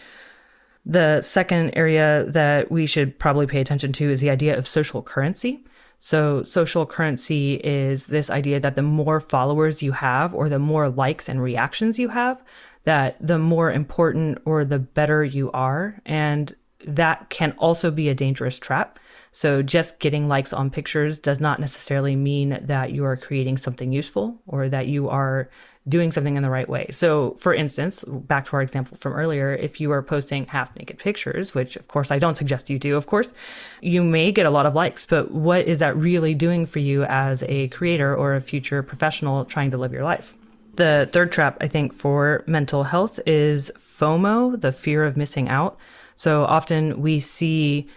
The 0.89 1.21
second 1.21 1.73
area 1.77 2.25
that 2.29 2.71
we 2.71 2.87
should 2.87 3.19
probably 3.19 3.49
pay 3.49 3.61
attention 3.61 3.93
to 3.95 4.09
is 4.09 4.21
the 4.21 4.31
idea 4.31 4.57
of 4.57 4.69
social 4.69 5.03
currency. 5.03 5.65
So, 5.99 6.45
social 6.45 6.87
currency 6.87 7.55
is 7.55 8.07
this 8.07 8.31
idea 8.31 8.61
that 8.61 8.77
the 8.77 8.83
more 8.83 9.19
followers 9.19 9.83
you 9.83 9.93
have, 9.93 10.33
or 10.33 10.49
the 10.49 10.61
more 10.61 10.89
likes 10.89 11.29
and 11.29 11.43
reactions 11.43 11.99
you 11.99 12.11
have, 12.11 12.41
that 12.85 13.17
the 13.21 13.39
more 13.39 13.73
important 13.73 14.39
or 14.45 14.65
the 14.65 14.79
better 14.79 15.25
you 15.25 15.51
are. 15.51 16.01
And 16.07 16.55
that 16.87 17.31
can 17.31 17.53
also 17.59 17.91
be 17.91 18.09
a 18.09 18.15
dangerous 18.15 18.61
trap. 18.61 19.01
So, 19.33 19.63
just 19.63 19.99
getting 19.99 20.29
likes 20.29 20.53
on 20.53 20.71
pictures 20.71 21.19
does 21.19 21.41
not 21.41 21.59
necessarily 21.59 22.15
mean 22.15 22.61
that 22.63 22.93
you 22.93 23.05
are 23.05 23.17
creating 23.17 23.57
something 23.57 23.91
useful 23.91 24.41
or 24.47 24.69
that 24.69 24.87
you 24.87 25.09
are 25.09 25.51
doing 25.89 26.11
something 26.11 26.37
in 26.37 26.43
the 26.43 26.51
right 26.51 26.69
way. 26.69 26.89
So, 26.91 27.33
for 27.35 27.55
instance, 27.55 28.05
back 28.07 28.47
to 28.47 28.57
our 28.57 28.63
example 28.63 28.97
from 28.97 29.13
earlier, 29.13 29.55
if 29.55 29.81
you 29.81 29.93
are 29.93 30.03
posting 30.03 30.47
half 30.47 30.75
naked 30.77 30.99
pictures, 30.99 31.55
which 31.55 31.77
of 31.77 31.87
course 31.89 32.11
I 32.11 32.19
don't 32.19 32.35
suggest 32.35 32.69
you 32.71 32.79
do, 32.79 32.97
of 32.97 33.07
course, 33.07 33.33
you 33.81 34.03
may 34.03 34.33
get 34.33 34.47
a 34.47 34.51
lot 34.51 34.67
of 34.67 34.75
likes, 34.75 35.05
but 35.05 35.31
what 35.31 35.67
is 35.67 35.79
that 35.79 35.97
really 35.97 36.35
doing 36.35 36.67
for 36.67 36.81
you 36.81 37.05
as 37.05 37.45
a 37.45 37.69
creator 37.69 38.15
or 38.15 38.35
a 38.35 38.41
future 38.41 38.83
professional 38.83 39.45
trying 39.45 39.71
to 39.71 39.77
live 39.77 39.93
your 39.93 40.05
life? 40.05 40.35
The 40.75 41.09
third 41.13 41.33
trap, 41.33 41.57
I 41.61 41.69
think, 41.69 41.95
for 41.95 42.45
mental 42.47 42.83
health 42.83 43.19
is 43.25 43.71
FOMO, 43.79 44.61
the 44.61 44.73
fear 44.73 45.05
of 45.05 45.17
missing 45.17 45.49
out. 45.49 45.79
So 46.17 46.45
often 46.45 47.01
we 47.01 47.21
see 47.21 47.89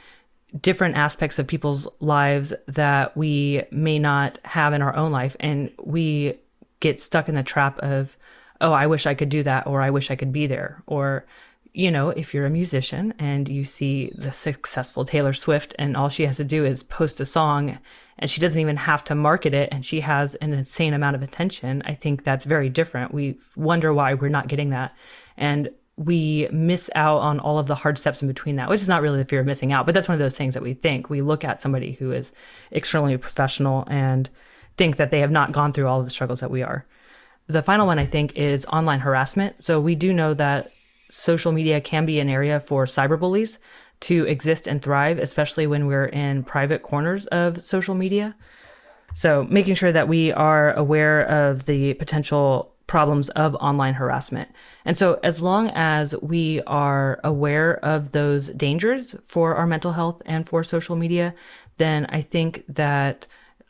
different 0.62 0.96
aspects 0.96 1.40
of 1.40 1.48
people's 1.48 1.88
lives 2.00 2.54
that 2.68 3.16
we 3.18 3.64
may 3.72 4.00
not 4.00 4.40
have 4.46 4.74
in 4.74 4.82
our 4.82 4.96
own 4.96 5.12
life, 5.12 5.36
and 5.40 5.72
we 5.84 6.40
get 6.80 7.00
stuck 7.00 7.30
in 7.30 7.36
the 7.36 7.44
trap 7.44 7.80
of, 7.80 8.18
oh, 8.62 8.72
I 8.72 8.88
wish 8.88 9.06
I 9.06 9.14
could 9.14 9.30
do 9.30 9.44
that, 9.44 9.68
or 9.68 9.82
I 9.82 9.90
wish 9.90 10.12
I 10.12 10.16
could 10.16 10.32
be 10.32 10.48
there. 10.48 10.84
Or, 10.86 11.26
you 11.74 11.92
know, 11.92 12.10
if 12.10 12.34
you're 12.34 12.46
a 12.46 12.50
musician 12.50 13.14
and 13.20 13.48
you 13.48 13.64
see 13.64 14.12
the 14.16 14.32
successful 14.32 15.06
Taylor 15.06 15.34
Swift 15.34 15.76
and 15.78 15.96
all 15.96 16.10
she 16.10 16.26
has 16.26 16.38
to 16.38 16.44
do 16.44 16.66
is 16.66 16.84
post 16.84 17.20
a 17.20 17.26
song 17.26 17.80
and 18.18 18.30
she 18.30 18.42
doesn't 18.42 18.60
even 18.60 18.78
have 18.78 19.04
to 19.06 19.16
market 19.16 19.54
it 19.54 19.70
and 19.72 19.86
she 19.86 20.02
has 20.02 20.36
an 20.36 20.54
insane 20.54 20.94
amount 20.94 21.16
of 21.16 21.24
attention, 21.24 21.82
I 21.86 21.94
think 21.94 22.24
that's 22.24 22.46
very 22.46 22.70
different. 22.70 23.14
We 23.14 23.38
wonder 23.56 23.94
why 23.94 24.14
we're 24.14 24.30
not 24.30 24.48
getting 24.48 24.72
that. 24.72 24.96
And 25.38 25.70
we 25.96 26.48
miss 26.52 26.90
out 26.96 27.20
on 27.20 27.40
all 27.40 27.60
of 27.60 27.68
the 27.68 27.76
hard 27.76 27.98
steps 27.98 28.22
in 28.22 28.28
between 28.28 28.56
that, 28.56 28.70
which 28.70 28.82
is 28.82 28.88
not 28.88 29.02
really 29.02 29.18
the 29.18 29.26
fear 29.26 29.42
of 29.42 29.46
missing 29.46 29.74
out, 29.74 29.86
but 29.86 29.94
that's 29.94 30.08
one 30.08 30.14
of 30.14 30.20
those 30.20 30.38
things 30.38 30.54
that 30.54 30.64
we 30.64 30.74
think. 30.74 31.10
We 31.10 31.22
look 31.22 31.44
at 31.44 31.60
somebody 31.60 31.94
who 31.94 32.14
is 32.14 32.32
extremely 32.72 33.18
professional 33.18 33.86
and 33.88 34.30
think 34.80 34.96
that 34.96 35.12
they 35.12 35.20
have 35.20 35.30
not 35.30 35.52
gone 35.52 35.74
through 35.74 35.88
all 35.88 36.00
of 36.00 36.06
the 36.06 36.12
struggles 36.12 36.40
that 36.40 36.50
we 36.50 36.64
are. 36.64 36.86
The 37.48 37.62
final 37.62 37.86
one, 37.86 38.00
I 38.00 38.06
think, 38.06 38.38
is 38.38 38.66
online 38.68 39.02
harassment. 39.02 39.62
So 39.62 39.82
we 39.82 39.94
do 39.94 40.14
know 40.14 40.34
that 40.36 40.72
social 41.10 41.52
media 41.52 41.82
can 41.82 42.06
be 42.06 42.20
an 42.20 42.30
area 42.30 42.62
for 42.62 42.86
cyberbullies 42.86 43.58
to 44.02 44.26
exist 44.26 44.68
and 44.68 44.82
thrive, 44.82 45.20
especially 45.20 45.68
when 45.68 45.86
we're 45.86 46.06
in 46.06 46.46
private 46.46 46.82
corners 46.82 47.26
of 47.26 47.62
social 47.62 47.94
media. 47.94 48.38
So 49.14 49.46
making 49.50 49.76
sure 49.76 49.92
that 49.92 50.08
we 50.08 50.32
are 50.32 50.72
aware 50.74 51.24
of 51.28 51.66
the 51.66 51.96
potential 51.96 52.74
problems 52.88 53.28
of 53.30 53.56
online 53.56 53.96
harassment. 53.96 54.48
And 54.86 54.98
so 54.98 55.20
as 55.24 55.42
long 55.42 55.72
as 55.72 56.16
we 56.22 56.62
are 56.68 57.20
aware 57.26 57.84
of 57.84 58.14
those 58.14 58.48
dangers 58.48 59.14
for 59.24 59.56
our 59.56 59.68
mental 59.68 59.92
health 59.92 60.22
and 60.26 60.48
for 60.48 60.64
social 60.64 60.96
media, 60.96 61.36
then 61.76 62.06
I 62.06 62.22
think 62.22 62.64
that 62.70 63.28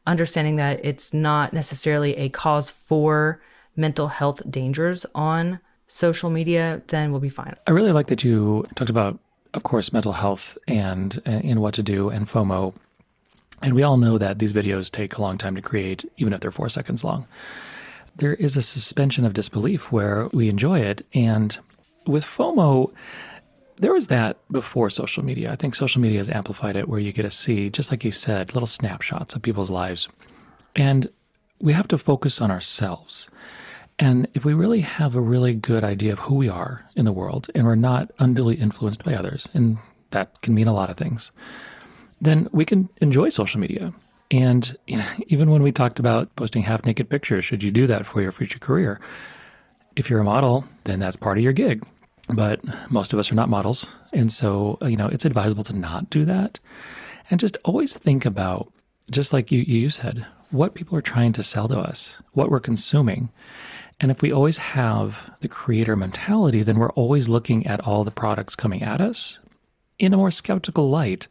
understanding 0.10 0.56
that 0.58 0.84
it's 0.84 1.14
not 1.14 1.54
necessarily 1.54 2.16
a 2.18 2.30
cause 2.30 2.72
for 2.72 3.42
mental 3.76 4.08
health 4.08 4.42
dangers 4.50 5.06
on 5.16 5.60
social 5.88 6.30
media, 6.30 6.82
then 6.88 7.12
we'll 7.12 7.20
be 7.20 7.30
fine. 7.30 7.56
I 7.68 7.72
really 7.72 7.92
like 7.92 8.08
that 8.08 8.24
you 8.24 8.66
talked 8.76 8.90
about, 8.90 9.20
of 9.54 9.64
course, 9.64 9.94
mental 9.94 10.14
health 10.14 10.58
and 10.68 11.22
and 11.26 11.62
what 11.62 11.74
to 11.76 11.84
do 11.84 12.10
and 12.10 12.28
FOMO. 12.28 12.74
And 13.62 13.74
we 13.74 13.84
all 13.84 13.98
know 13.98 14.18
that 14.18 14.40
these 14.40 14.54
videos 14.54 14.90
take 14.92 15.18
a 15.18 15.22
long 15.22 15.38
time 15.38 15.56
to 15.56 15.62
create, 15.62 16.06
even 16.18 16.34
if 16.34 16.40
they're 16.40 16.52
four 16.52 16.70
seconds 16.70 17.04
long. 17.04 17.28
There 18.16 18.34
is 18.34 18.56
a 18.56 18.62
suspension 18.62 19.26
of 19.26 19.34
disbelief 19.34 19.92
where 19.92 20.30
we 20.32 20.50
enjoy 20.50 20.80
it. 20.80 21.06
And 21.14 21.58
with 22.08 22.24
FOMO, 22.24 22.92
there 23.80 23.94
was 23.94 24.08
that 24.08 24.38
before 24.52 24.90
social 24.90 25.24
media. 25.24 25.52
I 25.52 25.56
think 25.56 25.74
social 25.74 26.02
media 26.02 26.18
has 26.20 26.30
amplified 26.30 26.76
it 26.76 26.90
where 26.90 27.00
you 27.00 27.14
get 27.14 27.24
to 27.24 27.32
see, 27.32 27.70
just 27.70 27.92
like 27.92 28.04
you 28.04 28.12
said, 28.12 28.54
little 28.54 28.68
snapshots 28.68 29.34
of 29.34 29.42
people's 29.42 29.72
lives. 29.72 30.10
And 30.76 31.10
we 31.62 31.72
have 31.74 31.88
to 31.88 31.98
focus 31.98 32.42
on 32.42 32.52
ourselves. 32.52 33.30
And 33.98 34.28
if 34.34 34.44
we 34.44 34.54
really 34.54 34.82
have 34.82 35.16
a 35.16 35.22
really 35.22 35.54
good 35.54 35.84
idea 35.84 36.12
of 36.12 36.20
who 36.20 36.36
we 36.36 36.50
are 36.50 36.86
in 36.96 37.06
the 37.06 37.12
world 37.14 37.50
and 37.56 37.66
we're 37.66 37.76
not 37.76 38.12
unduly 38.20 38.56
influenced 38.56 39.04
by 39.04 39.14
others, 39.14 39.48
and 39.54 39.78
that 40.12 40.42
can 40.42 40.54
mean 40.54 40.68
a 40.68 40.74
lot 40.74 40.90
of 40.90 40.98
things, 40.98 41.32
then 42.20 42.50
we 42.52 42.66
can 42.66 42.90
enjoy 43.02 43.30
social 43.30 43.62
media. 43.62 43.94
And 44.30 44.78
you 44.88 44.98
know, 44.98 45.10
even 45.28 45.52
when 45.52 45.64
we 45.64 45.72
talked 45.72 46.00
about 46.00 46.36
posting 46.36 46.64
half 46.64 46.86
naked 46.86 47.10
pictures, 47.10 47.46
should 47.46 47.64
you 47.64 47.72
do 47.72 47.88
that 47.88 48.06
for 48.06 48.22
your 48.22 48.34
future 48.34 48.60
career? 48.60 49.00
If 49.96 50.10
you're 50.10 50.20
a 50.20 50.26
model, 50.26 50.66
then 50.84 51.00
that's 51.00 51.16
part 51.16 51.38
of 51.38 51.44
your 51.44 51.54
gig 51.54 51.86
but 52.30 52.62
most 52.92 53.14
of 53.14 53.20
us 53.20 53.32
are 53.32 53.36
not 53.36 53.50
models. 53.50 53.86
And 54.14 54.32
so, 54.32 54.78
you 54.82 54.96
know, 54.96 55.08
it's 55.08 55.26
advisable 55.26 55.64
to 55.66 55.74
not 55.74 56.10
do 56.10 56.26
that. 56.26 56.60
And 57.30 57.40
just 57.40 57.58
always 57.64 57.98
think 57.98 58.26
about, 58.26 58.72
just 59.10 59.34
like 59.34 59.52
you, 59.52 59.62
you 59.62 59.90
said, 59.90 60.26
what 60.52 60.74
people 60.74 60.98
are 60.98 61.02
trying 61.02 61.34
to 61.34 61.44
sell 61.44 61.68
to 61.68 61.78
us, 61.78 62.22
what 62.34 62.50
we're 62.50 62.60
consuming. 62.60 63.30
And 64.00 64.12
if 64.12 64.22
we 64.22 64.32
always 64.32 64.58
have 64.58 65.32
the 65.42 65.48
creator 65.48 65.96
mentality, 65.96 66.64
then 66.64 66.80
we're 66.80 66.92
always 66.92 67.30
looking 67.30 67.68
at 67.68 67.82
all 67.82 68.04
the 68.04 68.12
products 68.12 68.56
coming 68.56 68.82
at 68.82 69.02
us 69.02 69.40
in 70.00 70.14
a 70.14 70.18
more 70.18 70.32
skeptical 70.32 70.90
light. 70.90 71.28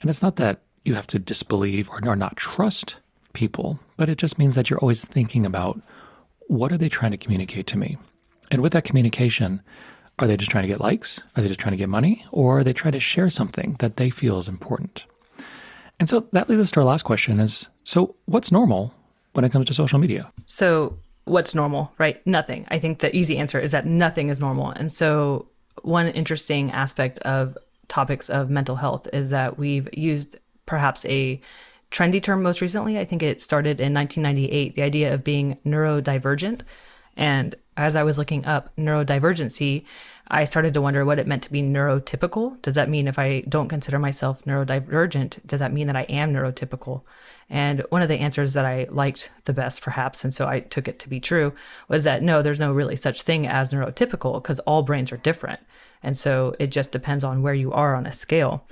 And 0.00 0.10
it's 0.10 0.22
not 0.22 0.36
that 0.36 0.60
you 0.84 0.94
have 0.94 1.06
to 1.08 1.18
disbelieve 1.18 1.88
or, 1.90 2.00
or 2.06 2.16
not 2.16 2.36
trust 2.36 2.96
people, 3.32 3.78
but 3.96 4.08
it 4.08 4.18
just 4.18 4.38
means 4.38 4.54
that 4.54 4.68
you're 4.68 4.80
always 4.80 5.04
thinking 5.04 5.46
about 5.46 5.80
what 6.48 6.72
are 6.72 6.78
they 6.78 6.88
trying 6.88 7.12
to 7.12 7.18
communicate 7.18 7.66
to 7.68 7.78
me? 7.78 7.98
And 8.50 8.62
with 8.62 8.72
that 8.72 8.84
communication, 8.84 9.62
are 10.18 10.26
they 10.26 10.36
just 10.36 10.50
trying 10.50 10.62
to 10.62 10.68
get 10.68 10.80
likes? 10.80 11.20
Are 11.36 11.42
they 11.42 11.48
just 11.48 11.60
trying 11.60 11.72
to 11.72 11.76
get 11.76 11.88
money? 11.88 12.24
Or 12.32 12.58
are 12.58 12.64
they 12.64 12.72
trying 12.72 12.92
to 12.92 13.00
share 13.00 13.30
something 13.30 13.76
that 13.78 13.96
they 13.96 14.10
feel 14.10 14.38
is 14.38 14.48
important? 14.48 15.06
And 16.00 16.08
so 16.08 16.26
that 16.32 16.48
leads 16.48 16.60
us 16.60 16.70
to 16.72 16.80
our 16.80 16.86
last 16.86 17.02
question 17.02 17.40
is 17.40 17.68
so 17.84 18.16
what's 18.26 18.52
normal 18.52 18.94
when 19.32 19.44
it 19.44 19.52
comes 19.52 19.66
to 19.66 19.74
social 19.74 19.98
media? 19.98 20.32
So 20.46 20.98
what's 21.24 21.54
normal, 21.54 21.92
right? 21.98 22.24
Nothing. 22.26 22.66
I 22.70 22.78
think 22.78 23.00
the 23.00 23.14
easy 23.14 23.38
answer 23.38 23.60
is 23.60 23.72
that 23.72 23.86
nothing 23.86 24.28
is 24.28 24.40
normal. 24.40 24.70
And 24.70 24.90
so 24.90 25.48
one 25.82 26.08
interesting 26.08 26.70
aspect 26.72 27.18
of 27.20 27.56
topics 27.88 28.28
of 28.28 28.50
mental 28.50 28.76
health 28.76 29.08
is 29.12 29.30
that 29.30 29.58
we've 29.58 29.88
used 29.96 30.36
perhaps 30.66 31.04
a 31.06 31.40
trendy 31.90 32.22
term 32.22 32.42
most 32.42 32.60
recently. 32.60 32.98
I 32.98 33.04
think 33.04 33.22
it 33.22 33.40
started 33.40 33.80
in 33.80 33.94
1998, 33.94 34.74
the 34.74 34.82
idea 34.82 35.14
of 35.14 35.24
being 35.24 35.58
neurodivergent. 35.64 36.62
And 37.16 37.54
as 37.78 37.94
I 37.94 38.02
was 38.02 38.18
looking 38.18 38.44
up 38.44 38.74
neurodivergency, 38.76 39.84
I 40.26 40.44
started 40.44 40.74
to 40.74 40.80
wonder 40.80 41.04
what 41.04 41.20
it 41.20 41.28
meant 41.28 41.44
to 41.44 41.52
be 41.52 41.62
neurotypical. 41.62 42.60
Does 42.60 42.74
that 42.74 42.90
mean 42.90 43.06
if 43.06 43.20
I 43.20 43.40
don't 43.48 43.68
consider 43.68 44.00
myself 44.00 44.44
neurodivergent, 44.44 45.46
does 45.46 45.60
that 45.60 45.72
mean 45.72 45.86
that 45.86 45.96
I 45.96 46.02
am 46.02 46.34
neurotypical? 46.34 47.02
And 47.48 47.84
one 47.88 48.02
of 48.02 48.08
the 48.08 48.18
answers 48.18 48.52
that 48.54 48.66
I 48.66 48.88
liked 48.90 49.30
the 49.44 49.52
best, 49.52 49.80
perhaps, 49.80 50.24
and 50.24 50.34
so 50.34 50.48
I 50.48 50.60
took 50.60 50.88
it 50.88 50.98
to 50.98 51.08
be 51.08 51.20
true, 51.20 51.54
was 51.86 52.02
that 52.02 52.22
no, 52.22 52.42
there's 52.42 52.60
no 52.60 52.72
really 52.72 52.96
such 52.96 53.22
thing 53.22 53.46
as 53.46 53.72
neurotypical 53.72 54.42
because 54.42 54.58
all 54.60 54.82
brains 54.82 55.12
are 55.12 55.16
different. 55.16 55.60
And 56.02 56.16
so 56.18 56.56
it 56.58 56.66
just 56.66 56.90
depends 56.90 57.22
on 57.22 57.42
where 57.42 57.54
you 57.54 57.72
are 57.72 57.94
on 57.94 58.06
a 58.06 58.12
scale. 58.12 58.64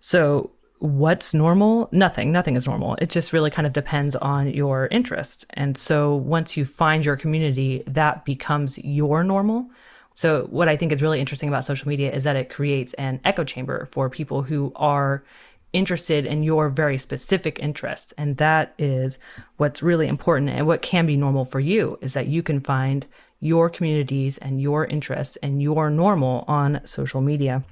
So 0.00 0.50
what's 0.80 1.34
normal? 1.34 1.88
Nothing. 1.92 2.32
Nothing 2.32 2.56
is 2.56 2.66
normal. 2.66 2.96
It 3.00 3.10
just 3.10 3.32
really 3.32 3.50
kind 3.50 3.66
of 3.66 3.72
depends 3.72 4.14
on 4.16 4.48
your 4.52 4.86
interest. 4.88 5.44
And 5.50 5.76
so 5.76 6.14
once 6.14 6.56
you 6.56 6.64
find 6.64 7.04
your 7.04 7.16
community, 7.16 7.82
that 7.86 8.24
becomes 8.24 8.78
your 8.78 9.24
normal. 9.24 9.70
So 10.14 10.46
what 10.50 10.68
I 10.68 10.76
think 10.76 10.92
is 10.92 11.02
really 11.02 11.20
interesting 11.20 11.48
about 11.48 11.64
social 11.64 11.88
media 11.88 12.12
is 12.12 12.24
that 12.24 12.36
it 12.36 12.50
creates 12.50 12.92
an 12.94 13.20
echo 13.24 13.44
chamber 13.44 13.86
for 13.86 14.10
people 14.10 14.42
who 14.42 14.72
are 14.76 15.24
interested 15.72 16.24
in 16.24 16.42
your 16.42 16.68
very 16.70 16.98
specific 16.98 17.58
interests. 17.58 18.12
And 18.16 18.36
that 18.38 18.74
is 18.78 19.18
what's 19.58 19.82
really 19.82 20.08
important 20.08 20.50
and 20.50 20.66
what 20.66 20.82
can 20.82 21.06
be 21.06 21.16
normal 21.16 21.44
for 21.44 21.60
you 21.60 21.98
is 22.00 22.14
that 22.14 22.26
you 22.26 22.42
can 22.42 22.60
find 22.60 23.06
your 23.40 23.70
communities 23.70 24.38
and 24.38 24.60
your 24.60 24.86
interests 24.86 25.36
and 25.36 25.62
your 25.62 25.90
normal 25.90 26.44
on 26.48 26.80
social 26.84 27.20
media. 27.20 27.62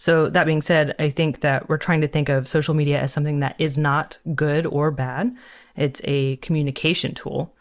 So, 0.00 0.30
that 0.30 0.46
being 0.46 0.62
said, 0.62 0.94
I 0.98 1.10
think 1.10 1.42
that 1.42 1.68
we're 1.68 1.76
trying 1.76 2.00
to 2.00 2.08
think 2.08 2.30
of 2.30 2.48
social 2.48 2.72
media 2.72 2.98
as 2.98 3.12
something 3.12 3.40
that 3.40 3.54
is 3.58 3.76
not 3.76 4.16
good 4.34 4.64
or 4.64 4.90
bad. 4.90 5.36
It's 5.76 6.00
a 6.04 6.36
communication 6.36 7.14
tool. 7.14 7.54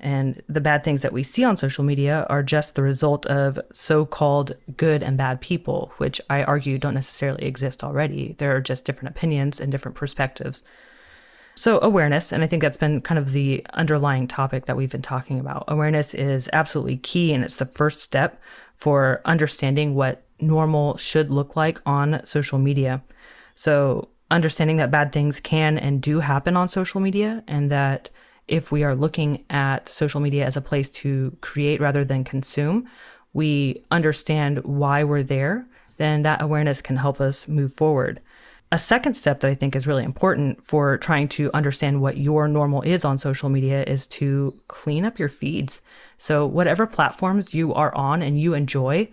And 0.00 0.42
the 0.48 0.62
bad 0.62 0.84
things 0.84 1.02
that 1.02 1.12
we 1.12 1.22
see 1.22 1.44
on 1.44 1.58
social 1.58 1.84
media 1.84 2.26
are 2.30 2.42
just 2.42 2.76
the 2.76 2.82
result 2.82 3.26
of 3.26 3.60
so 3.72 4.06
called 4.06 4.56
good 4.78 5.02
and 5.02 5.18
bad 5.18 5.42
people, 5.42 5.92
which 5.98 6.18
I 6.30 6.44
argue 6.44 6.78
don't 6.78 6.94
necessarily 6.94 7.44
exist 7.44 7.84
already. 7.84 8.36
There 8.38 8.56
are 8.56 8.62
just 8.62 8.86
different 8.86 9.14
opinions 9.14 9.60
and 9.60 9.70
different 9.70 9.94
perspectives. 9.94 10.62
So, 11.54 11.78
awareness, 11.80 12.32
and 12.32 12.42
I 12.42 12.46
think 12.46 12.62
that's 12.62 12.78
been 12.78 13.02
kind 13.02 13.18
of 13.18 13.32
the 13.32 13.64
underlying 13.74 14.26
topic 14.26 14.64
that 14.66 14.76
we've 14.76 14.90
been 14.90 15.02
talking 15.02 15.38
about. 15.38 15.64
Awareness 15.68 16.14
is 16.14 16.48
absolutely 16.52 16.96
key, 16.96 17.32
and 17.32 17.44
it's 17.44 17.56
the 17.56 17.66
first 17.66 18.00
step 18.00 18.40
for 18.74 19.20
understanding 19.24 19.94
what 19.94 20.22
normal 20.40 20.96
should 20.96 21.30
look 21.30 21.54
like 21.54 21.80
on 21.84 22.24
social 22.24 22.58
media. 22.58 23.02
So, 23.54 24.08
understanding 24.30 24.76
that 24.76 24.90
bad 24.90 25.12
things 25.12 25.40
can 25.40 25.78
and 25.78 26.00
do 26.00 26.20
happen 26.20 26.56
on 26.56 26.68
social 26.68 27.00
media, 27.00 27.44
and 27.46 27.70
that 27.70 28.08
if 28.48 28.72
we 28.72 28.82
are 28.82 28.94
looking 28.94 29.44
at 29.50 29.88
social 29.88 30.20
media 30.20 30.46
as 30.46 30.56
a 30.56 30.60
place 30.60 30.88
to 30.90 31.36
create 31.42 31.80
rather 31.80 32.04
than 32.04 32.24
consume, 32.24 32.88
we 33.34 33.84
understand 33.90 34.64
why 34.64 35.04
we're 35.04 35.22
there, 35.22 35.66
then 35.96 36.22
that 36.22 36.42
awareness 36.42 36.82
can 36.82 36.96
help 36.96 37.20
us 37.20 37.46
move 37.46 37.72
forward. 37.72 38.20
A 38.72 38.78
second 38.78 39.12
step 39.12 39.40
that 39.40 39.50
I 39.50 39.54
think 39.54 39.76
is 39.76 39.86
really 39.86 40.02
important 40.02 40.64
for 40.64 40.96
trying 40.96 41.28
to 41.28 41.50
understand 41.52 42.00
what 42.00 42.16
your 42.16 42.48
normal 42.48 42.80
is 42.80 43.04
on 43.04 43.18
social 43.18 43.50
media 43.50 43.84
is 43.84 44.06
to 44.06 44.58
clean 44.68 45.04
up 45.04 45.18
your 45.18 45.28
feeds. 45.28 45.82
So, 46.16 46.46
whatever 46.46 46.86
platforms 46.86 47.52
you 47.52 47.74
are 47.74 47.94
on 47.94 48.22
and 48.22 48.40
you 48.40 48.54
enjoy, 48.54 49.10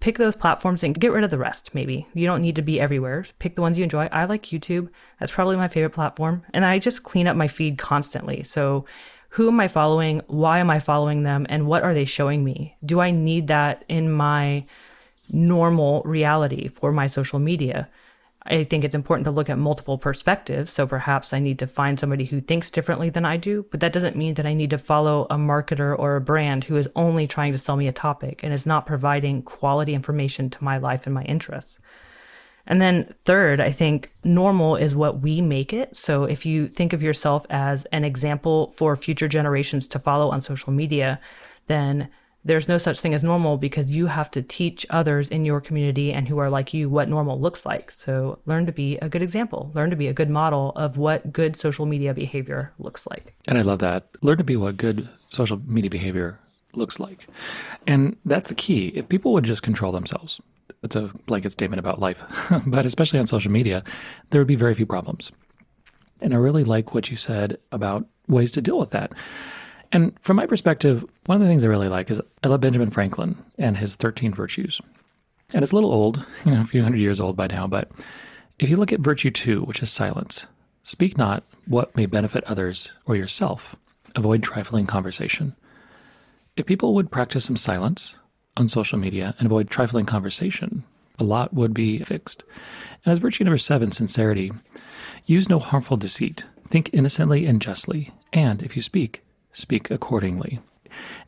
pick 0.00 0.18
those 0.18 0.34
platforms 0.34 0.82
and 0.82 0.98
get 0.98 1.12
rid 1.12 1.22
of 1.22 1.30
the 1.30 1.38
rest, 1.38 1.72
maybe. 1.72 2.08
You 2.14 2.26
don't 2.26 2.42
need 2.42 2.56
to 2.56 2.62
be 2.62 2.80
everywhere. 2.80 3.24
Pick 3.38 3.54
the 3.54 3.62
ones 3.62 3.78
you 3.78 3.84
enjoy. 3.84 4.08
I 4.10 4.24
like 4.24 4.46
YouTube. 4.46 4.88
That's 5.20 5.30
probably 5.30 5.54
my 5.54 5.68
favorite 5.68 5.90
platform. 5.90 6.42
And 6.52 6.64
I 6.64 6.80
just 6.80 7.04
clean 7.04 7.28
up 7.28 7.36
my 7.36 7.46
feed 7.46 7.78
constantly. 7.78 8.42
So, 8.42 8.86
who 9.28 9.46
am 9.46 9.60
I 9.60 9.68
following? 9.68 10.20
Why 10.26 10.58
am 10.58 10.68
I 10.68 10.80
following 10.80 11.22
them? 11.22 11.46
And 11.48 11.68
what 11.68 11.84
are 11.84 11.94
they 11.94 12.06
showing 12.06 12.42
me? 12.42 12.76
Do 12.84 12.98
I 12.98 13.12
need 13.12 13.46
that 13.46 13.84
in 13.88 14.10
my 14.10 14.66
normal 15.30 16.02
reality 16.04 16.66
for 16.66 16.90
my 16.90 17.06
social 17.06 17.38
media? 17.38 17.88
I 18.48 18.64
think 18.64 18.84
it's 18.84 18.94
important 18.94 19.24
to 19.24 19.30
look 19.30 19.50
at 19.50 19.58
multiple 19.58 19.98
perspectives. 19.98 20.72
So 20.72 20.86
perhaps 20.86 21.32
I 21.32 21.38
need 21.38 21.58
to 21.58 21.66
find 21.66 21.98
somebody 21.98 22.24
who 22.24 22.40
thinks 22.40 22.70
differently 22.70 23.10
than 23.10 23.24
I 23.24 23.36
do, 23.36 23.66
but 23.70 23.80
that 23.80 23.92
doesn't 23.92 24.16
mean 24.16 24.34
that 24.34 24.46
I 24.46 24.54
need 24.54 24.70
to 24.70 24.78
follow 24.78 25.26
a 25.30 25.36
marketer 25.36 25.98
or 25.98 26.16
a 26.16 26.20
brand 26.20 26.64
who 26.64 26.76
is 26.76 26.88
only 26.96 27.26
trying 27.26 27.52
to 27.52 27.58
sell 27.58 27.76
me 27.76 27.88
a 27.88 27.92
topic 27.92 28.42
and 28.42 28.52
is 28.52 28.66
not 28.66 28.86
providing 28.86 29.42
quality 29.42 29.94
information 29.94 30.48
to 30.50 30.64
my 30.64 30.78
life 30.78 31.06
and 31.06 31.14
my 31.14 31.22
interests. 31.24 31.78
And 32.66 32.82
then 32.82 33.14
third, 33.24 33.60
I 33.60 33.70
think 33.70 34.12
normal 34.24 34.76
is 34.76 34.96
what 34.96 35.20
we 35.20 35.40
make 35.40 35.72
it. 35.72 35.94
So 35.94 36.24
if 36.24 36.44
you 36.44 36.66
think 36.66 36.92
of 36.92 37.02
yourself 37.02 37.46
as 37.48 37.84
an 37.86 38.04
example 38.04 38.70
for 38.70 38.96
future 38.96 39.28
generations 39.28 39.86
to 39.88 39.98
follow 39.98 40.30
on 40.30 40.40
social 40.40 40.72
media, 40.72 41.20
then 41.68 42.08
there's 42.46 42.68
no 42.68 42.78
such 42.78 43.00
thing 43.00 43.12
as 43.12 43.24
normal 43.24 43.56
because 43.56 43.90
you 43.90 44.06
have 44.06 44.30
to 44.30 44.40
teach 44.40 44.86
others 44.88 45.28
in 45.28 45.44
your 45.44 45.60
community 45.60 46.12
and 46.12 46.28
who 46.28 46.38
are 46.38 46.48
like 46.48 46.72
you 46.72 46.88
what 46.88 47.08
normal 47.08 47.40
looks 47.40 47.66
like. 47.66 47.90
So 47.90 48.38
learn 48.46 48.66
to 48.66 48.72
be 48.72 48.96
a 48.98 49.08
good 49.08 49.22
example, 49.22 49.72
learn 49.74 49.90
to 49.90 49.96
be 49.96 50.06
a 50.06 50.12
good 50.12 50.30
model 50.30 50.70
of 50.76 50.96
what 50.96 51.32
good 51.32 51.56
social 51.56 51.86
media 51.86 52.14
behavior 52.14 52.72
looks 52.78 53.04
like. 53.08 53.34
And 53.48 53.58
I 53.58 53.62
love 53.62 53.80
that. 53.80 54.08
Learn 54.22 54.38
to 54.38 54.44
be 54.44 54.56
what 54.56 54.76
good 54.76 55.08
social 55.28 55.60
media 55.66 55.90
behavior 55.90 56.38
looks 56.72 57.00
like. 57.00 57.26
And 57.84 58.16
that's 58.24 58.48
the 58.48 58.54
key. 58.54 58.88
If 58.94 59.08
people 59.08 59.32
would 59.32 59.44
just 59.44 59.62
control 59.62 59.90
themselves, 59.90 60.40
it's 60.84 60.94
a 60.94 61.10
blanket 61.26 61.50
statement 61.50 61.80
about 61.80 61.98
life, 61.98 62.22
but 62.66 62.86
especially 62.86 63.18
on 63.18 63.26
social 63.26 63.50
media, 63.50 63.82
there 64.30 64.40
would 64.40 64.46
be 64.46 64.54
very 64.54 64.74
few 64.74 64.86
problems. 64.86 65.32
And 66.20 66.32
I 66.32 66.36
really 66.36 66.64
like 66.64 66.94
what 66.94 67.10
you 67.10 67.16
said 67.16 67.58
about 67.72 68.06
ways 68.28 68.52
to 68.52 68.62
deal 68.62 68.78
with 68.78 68.90
that. 68.90 69.12
And 69.92 70.16
from 70.20 70.36
my 70.36 70.46
perspective, 70.46 71.04
one 71.26 71.36
of 71.36 71.42
the 71.42 71.48
things 71.48 71.64
I 71.64 71.68
really 71.68 71.88
like 71.88 72.10
is 72.10 72.20
I 72.42 72.48
love 72.48 72.60
Benjamin 72.60 72.90
Franklin 72.90 73.36
and 73.58 73.76
his 73.76 73.96
13 73.96 74.32
virtues. 74.32 74.80
And 75.52 75.62
it's 75.62 75.72
a 75.72 75.74
little 75.74 75.92
old, 75.92 76.26
you 76.44 76.52
know, 76.52 76.60
a 76.60 76.64
few 76.64 76.82
hundred 76.82 76.98
years 76.98 77.20
old 77.20 77.36
by 77.36 77.46
now, 77.46 77.66
but 77.66 77.90
if 78.58 78.70
you 78.70 78.76
look 78.76 78.92
at 78.92 79.00
virtue 79.00 79.30
two, 79.30 79.62
which 79.62 79.82
is 79.82 79.92
silence, 79.92 80.46
speak 80.82 81.18
not 81.18 81.44
what 81.66 81.94
may 81.94 82.06
benefit 82.06 82.42
others 82.44 82.92
or 83.04 83.14
yourself, 83.14 83.76
avoid 84.14 84.42
trifling 84.42 84.86
conversation. 84.86 85.54
If 86.56 86.64
people 86.64 86.94
would 86.94 87.10
practice 87.10 87.44
some 87.44 87.56
silence 87.56 88.18
on 88.56 88.68
social 88.68 88.98
media 88.98 89.34
and 89.38 89.46
avoid 89.46 89.68
trifling 89.68 90.06
conversation, 90.06 90.84
a 91.18 91.24
lot 91.24 91.52
would 91.52 91.74
be 91.74 91.98
fixed. 91.98 92.44
And 93.04 93.12
as 93.12 93.18
virtue 93.18 93.44
number 93.44 93.58
seven, 93.58 93.92
sincerity, 93.92 94.52
use 95.26 95.50
no 95.50 95.58
harmful 95.58 95.98
deceit, 95.98 96.44
think 96.66 96.88
innocently 96.94 97.44
and 97.44 97.60
justly, 97.60 98.12
and 98.32 98.62
if 98.62 98.74
you 98.74 98.80
speak, 98.80 99.22
speak 99.56 99.90
accordingly. 99.90 100.60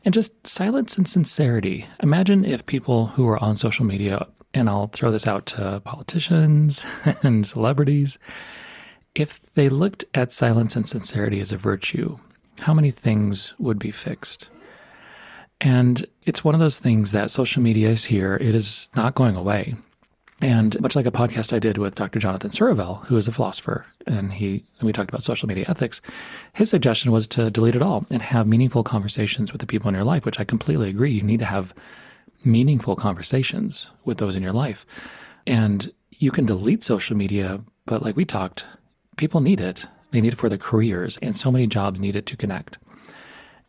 And 0.05 0.13
just 0.13 0.47
silence 0.47 0.97
and 0.97 1.07
sincerity. 1.07 1.87
Imagine 2.01 2.45
if 2.45 2.65
people 2.65 3.07
who 3.07 3.27
are 3.27 3.41
on 3.43 3.55
social 3.55 3.85
media, 3.85 4.27
and 4.53 4.69
I'll 4.69 4.87
throw 4.87 5.11
this 5.11 5.27
out 5.27 5.45
to 5.47 5.81
politicians 5.83 6.85
and 7.23 7.45
celebrities, 7.45 8.17
if 9.15 9.41
they 9.55 9.67
looked 9.67 10.05
at 10.13 10.31
silence 10.31 10.75
and 10.75 10.87
sincerity 10.87 11.39
as 11.41 11.51
a 11.51 11.57
virtue, 11.57 12.19
how 12.59 12.73
many 12.73 12.91
things 12.91 13.53
would 13.57 13.79
be 13.79 13.91
fixed? 13.91 14.49
And 15.59 16.05
it's 16.23 16.43
one 16.43 16.53
of 16.53 16.61
those 16.61 16.79
things 16.79 17.11
that 17.11 17.31
social 17.31 17.61
media 17.61 17.89
is 17.89 18.05
here. 18.05 18.37
It 18.37 18.55
is 18.55 18.87
not 18.95 19.15
going 19.15 19.35
away. 19.35 19.75
And 20.41 20.79
much 20.79 20.95
like 20.95 21.05
a 21.05 21.11
podcast 21.11 21.51
I 21.51 21.59
did 21.59 21.77
with 21.77 21.95
Dr. 21.95 22.17
Jonathan 22.19 22.51
Suravel, 22.51 23.05
who 23.07 23.17
is 23.17 23.27
a 23.27 23.31
philosopher, 23.31 23.85
and 24.07 24.31
he 24.33 24.63
and 24.79 24.85
we 24.85 24.93
talked 24.93 25.09
about 25.09 25.23
social 25.23 25.47
media 25.47 25.65
ethics, 25.67 26.01
his 26.53 26.69
suggestion 26.69 27.11
was 27.11 27.27
to 27.27 27.51
delete 27.51 27.75
it 27.75 27.81
all 27.81 28.05
and 28.09 28.21
have 28.21 28.47
meaningful 28.47 28.83
conversations 28.83 29.51
with 29.51 29.59
the 29.59 29.67
people 29.67 29.89
in 29.89 29.95
your 29.95 30.05
life, 30.05 30.25
which 30.25 30.39
I 30.39 30.45
completely 30.45 30.89
agree. 30.89 31.11
You 31.11 31.23
need 31.23 31.39
to 31.39 31.45
have 31.45 31.73
meaningful 32.45 32.95
conversations 32.95 33.91
with 34.05 34.17
those 34.17 34.35
in 34.35 34.41
your 34.41 34.53
life. 34.53 34.85
And 35.45 35.91
you 36.11 36.31
can 36.31 36.45
delete 36.45 36.83
social 36.85 37.17
media, 37.17 37.61
but 37.85 38.01
like 38.01 38.15
we 38.15 38.23
talked, 38.23 38.65
people 39.17 39.41
need 39.41 39.59
it. 39.59 39.87
They 40.11 40.21
need 40.21 40.33
it 40.33 40.39
for 40.39 40.49
their 40.49 40.57
careers, 40.57 41.17
and 41.21 41.35
so 41.35 41.51
many 41.51 41.67
jobs 41.67 41.99
need 41.99 42.15
it 42.15 42.25
to 42.27 42.37
connect. 42.37 42.79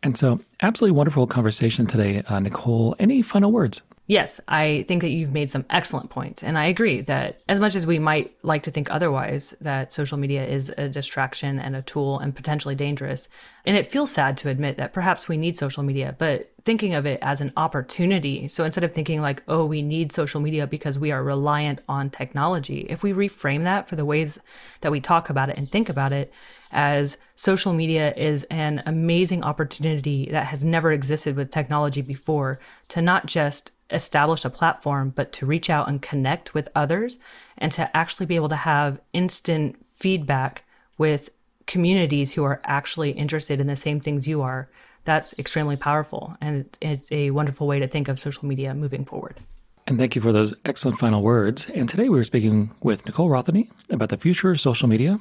And 0.02 0.16
so, 0.16 0.40
absolutely 0.62 0.96
wonderful 0.96 1.26
conversation 1.26 1.86
today, 1.86 2.22
uh, 2.26 2.40
Nicole. 2.40 2.96
Any 2.98 3.20
final 3.20 3.52
words? 3.52 3.82
Yes, 4.10 4.40
I 4.48 4.84
think 4.88 5.02
that 5.02 5.10
you've 5.10 5.32
made 5.32 5.52
some 5.52 5.64
excellent 5.70 6.10
points. 6.10 6.42
And 6.42 6.58
I 6.58 6.64
agree 6.64 7.00
that 7.02 7.38
as 7.48 7.60
much 7.60 7.76
as 7.76 7.86
we 7.86 8.00
might 8.00 8.34
like 8.42 8.64
to 8.64 8.72
think 8.72 8.90
otherwise, 8.90 9.54
that 9.60 9.92
social 9.92 10.18
media 10.18 10.44
is 10.44 10.68
a 10.76 10.88
distraction 10.88 11.60
and 11.60 11.76
a 11.76 11.82
tool 11.82 12.18
and 12.18 12.34
potentially 12.34 12.74
dangerous. 12.74 13.28
And 13.64 13.76
it 13.76 13.88
feels 13.88 14.10
sad 14.10 14.36
to 14.38 14.48
admit 14.48 14.78
that 14.78 14.92
perhaps 14.92 15.28
we 15.28 15.36
need 15.36 15.56
social 15.56 15.84
media, 15.84 16.16
but 16.18 16.50
thinking 16.64 16.92
of 16.92 17.06
it 17.06 17.20
as 17.22 17.40
an 17.40 17.52
opportunity. 17.56 18.48
So 18.48 18.64
instead 18.64 18.82
of 18.82 18.90
thinking 18.90 19.22
like, 19.22 19.44
oh, 19.46 19.64
we 19.64 19.80
need 19.80 20.10
social 20.10 20.40
media 20.40 20.66
because 20.66 20.98
we 20.98 21.12
are 21.12 21.22
reliant 21.22 21.80
on 21.88 22.10
technology, 22.10 22.86
if 22.90 23.04
we 23.04 23.12
reframe 23.12 23.62
that 23.62 23.88
for 23.88 23.94
the 23.94 24.04
ways 24.04 24.40
that 24.80 24.90
we 24.90 25.00
talk 25.00 25.30
about 25.30 25.50
it 25.50 25.56
and 25.56 25.70
think 25.70 25.88
about 25.88 26.12
it, 26.12 26.32
as 26.72 27.16
social 27.36 27.72
media 27.72 28.12
is 28.16 28.42
an 28.50 28.82
amazing 28.86 29.44
opportunity 29.44 30.28
that 30.32 30.46
has 30.46 30.64
never 30.64 30.90
existed 30.90 31.36
with 31.36 31.52
technology 31.52 32.02
before 32.02 32.58
to 32.88 33.00
not 33.00 33.26
just 33.26 33.70
establish 33.90 34.44
a 34.44 34.50
platform, 34.50 35.12
but 35.14 35.32
to 35.32 35.46
reach 35.46 35.70
out 35.70 35.88
and 35.88 36.02
connect 36.02 36.54
with 36.54 36.68
others 36.74 37.18
and 37.58 37.72
to 37.72 37.96
actually 37.96 38.26
be 38.26 38.36
able 38.36 38.48
to 38.48 38.56
have 38.56 39.00
instant 39.12 39.84
feedback 39.86 40.64
with 40.98 41.30
communities 41.66 42.32
who 42.32 42.44
are 42.44 42.60
actually 42.64 43.10
interested 43.10 43.60
in 43.60 43.66
the 43.66 43.76
same 43.76 44.00
things 44.00 44.26
you 44.26 44.42
are. 44.42 44.68
That's 45.04 45.34
extremely 45.38 45.76
powerful. 45.76 46.36
And 46.40 46.76
it's 46.80 47.10
a 47.12 47.30
wonderful 47.30 47.66
way 47.66 47.78
to 47.78 47.88
think 47.88 48.08
of 48.08 48.18
social 48.18 48.46
media 48.46 48.74
moving 48.74 49.04
forward. 49.04 49.40
And 49.86 49.98
thank 49.98 50.14
you 50.14 50.22
for 50.22 50.32
those 50.32 50.54
excellent 50.64 50.98
final 50.98 51.22
words. 51.22 51.68
And 51.70 51.88
today 51.88 52.08
we 52.08 52.16
were 52.16 52.24
speaking 52.24 52.70
with 52.82 53.06
Nicole 53.06 53.28
Rothenay 53.28 53.70
about 53.88 54.10
the 54.10 54.18
future 54.18 54.50
of 54.50 54.60
social 54.60 54.88
media. 54.88 55.18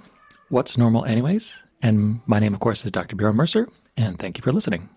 What's 0.50 0.78
normal, 0.78 1.06
anyways? 1.06 1.64
And 1.82 2.22
my 2.26 2.40
name, 2.40 2.54
of 2.54 2.60
course, 2.60 2.84
is 2.84 2.92
Dr. 2.92 3.16
Bjorn 3.16 3.36
Mercer. 3.36 3.70
And 3.96 4.18
thank 4.18 4.38
you 4.38 4.42
for 4.42 4.52
listening. 4.52 4.90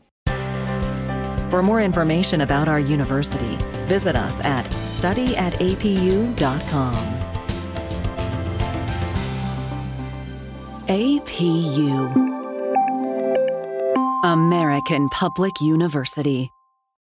For 1.52 1.62
more 1.62 1.82
information 1.82 2.40
about 2.40 2.66
our 2.66 2.80
university, 2.80 3.58
visit 3.84 4.16
us 4.16 4.40
at 4.40 4.64
studyatapu.com. 4.80 6.94
APU 10.88 12.08
American 14.24 15.10
Public 15.10 15.60
University. 15.60 16.50